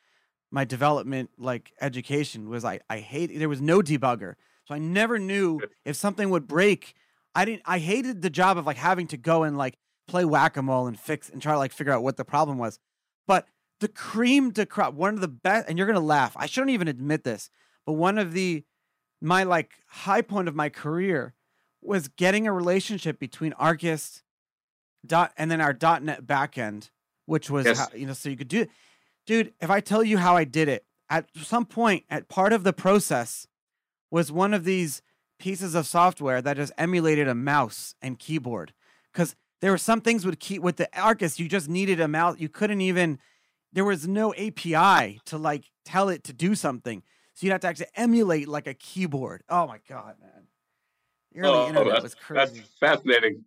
my 0.50 0.66
development 0.66 1.30
like 1.38 1.72
education 1.80 2.50
was 2.50 2.66
I 2.66 2.80
I 2.90 2.98
hate 2.98 3.38
there 3.38 3.48
was 3.48 3.62
no 3.62 3.80
debugger. 3.80 4.34
So 4.66 4.74
I 4.74 4.78
never 4.78 5.18
knew 5.18 5.60
if 5.84 5.96
something 5.96 6.30
would 6.30 6.46
break 6.48 6.94
I 7.36 7.44
didn't. 7.44 7.62
I 7.66 7.78
hated 7.78 8.22
the 8.22 8.30
job 8.30 8.56
of 8.56 8.64
like 8.64 8.78
having 8.78 9.06
to 9.08 9.18
go 9.18 9.42
and 9.42 9.58
like 9.58 9.76
play 10.08 10.24
whack 10.24 10.56
a 10.56 10.62
mole 10.62 10.86
and 10.86 10.98
fix 10.98 11.28
and 11.28 11.40
try 11.42 11.52
to 11.52 11.58
like 11.58 11.70
figure 11.70 11.92
out 11.92 12.02
what 12.02 12.16
the 12.16 12.24
problem 12.24 12.56
was. 12.56 12.78
But 13.26 13.46
the 13.80 13.88
cream 13.88 14.50
de 14.52 14.64
crop, 14.64 14.94
one 14.94 15.12
of 15.12 15.20
the 15.20 15.28
best, 15.28 15.68
and 15.68 15.76
you're 15.76 15.86
gonna 15.86 16.00
laugh. 16.00 16.34
I 16.34 16.46
shouldn't 16.46 16.70
even 16.70 16.88
admit 16.88 17.24
this, 17.24 17.50
but 17.84 17.92
one 17.92 18.16
of 18.16 18.32
the 18.32 18.64
my 19.20 19.42
like 19.44 19.72
high 19.86 20.22
point 20.22 20.48
of 20.48 20.54
my 20.54 20.70
career 20.70 21.34
was 21.82 22.08
getting 22.08 22.46
a 22.46 22.52
relationship 22.54 23.18
between 23.18 23.52
Arcist 23.52 24.22
dot 25.04 25.32
and 25.36 25.50
then 25.50 25.60
our 25.60 25.74
dot 25.74 26.02
.NET 26.02 26.26
backend, 26.26 26.88
which 27.26 27.50
was 27.50 27.66
yes. 27.66 27.78
how, 27.78 27.88
you 27.94 28.06
know 28.06 28.14
so 28.14 28.30
you 28.30 28.36
could 28.38 28.48
do 28.48 28.62
it. 28.62 28.70
Dude, 29.26 29.52
if 29.60 29.68
I 29.68 29.80
tell 29.80 30.02
you 30.02 30.16
how 30.16 30.36
I 30.36 30.44
did 30.44 30.68
it, 30.70 30.86
at 31.10 31.28
some 31.36 31.66
point, 31.66 32.04
at 32.08 32.28
part 32.28 32.54
of 32.54 32.64
the 32.64 32.72
process 32.72 33.46
was 34.16 34.32
one 34.32 34.54
of 34.54 34.64
these 34.64 35.02
pieces 35.38 35.74
of 35.74 35.86
software 35.86 36.40
that 36.40 36.56
just 36.56 36.72
emulated 36.78 37.28
a 37.28 37.34
mouse 37.34 37.94
and 38.00 38.18
keyboard. 38.18 38.72
Because 39.12 39.36
there 39.60 39.70
were 39.70 39.76
some 39.78 40.00
things 40.00 40.24
with 40.24 40.38
key 40.38 40.58
with 40.58 40.76
the 40.76 40.88
Arcus, 40.98 41.38
you 41.38 41.50
just 41.50 41.68
needed 41.68 42.00
a 42.00 42.08
mouse. 42.08 42.36
You 42.38 42.48
couldn't 42.48 42.80
even 42.80 43.18
there 43.74 43.84
was 43.84 44.08
no 44.08 44.32
API 44.34 45.20
to 45.26 45.36
like 45.36 45.70
tell 45.84 46.08
it 46.08 46.24
to 46.24 46.32
do 46.32 46.54
something. 46.54 47.02
So 47.34 47.44
you'd 47.44 47.52
have 47.52 47.60
to 47.60 47.66
actually 47.66 47.88
emulate 47.94 48.48
like 48.48 48.66
a 48.66 48.72
keyboard. 48.72 49.42
Oh 49.50 49.66
my 49.66 49.80
god, 49.86 50.14
man. 50.18 50.46
The 51.32 51.40
early 51.40 51.58
Oh, 51.58 51.68
internet 51.68 52.02
that's, 52.02 52.02
was 52.02 52.16
that's 52.30 52.58
fascinating. 52.80 53.44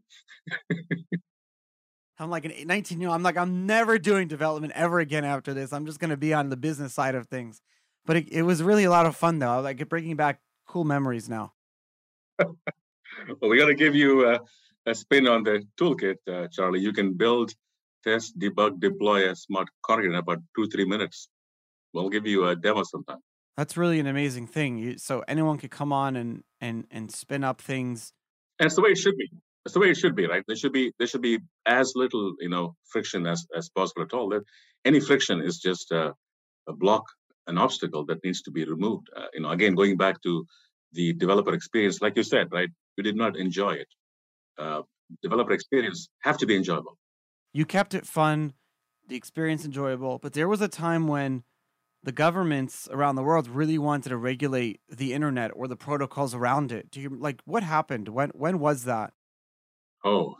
I'm 2.19 2.29
like 2.29 2.45
an 2.45 2.53
19 2.67 2.99
year 2.99 3.09
old. 3.09 3.15
I'm 3.15 3.23
like, 3.23 3.37
I'm 3.37 3.65
never 3.65 3.97
doing 3.97 4.27
development 4.27 4.73
ever 4.75 4.99
again 4.99 5.25
after 5.25 5.55
this. 5.55 5.73
I'm 5.73 5.87
just 5.87 5.99
gonna 5.99 6.15
be 6.17 6.31
on 6.31 6.49
the 6.49 6.57
business 6.57 6.93
side 6.93 7.15
of 7.15 7.27
things. 7.27 7.59
But 8.05 8.17
it, 8.17 8.29
it 8.31 8.43
was 8.43 8.61
really 8.61 8.83
a 8.83 8.91
lot 8.91 9.07
of 9.07 9.15
fun 9.15 9.39
though. 9.39 9.49
I 9.49 9.57
like 9.57 9.89
bringing 9.89 10.15
back 10.15 10.39
cool 10.69 10.85
memories 10.85 11.27
now. 11.27 11.51
Well, 12.39 13.49
we 13.49 13.57
got 13.57 13.67
to 13.67 13.75
give 13.75 13.95
you 13.95 14.29
a, 14.29 14.39
a 14.85 14.93
spin 14.95 15.27
on 15.27 15.43
the 15.43 15.63
toolkit, 15.77 16.19
uh, 16.31 16.47
Charlie. 16.51 16.79
You 16.79 16.93
can 16.93 17.17
build, 17.17 17.53
test, 18.03 18.37
debug, 18.39 18.79
deploy 18.79 19.29
a 19.29 19.35
smart 19.35 19.67
contract 19.85 20.13
in 20.13 20.15
about 20.15 20.39
two, 20.55 20.67
three 20.67 20.85
minutes. 20.85 21.27
We'll 21.93 22.09
give 22.09 22.25
you 22.27 22.47
a 22.47 22.55
demo 22.55 22.83
sometime. 22.83 23.17
That's 23.57 23.75
really 23.75 23.99
an 23.99 24.07
amazing 24.07 24.47
thing. 24.47 24.77
You, 24.77 24.97
so 24.97 25.23
anyone 25.27 25.57
could 25.57 25.71
come 25.71 25.91
on 25.91 26.15
and 26.15 26.43
and 26.61 26.85
and 26.91 27.11
spin 27.11 27.43
up 27.43 27.59
things. 27.61 28.13
It's 28.59 28.75
the 28.75 28.81
way 28.81 28.91
it 28.91 28.97
should 28.97 29.17
be. 29.17 29.29
It's 29.65 29.73
the 29.73 29.81
way 29.81 29.89
it 29.89 29.97
should 29.97 30.15
be, 30.15 30.27
right? 30.27 30.43
There 30.47 30.55
should 30.55 30.71
be 30.71 30.93
there 30.97 31.07
should 31.07 31.21
be 31.21 31.39
as 31.65 31.91
little, 31.95 32.35
you 32.39 32.49
know, 32.49 32.75
friction 32.85 33.27
as 33.27 33.45
as 33.53 33.69
possible 33.69 34.03
at 34.03 34.13
all. 34.13 34.29
That 34.29 34.43
any 34.85 35.01
friction 35.01 35.41
is 35.41 35.59
just 35.59 35.91
a, 35.91 36.13
a 36.69 36.73
block, 36.73 37.03
an 37.47 37.57
obstacle 37.57 38.05
that 38.05 38.23
needs 38.23 38.41
to 38.43 38.51
be 38.51 38.65
removed. 38.65 39.09
Uh, 39.15 39.25
you 39.33 39.41
know, 39.41 39.49
again, 39.49 39.75
going 39.75 39.97
back 39.97 40.21
to 40.23 40.45
the 40.93 41.13
developer 41.13 41.53
experience, 41.53 42.01
like 42.01 42.15
you 42.15 42.23
said, 42.23 42.51
right? 42.51 42.69
You 42.97 43.03
did 43.03 43.15
not 43.15 43.37
enjoy 43.37 43.71
it. 43.71 43.87
Uh, 44.57 44.81
developer 45.21 45.53
experience 45.53 46.09
have 46.21 46.37
to 46.37 46.45
be 46.45 46.55
enjoyable. 46.55 46.97
You 47.53 47.65
kept 47.65 47.93
it 47.93 48.05
fun, 48.05 48.53
the 49.07 49.15
experience 49.15 49.65
enjoyable. 49.65 50.19
But 50.19 50.33
there 50.33 50.47
was 50.47 50.61
a 50.61 50.67
time 50.67 51.07
when 51.07 51.43
the 52.03 52.11
governments 52.11 52.87
around 52.91 53.15
the 53.15 53.23
world 53.23 53.47
really 53.47 53.77
wanted 53.77 54.09
to 54.09 54.17
regulate 54.17 54.79
the 54.89 55.13
internet 55.13 55.51
or 55.53 55.67
the 55.67 55.75
protocols 55.75 56.33
around 56.33 56.71
it. 56.71 56.89
Do 56.91 57.01
you 57.01 57.09
like 57.09 57.41
what 57.45 57.63
happened? 57.63 58.07
When 58.09 58.29
when 58.29 58.59
was 58.59 58.83
that? 58.83 59.13
Oh, 60.03 60.35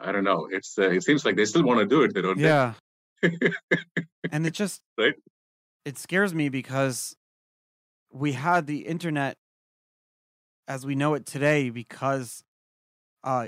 I 0.00 0.12
don't 0.12 0.24
know. 0.24 0.48
It's 0.50 0.78
uh, 0.78 0.90
it 0.90 1.04
seems 1.04 1.24
like 1.24 1.36
they 1.36 1.44
still 1.44 1.62
want 1.62 1.80
to 1.80 1.86
do 1.86 2.02
it. 2.02 2.14
They 2.14 2.22
don't. 2.22 2.38
Yeah. 2.38 2.74
and 4.30 4.46
it 4.46 4.52
just 4.52 4.82
Right. 4.98 5.14
It 5.86 5.96
scares 5.96 6.34
me 6.34 6.48
because 6.48 7.16
we 8.12 8.32
had 8.32 8.66
the 8.66 8.80
internet 8.80 9.38
as 10.66 10.84
we 10.84 10.96
know 10.96 11.14
it 11.14 11.24
today 11.24 11.70
because 11.70 12.42
uh 13.22 13.46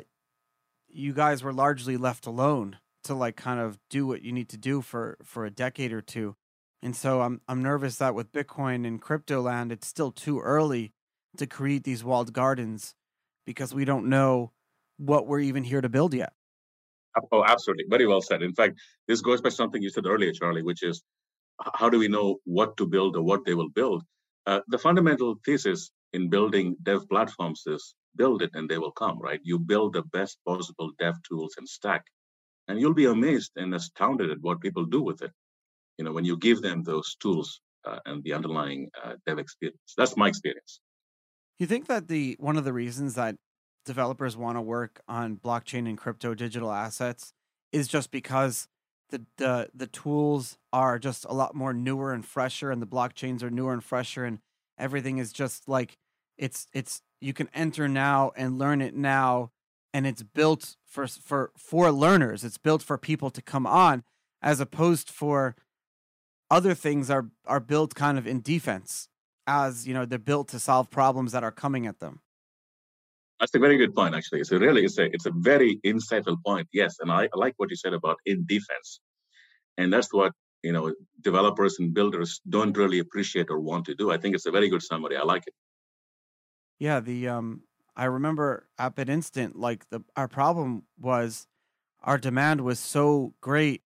you 0.88 1.12
guys 1.12 1.42
were 1.42 1.52
largely 1.52 1.96
left 1.96 2.26
alone 2.26 2.78
to 3.02 3.12
like 3.12 3.36
kind 3.36 3.58
of 3.58 3.76
do 3.90 4.06
what 4.06 4.22
you 4.22 4.30
need 4.30 4.48
to 4.48 4.56
do 4.56 4.80
for 4.80 5.18
for 5.22 5.44
a 5.44 5.50
decade 5.50 5.92
or 5.92 6.00
two. 6.00 6.36
And 6.80 6.94
so 6.94 7.22
I'm 7.22 7.40
I'm 7.48 7.60
nervous 7.60 7.96
that 7.96 8.14
with 8.14 8.32
Bitcoin 8.32 8.86
and 8.86 9.02
crypto 9.02 9.42
land 9.42 9.72
it's 9.72 9.88
still 9.88 10.12
too 10.12 10.38
early 10.40 10.92
to 11.36 11.46
create 11.46 11.82
these 11.82 12.04
walled 12.04 12.32
gardens 12.32 12.94
because 13.46 13.74
we 13.74 13.84
don't 13.84 14.08
know 14.08 14.52
what 14.96 15.26
we're 15.26 15.40
even 15.40 15.64
here 15.64 15.80
to 15.80 15.88
build 15.88 16.14
yet. 16.14 16.32
Oh, 17.32 17.44
absolutely. 17.44 17.86
Very 17.88 18.06
well 18.06 18.20
said. 18.20 18.42
In 18.42 18.54
fact, 18.54 18.78
this 19.08 19.22
goes 19.22 19.40
by 19.40 19.48
something 19.48 19.82
you 19.82 19.90
said 19.90 20.06
earlier, 20.06 20.32
Charlie, 20.32 20.62
which 20.62 20.84
is 20.84 21.02
how 21.74 21.88
do 21.88 21.98
we 21.98 22.08
know 22.08 22.38
what 22.44 22.76
to 22.76 22.86
build 22.86 23.16
or 23.16 23.22
what 23.22 23.44
they 23.44 23.54
will 23.54 23.70
build? 23.70 24.04
Uh, 24.46 24.60
the 24.68 24.78
fundamental 24.78 25.36
thesis 25.44 25.90
in 26.12 26.30
building 26.30 26.76
dev 26.82 27.08
platforms 27.08 27.62
is 27.66 27.94
build 28.16 28.42
it 28.42 28.50
and 28.54 28.68
they 28.68 28.78
will 28.78 28.92
come, 28.92 29.18
right? 29.20 29.40
You 29.42 29.58
build 29.58 29.92
the 29.92 30.02
best 30.02 30.38
possible 30.46 30.90
dev 30.98 31.16
tools 31.28 31.54
and 31.58 31.68
stack, 31.68 32.04
and 32.66 32.80
you'll 32.80 32.94
be 32.94 33.06
amazed 33.06 33.52
and 33.56 33.74
astounded 33.74 34.30
at 34.30 34.40
what 34.40 34.60
people 34.60 34.84
do 34.84 35.02
with 35.02 35.22
it. 35.22 35.32
You 35.98 36.04
know, 36.04 36.12
when 36.12 36.24
you 36.24 36.36
give 36.36 36.62
them 36.62 36.82
those 36.82 37.16
tools 37.20 37.60
uh, 37.84 37.98
and 38.06 38.22
the 38.22 38.32
underlying 38.32 38.90
uh, 39.02 39.14
dev 39.26 39.38
experience. 39.38 39.94
That's 39.96 40.16
my 40.16 40.28
experience. 40.28 40.80
You 41.58 41.66
think 41.66 41.86
that 41.86 42.08
the 42.08 42.36
one 42.38 42.56
of 42.56 42.64
the 42.64 42.72
reasons 42.72 43.14
that 43.14 43.36
developers 43.84 44.36
want 44.36 44.56
to 44.56 44.62
work 44.62 45.00
on 45.08 45.36
blockchain 45.36 45.88
and 45.88 45.98
crypto 45.98 46.34
digital 46.34 46.70
assets 46.70 47.32
is 47.72 47.88
just 47.88 48.10
because 48.10 48.68
the, 49.10 49.24
the 49.36 49.70
the 49.74 49.86
tools 49.86 50.58
are 50.72 50.98
just 50.98 51.24
a 51.24 51.32
lot 51.32 51.54
more 51.54 51.72
newer 51.72 52.12
and 52.12 52.24
fresher 52.24 52.70
and 52.70 52.82
the 52.82 52.86
blockchains 52.86 53.42
are 53.42 53.50
newer 53.50 53.72
and 53.72 53.84
fresher 53.84 54.24
and 54.24 54.38
everything 54.78 55.18
is 55.18 55.32
just 55.32 55.68
like 55.68 55.98
it's 56.36 56.66
it's 56.72 57.02
you 57.20 57.32
can 57.32 57.48
enter 57.54 57.88
now 57.88 58.32
and 58.36 58.58
learn 58.58 58.80
it 58.80 58.94
now 58.94 59.50
and 59.92 60.06
it's 60.06 60.22
built 60.22 60.76
for 60.86 61.06
for 61.06 61.50
for 61.56 61.90
learners. 61.90 62.44
It's 62.44 62.58
built 62.58 62.82
for 62.82 62.98
people 62.98 63.30
to 63.30 63.42
come 63.42 63.66
on 63.66 64.04
as 64.42 64.60
opposed 64.60 65.10
for 65.10 65.56
other 66.50 66.74
things 66.74 67.10
are 67.10 67.30
are 67.46 67.60
built 67.60 67.94
kind 67.94 68.18
of 68.18 68.26
in 68.26 68.40
defense 68.40 69.08
as 69.46 69.86
you 69.88 69.94
know 69.94 70.04
they're 70.04 70.18
built 70.18 70.48
to 70.48 70.60
solve 70.60 70.90
problems 70.90 71.32
that 71.32 71.44
are 71.44 71.50
coming 71.50 71.86
at 71.86 72.00
them 72.00 72.20
That's 73.40 73.54
a 73.54 73.58
very 73.58 73.76
good 73.78 73.94
point, 73.94 74.14
actually. 74.14 74.44
So 74.44 74.58
really, 74.58 74.84
it's 74.84 74.98
a 74.98 75.04
it's 75.14 75.26
a 75.26 75.32
very 75.32 75.78
insightful 75.84 76.36
point. 76.44 76.68
Yes, 76.72 76.96
and 77.00 77.10
I, 77.12 77.24
I 77.24 77.36
like 77.36 77.54
what 77.56 77.70
you 77.70 77.76
said 77.76 77.94
about 77.94 78.18
in 78.26 78.44
defense, 78.46 79.00
and 79.78 79.92
that's 79.92 80.12
what 80.12 80.32
you 80.62 80.72
know 80.72 80.94
developers 81.22 81.78
and 81.78 81.94
builders 81.94 82.40
don't 82.48 82.76
really 82.76 82.98
appreciate 83.00 83.48
or 83.50 83.60
want 83.60 83.86
to 83.86 83.94
do. 83.94 84.10
I 84.12 84.18
think 84.18 84.34
it's 84.36 84.46
a 84.46 84.50
very 84.50 84.68
good 84.68 84.82
summary. 84.82 85.16
I 85.16 85.24
like 85.24 85.44
it. 85.46 85.54
yeah 86.78 87.00
the 87.00 87.28
um 87.28 87.62
i 87.96 88.04
remember 88.04 88.68
at 88.78 89.08
Instant, 89.08 89.56
like 89.56 89.88
the 89.90 90.00
our 90.16 90.28
problem 90.28 90.84
was 90.98 91.46
our 92.02 92.18
demand 92.18 92.62
was 92.62 92.78
so 92.80 93.34
great 93.40 93.82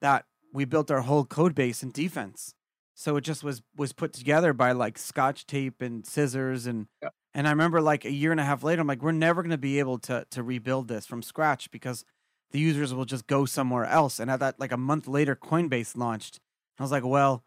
that 0.00 0.26
we 0.52 0.64
built 0.64 0.90
our 0.90 1.02
whole 1.02 1.24
code 1.24 1.54
base 1.54 1.82
in 1.82 1.90
defense 1.90 2.54
so 2.94 3.16
it 3.16 3.22
just 3.22 3.44
was 3.44 3.62
was 3.76 3.92
put 3.92 4.12
together 4.12 4.52
by 4.52 4.72
like 4.72 4.98
scotch 4.98 5.46
tape 5.46 5.82
and 5.82 6.06
scissors 6.06 6.66
and 6.66 6.86
Yeah. 7.02 7.10
And 7.36 7.46
i 7.46 7.50
remember 7.50 7.80
like 7.80 8.04
a 8.04 8.10
year 8.10 8.32
and 8.32 8.40
a 8.40 8.44
half 8.44 8.64
later 8.64 8.80
i'm 8.80 8.88
like 8.88 9.02
we're 9.02 9.12
never 9.12 9.42
going 9.42 9.50
to 9.50 9.58
be 9.58 9.78
able 9.78 9.98
to 9.98 10.26
to 10.30 10.42
rebuild 10.42 10.88
this 10.88 11.06
from 11.06 11.22
scratch 11.22 11.70
because 11.70 12.04
the 12.50 12.58
users 12.58 12.92
will 12.92 13.04
just 13.04 13.26
go 13.26 13.44
somewhere 13.44 13.84
else 13.84 14.18
and 14.18 14.30
at 14.30 14.40
that 14.40 14.58
like 14.58 14.72
a 14.72 14.76
month 14.76 15.06
later 15.06 15.36
coinbase 15.36 15.96
launched 15.96 16.40
i 16.78 16.82
was 16.82 16.90
like 16.90 17.04
well 17.04 17.44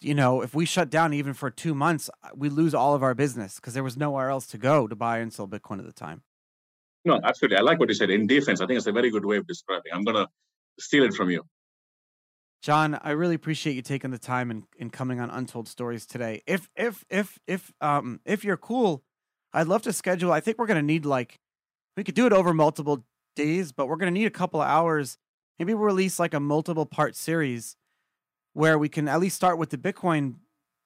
you 0.00 0.14
know 0.14 0.42
if 0.42 0.54
we 0.54 0.64
shut 0.64 0.90
down 0.90 1.12
even 1.12 1.32
for 1.32 1.50
two 1.50 1.74
months 1.74 2.08
uh, 2.22 2.28
we 2.36 2.48
lose 2.48 2.74
all 2.74 2.94
of 2.94 3.02
our 3.02 3.14
business 3.14 3.56
because 3.56 3.74
there 3.74 3.84
was 3.84 3.96
nowhere 3.96 4.28
else 4.28 4.46
to 4.46 4.58
go 4.58 4.86
to 4.86 4.94
buy 4.94 5.18
and 5.18 5.32
sell 5.32 5.48
bitcoin 5.48 5.78
at 5.78 5.86
the 5.86 5.92
time 5.92 6.22
No, 7.04 7.18
absolutely. 7.24 7.56
I 7.56 7.62
like 7.62 7.80
what 7.80 7.88
you 7.88 7.96
said. 7.96 8.10
In 8.10 8.28
defense, 8.28 8.60
I 8.60 8.66
think 8.66 8.76
it's 8.78 8.86
a 8.86 8.92
very 8.92 9.10
good 9.10 9.24
way 9.24 9.36
of 9.36 9.46
describing. 9.46 9.92
I'm 9.92 10.04
gonna 10.04 10.28
steal 10.78 11.02
it 11.02 11.14
from 11.14 11.30
you. 11.30 11.44
John, 12.62 12.96
I 13.02 13.10
really 13.10 13.34
appreciate 13.34 13.74
you 13.74 13.82
taking 13.82 14.12
the 14.12 14.18
time 14.18 14.52
and, 14.52 14.62
and 14.78 14.92
coming 14.92 15.18
on 15.18 15.28
Untold 15.30 15.66
Stories 15.66 16.06
today. 16.06 16.42
If 16.46 16.70
if 16.76 17.04
if 17.10 17.40
if 17.48 17.72
um 17.80 18.20
if 18.24 18.44
you're 18.44 18.56
cool, 18.56 19.02
I'd 19.54 19.66
love 19.66 19.82
to 19.82 19.92
schedule. 19.92 20.32
I 20.32 20.40
think 20.40 20.58
we're 20.58 20.66
gonna 20.66 20.82
need 20.82 21.04
like 21.04 21.38
we 21.96 22.04
could 22.04 22.14
do 22.14 22.26
it 22.26 22.32
over 22.32 22.54
multiple 22.54 23.04
days, 23.36 23.72
but 23.72 23.86
we're 23.86 23.96
gonna 23.96 24.10
need 24.10 24.26
a 24.26 24.30
couple 24.30 24.60
of 24.60 24.68
hours. 24.68 25.18
Maybe 25.58 25.74
we'll 25.74 25.84
release 25.84 26.18
like 26.18 26.34
a 26.34 26.40
multiple 26.40 26.86
part 26.86 27.14
series 27.14 27.76
where 28.54 28.78
we 28.78 28.88
can 28.88 29.08
at 29.08 29.20
least 29.20 29.36
start 29.36 29.58
with 29.58 29.70
the 29.70 29.78
Bitcoin 29.78 30.36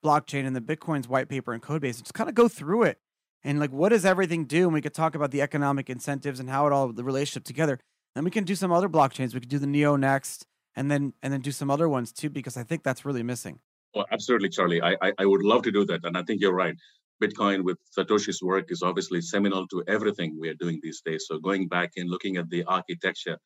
blockchain 0.04 0.46
and 0.46 0.54
the 0.54 0.60
Bitcoin's 0.60 1.08
white 1.08 1.28
paper 1.28 1.52
and 1.52 1.62
code 1.62 1.82
base 1.82 1.96
and 1.96 2.04
just 2.04 2.14
kind 2.14 2.28
of 2.28 2.34
go 2.34 2.48
through 2.48 2.84
it 2.84 2.98
and 3.46 3.60
like 3.60 3.70
what 3.70 3.90
does 3.90 4.04
everything 4.04 4.44
do? 4.44 4.64
And 4.64 4.74
we 4.74 4.80
could 4.80 4.92
talk 4.92 5.14
about 5.14 5.30
the 5.30 5.40
economic 5.40 5.88
incentives 5.88 6.40
and 6.40 6.50
how 6.50 6.66
it 6.66 6.72
all 6.72 6.92
the 6.92 7.04
relationship 7.04 7.44
together. 7.44 7.78
Then 8.14 8.24
we 8.24 8.30
can 8.30 8.44
do 8.44 8.56
some 8.56 8.72
other 8.72 8.88
blockchains. 8.88 9.34
We 9.34 9.40
could 9.40 9.48
do 9.48 9.58
the 9.58 9.66
Neo 9.66 9.96
next 9.96 10.46
and 10.74 10.90
then 10.90 11.14
and 11.22 11.32
then 11.32 11.40
do 11.40 11.52
some 11.52 11.70
other 11.70 11.88
ones 11.88 12.12
too 12.12 12.28
because 12.28 12.56
I 12.56 12.64
think 12.64 12.82
that's 12.82 13.04
really 13.04 13.22
missing. 13.22 13.60
Well, 13.94 14.04
absolutely, 14.10 14.48
Charlie. 14.48 14.82
I, 14.82 14.96
I 15.00 15.12
I 15.18 15.26
would 15.26 15.42
love 15.42 15.62
to 15.62 15.72
do 15.72 15.84
that, 15.86 16.04
and 16.04 16.16
I 16.18 16.22
think 16.22 16.40
you're 16.40 16.52
right. 16.52 16.76
Bitcoin 17.22 17.64
with 17.64 17.78
Satoshi's 17.96 18.42
work 18.42 18.70
is 18.70 18.82
obviously 18.82 19.20
seminal 19.20 19.66
to 19.68 19.82
everything 19.86 20.36
we 20.38 20.48
are 20.48 20.54
doing 20.54 20.80
these 20.82 21.00
days. 21.00 21.24
So 21.26 21.38
going 21.38 21.68
back 21.68 21.92
and 21.96 22.10
looking 22.10 22.36
at 22.36 22.50
the 22.50 22.64
architecture, 22.64 23.38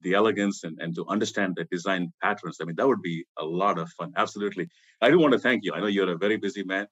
the 0.00 0.14
elegance, 0.14 0.64
and, 0.64 0.76
and 0.80 0.94
to 0.96 1.06
understand 1.08 1.54
the 1.56 1.64
design 1.64 2.12
patterns, 2.22 2.58
I 2.60 2.64
mean, 2.64 2.76
that 2.76 2.88
would 2.88 3.02
be 3.02 3.24
a 3.38 3.44
lot 3.44 3.78
of 3.78 3.88
fun. 3.90 4.12
Absolutely. 4.16 4.68
I 5.00 5.10
do 5.10 5.18
want 5.18 5.32
to 5.32 5.38
thank 5.38 5.64
you. 5.64 5.72
I 5.72 5.80
know 5.80 5.86
you're 5.86 6.10
a 6.10 6.18
very 6.18 6.36
busy 6.36 6.64
man. 6.64 6.86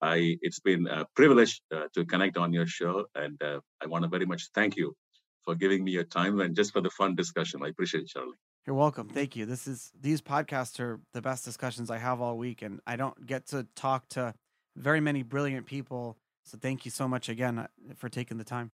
I 0.00 0.36
it's 0.42 0.60
been 0.60 0.86
a 0.88 1.06
privilege 1.14 1.60
uh, 1.74 1.86
to 1.94 2.04
connect 2.04 2.36
on 2.36 2.52
your 2.52 2.66
show, 2.66 3.06
and 3.14 3.40
uh, 3.42 3.60
I 3.80 3.86
want 3.86 4.02
to 4.02 4.08
very 4.08 4.26
much 4.26 4.48
thank 4.54 4.76
you 4.76 4.94
for 5.44 5.54
giving 5.54 5.84
me 5.84 5.92
your 5.92 6.04
time 6.04 6.40
and 6.40 6.54
just 6.54 6.72
for 6.72 6.80
the 6.80 6.90
fun 6.90 7.14
discussion. 7.14 7.60
I 7.64 7.68
appreciate 7.68 8.04
it, 8.04 8.08
Charlie. 8.08 8.36
You're 8.66 8.76
welcome. 8.76 9.08
Thank 9.08 9.34
you. 9.34 9.44
This 9.44 9.66
is 9.66 9.90
these 10.00 10.20
podcasts 10.20 10.78
are 10.78 11.00
the 11.14 11.22
best 11.22 11.44
discussions 11.44 11.90
I 11.90 11.98
have 11.98 12.20
all 12.20 12.36
week, 12.36 12.62
and 12.62 12.80
I 12.86 12.96
don't 12.96 13.26
get 13.26 13.46
to 13.48 13.66
talk 13.74 14.08
to 14.10 14.34
very 14.76 15.00
many 15.00 15.22
brilliant 15.22 15.66
people. 15.66 16.18
So 16.44 16.58
thank 16.58 16.84
you 16.84 16.90
so 16.90 17.06
much 17.06 17.28
again 17.28 17.58
uh, 17.58 17.66
for 17.96 18.08
taking 18.08 18.38
the 18.38 18.44
time. 18.44 18.72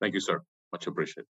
Thank 0.00 0.14
you, 0.14 0.20
sir. 0.20 0.42
Much 0.72 0.86
appreciated. 0.86 1.26